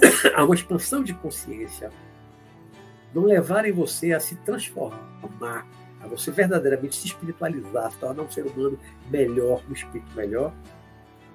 a 0.34 0.44
uma 0.44 0.54
expansão 0.54 1.04
de 1.04 1.12
consciência, 1.12 1.90
não 3.14 3.24
levarem 3.24 3.70
você 3.70 4.12
a 4.12 4.18
se 4.18 4.34
transformar, 4.36 5.66
a 6.00 6.08
você 6.08 6.30
verdadeiramente 6.30 6.96
se 6.96 7.06
espiritualizar, 7.06 7.92
se 7.92 7.98
tornar 7.98 8.22
um 8.22 8.30
ser 8.30 8.46
humano 8.46 8.78
melhor, 9.10 9.62
um 9.68 9.72
espírito 9.72 10.10
melhor, 10.16 10.54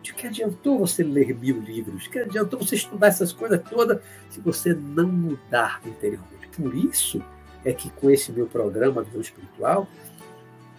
de 0.02 0.14
que 0.14 0.28
adiantou 0.28 0.80
você 0.80 1.04
ler 1.04 1.36
mil 1.36 1.60
livros? 1.60 2.04
De 2.04 2.10
que 2.10 2.20
adiantou 2.20 2.60
você 2.60 2.76
estudar 2.76 3.08
essas 3.08 3.32
coisas 3.32 3.62
todas 3.70 4.00
se 4.30 4.40
você 4.40 4.74
não 4.74 5.08
mudar 5.08 5.82
interiormente? 5.86 6.48
Por 6.56 6.76
isso 6.76 7.22
é 7.64 7.74
que 7.74 7.90
com 7.92 8.10
esse 8.10 8.32
meu 8.32 8.48
programa 8.48 9.04
Visão 9.04 9.22
Espiritual, 9.22 9.88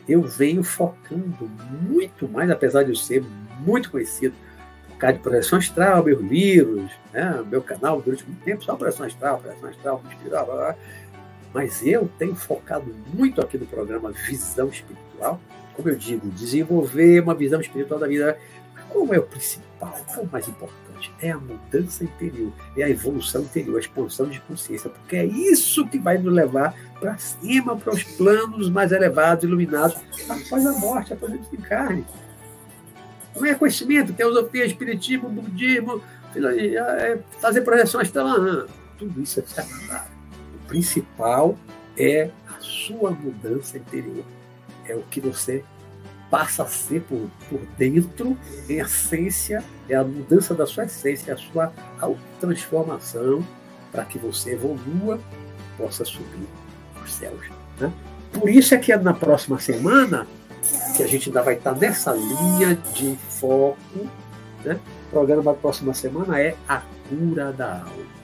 eu 0.09 0.23
venho 0.23 0.63
focando 0.63 1.49
muito 1.83 2.29
mais, 2.29 2.51
apesar 2.51 2.83
de 2.83 2.91
eu 2.91 2.97
ser 2.97 3.23
muito 3.61 3.91
conhecido 3.91 4.35
por 4.89 4.97
causa 4.97 5.17
de 5.17 5.23
projeção 5.23 5.59
astral, 5.59 6.05
meus 6.05 6.21
livros, 6.21 6.91
né, 7.13 7.45
meu 7.49 7.63
canal 7.63 8.01
durante 8.01 8.25
muito 8.25 8.43
tempo, 8.43 8.65
só 8.65 8.75
projeção 8.75 9.07
astral, 9.07 9.39
projeção 9.39 9.69
astral, 9.69 10.03
espiritual, 10.11 10.47
blá, 10.47 10.55
blá. 10.55 10.77
mas 11.55 11.87
eu 11.87 12.11
tenho 12.19 12.35
focado 12.35 12.95
muito 13.15 13.41
aqui 13.41 13.57
no 13.57 13.67
programa 13.67 14.11
Visão 14.11 14.69
Espiritual, 14.69 15.41
como 15.75 15.89
eu 15.89 15.97
digo, 15.97 16.29
desenvolver 16.31 17.23
uma 17.23 17.35
visão 17.35 17.61
espiritual 17.61 17.99
da 17.99 18.07
vida. 18.07 18.39
Qual 18.93 19.15
é 19.15 19.19
o 19.19 19.23
principal? 19.23 19.99
Qual 20.07 20.19
é 20.19 20.21
o 20.21 20.31
mais 20.31 20.49
importante? 20.49 20.91
é 21.23 21.31
a 21.31 21.39
mudança 21.39 22.05
interior, 22.05 22.53
é 22.77 22.83
a 22.83 22.91
evolução 22.91 23.43
interior, 23.43 23.77
a 23.77 23.81
expansão 23.81 24.29
de 24.29 24.41
consciência, 24.41 24.91
porque 24.91 25.17
é 25.17 25.25
isso 25.25 25.87
que 25.87 25.99
vai 25.99 26.19
nos 26.19 26.33
levar 26.33 26.75
para 26.99 27.17
cima, 27.17 27.77
para 27.77 27.95
os 27.95 28.03
planos 28.03 28.69
mais 28.69 28.93
elevados, 28.93 29.45
iluminados, 29.45 29.97
após 30.29 30.67
a 30.67 30.73
morte, 30.73 31.13
após 31.13 31.33
o 31.33 31.39
desencarne. 31.39 32.05
Não 33.35 33.47
é 33.47 33.55
conhecimento, 33.55 34.13
teosofia, 34.13 34.67
espiritismo, 34.67 35.29
budismo, 35.29 36.03
é 36.35 37.19
fazer 37.41 37.63
projeção 37.63 38.01
astral, 38.01 38.67
tudo 38.99 39.23
isso 39.23 39.41
é 39.41 39.43
secundário. 39.43 40.11
O 40.55 40.69
principal 40.69 41.57
é 41.97 42.31
a 42.49 42.61
sua 42.61 43.11
mudança 43.11 43.79
interior, 43.79 44.25
é 44.87 44.95
o 44.95 45.03
que 45.03 45.21
você 45.21 45.65
passa 46.31 46.63
a 46.63 46.67
ser 46.67 47.03
por, 47.03 47.29
por 47.49 47.61
dentro, 47.77 48.39
em 48.69 48.79
essência, 48.79 49.65
é 49.89 49.97
a 49.97 50.05
mudança 50.05 50.55
da 50.55 50.65
sua 50.67 50.85
essência, 50.85 51.35
a 51.35 51.37
sua 51.37 51.73
transformação 52.41 53.45
para 53.91 54.05
que 54.05 54.19
você 54.19 54.53
evolua, 54.53 55.19
possa 55.77 56.05
subir 56.05 56.47
os 57.03 57.13
céus. 57.13 57.41
Né? 57.79 57.93
Por 58.33 58.49
isso 58.49 58.75
é 58.75 58.79
que 58.79 58.95
na 58.97 59.13
próxima 59.13 59.59
semana, 59.59 60.27
que 60.97 61.03
a 61.03 61.07
gente 61.07 61.29
ainda 61.29 61.43
vai 61.43 61.55
estar 61.55 61.75
nessa 61.75 62.13
linha 62.13 62.77
de 62.95 63.17
foco, 63.17 63.79
né? 64.65 64.79
o 65.09 65.11
programa 65.11 65.43
da 65.43 65.55
próxima 65.55 65.93
semana 65.93 66.41
é 66.41 66.55
a 66.69 66.83
cura 67.09 67.53
da 67.53 67.73
alma. 67.81 68.21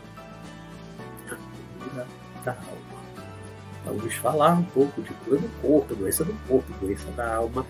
A 1.26 1.84
cura 1.84 2.06
da 2.44 2.52
alma. 2.52 2.86
Vamos 3.84 4.14
falar 4.14 4.54
um 4.54 4.64
pouco 4.64 5.02
de 5.02 5.10
cura 5.10 5.38
do 5.38 5.48
corpo, 5.60 5.94
doença 5.94 6.24
do 6.24 6.34
corpo, 6.48 6.72
doença 6.80 7.08
da 7.12 7.36
alma, 7.36 7.64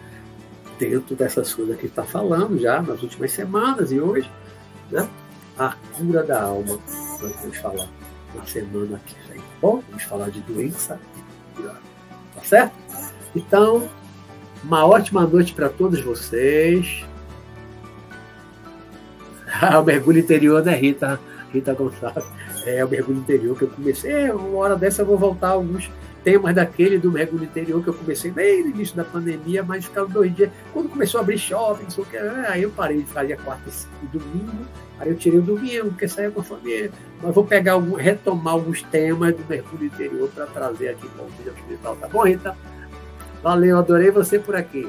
dentro 0.79 1.15
dessas 1.15 1.53
coisas 1.55 1.77
que 1.79 1.87
está 1.87 2.05
falando 2.05 2.59
já 2.59 2.81
nas 2.83 3.03
últimas 3.03 3.33
semanas 3.33 3.93
e 3.93 4.01
hoje, 4.01 4.31
né? 4.91 5.09
A 5.59 5.75
cura 5.97 6.23
da 6.23 6.43
alma. 6.43 6.79
Nós 7.21 7.33
vamos 7.41 7.57
falar 7.59 7.89
na 8.35 8.45
semana 8.45 9.01
que 9.07 9.15
vem, 9.29 9.39
tá 9.39 9.45
bom? 9.61 9.83
Vamos 9.89 10.03
falar 10.05 10.31
de 10.31 10.41
doença 10.41 11.01
e 11.17 11.57
cura. 11.57 11.75
Tá 12.35 12.43
certo? 12.43 12.75
Então, 13.35 13.89
uma 14.63 14.85
ótima 14.87 15.27
noite 15.27 15.55
para 15.55 15.69
todos 15.69 16.01
vocês. 16.01 17.05
o 19.81 19.83
mergulho 19.83 20.19
interior 20.19 20.63
da 20.63 20.73
Rita, 20.73 21.19
Rita 21.53 21.73
Gonçalves. 21.73 22.25
É 22.67 22.85
o 22.85 22.89
mergulho 22.89 23.19
interior 23.19 23.57
que 23.57 23.65
eu 23.65 23.69
comecei. 23.69 24.13
É, 24.13 24.33
uma 24.33 24.59
hora 24.59 24.77
dessa 24.77 25.03
eu 25.03 25.07
vou 25.07 25.17
voltar 25.17 25.51
alguns 25.51 25.91
temas 26.27 26.57
daquele 26.57 26.99
do 26.99 27.13
mergulho 27.13 27.45
interior 27.45 27.81
que 27.81 27.89
eu 27.89 27.95
comecei 27.95 28.33
bem 28.33 28.65
no 28.65 28.71
início 28.71 28.97
da 28.97 29.05
pandemia, 29.05 29.63
mas 29.63 29.85
ficava 29.85 30.09
dois 30.09 30.35
dias. 30.35 30.51
Quando 30.73 30.89
começou 30.89 31.21
a 31.21 31.23
abrir 31.23 31.39
shopping, 31.39 31.87
que, 31.87 32.17
aí 32.17 32.65
eu 32.65 32.71
parei 32.73 33.03
de 33.03 33.05
fazer 33.05 33.37
quarta 33.37 33.71
e 34.03 34.07
domingo, 34.07 34.67
aí 34.99 35.09
eu 35.09 35.17
tirei 35.17 35.39
o 35.39 35.43
domingo, 35.43 35.91
porque 35.91 36.09
saía 36.09 36.33
com 36.33 36.41
a 36.41 36.43
família. 36.43 36.91
Mas 37.23 37.33
vou 37.33 37.45
pegar 37.45 37.75
algum, 37.75 37.95
retomar 37.95 38.55
alguns 38.55 38.83
temas 38.83 39.37
do 39.37 39.45
mergulho 39.49 39.85
interior 39.85 40.29
para 40.35 40.47
trazer 40.47 40.89
aqui 40.89 41.09
para 41.11 41.23
o 41.23 41.29
vídeo 41.29 41.53
espiritual, 41.57 41.95
tá 41.95 42.09
bom, 42.09 42.25
Rita? 42.25 42.57
Valeu, 43.41 43.79
adorei 43.79 44.11
você 44.11 44.41
por 44.41 44.57
aqui. 44.57 44.89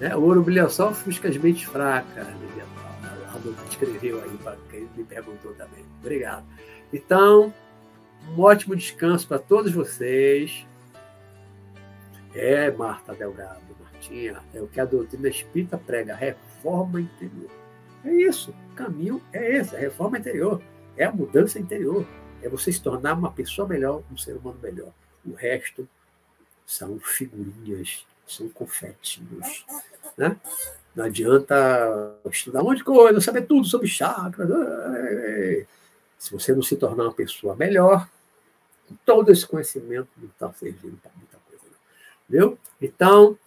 É, 0.00 0.16
o 0.16 0.22
ouro 0.22 0.42
brilha 0.42 0.66
só 0.70 0.94
fusca 0.94 1.28
as 1.28 1.36
mentes 1.36 1.64
fracas. 1.64 2.26
A 2.26 3.68
escreveu 3.70 4.22
aí 4.22 4.38
para 4.42 4.56
quem 4.70 4.88
me 4.96 5.04
perguntou 5.04 5.52
também. 5.52 5.84
Obrigado. 6.00 6.46
Então, 6.90 7.52
um 8.28 8.40
ótimo 8.40 8.74
descanso 8.76 9.26
para 9.26 9.38
todos 9.38 9.72
vocês. 9.72 10.66
É, 12.34 12.70
Marta 12.70 13.14
Delgado, 13.14 13.60
Martinha, 13.80 14.42
é 14.52 14.60
o 14.60 14.66
que 14.66 14.80
a 14.80 14.84
doutrina 14.84 15.28
espírita 15.28 15.78
prega, 15.78 16.14
reforma 16.14 17.00
interior. 17.00 17.50
É 18.04 18.12
isso, 18.12 18.54
o 18.72 18.74
caminho 18.74 19.22
é 19.32 19.56
esse, 19.56 19.74
a 19.74 19.78
reforma 19.78 20.18
interior, 20.18 20.60
é 20.96 21.04
a 21.04 21.12
mudança 21.12 21.58
interior, 21.58 22.04
é 22.42 22.48
você 22.48 22.70
se 22.72 22.82
tornar 22.82 23.14
uma 23.14 23.30
pessoa 23.30 23.66
melhor, 23.66 24.02
um 24.12 24.16
ser 24.16 24.36
humano 24.36 24.58
melhor. 24.62 24.92
O 25.24 25.32
resto 25.32 25.88
são 26.66 26.98
figurinhas, 26.98 28.04
são 28.26 28.48
confetinhos. 28.48 29.64
Né? 30.16 30.36
Não 30.94 31.04
adianta 31.04 32.14
estudar 32.30 32.60
um 32.62 32.64
monte 32.64 32.78
de 32.78 32.84
coisa, 32.84 33.20
saber 33.20 33.42
tudo 33.42 33.66
sobre 33.66 33.88
chakras. 33.88 34.48
Se 36.18 36.32
você 36.32 36.54
não 36.54 36.62
se 36.62 36.76
tornar 36.76 37.04
uma 37.04 37.14
pessoa 37.14 37.56
melhor, 37.56 38.08
todo 39.04 39.30
esse 39.30 39.46
conhecimento 39.46 40.08
não 40.16 40.28
está 40.28 40.52
servindo 40.52 40.96
para 40.98 41.10
muita 41.16 41.38
coisa. 41.38 41.64
Não. 41.64 41.78
Viu? 42.28 42.58
Então, 42.80 43.38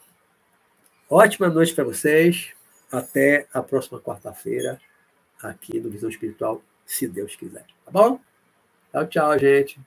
ótima 1.09 1.49
noite 1.49 1.73
para 1.73 1.83
vocês. 1.83 2.53
Até 2.89 3.47
a 3.53 3.61
próxima 3.61 3.99
quarta-feira, 3.99 4.79
aqui 5.43 5.77
no 5.77 5.89
Visão 5.89 6.09
Espiritual, 6.09 6.63
se 6.85 7.05
Deus 7.05 7.35
quiser. 7.35 7.65
Tá 7.83 7.91
bom? 7.91 8.17
Tchau, 8.91 9.07
tchau, 9.07 9.39
gente. 9.39 9.77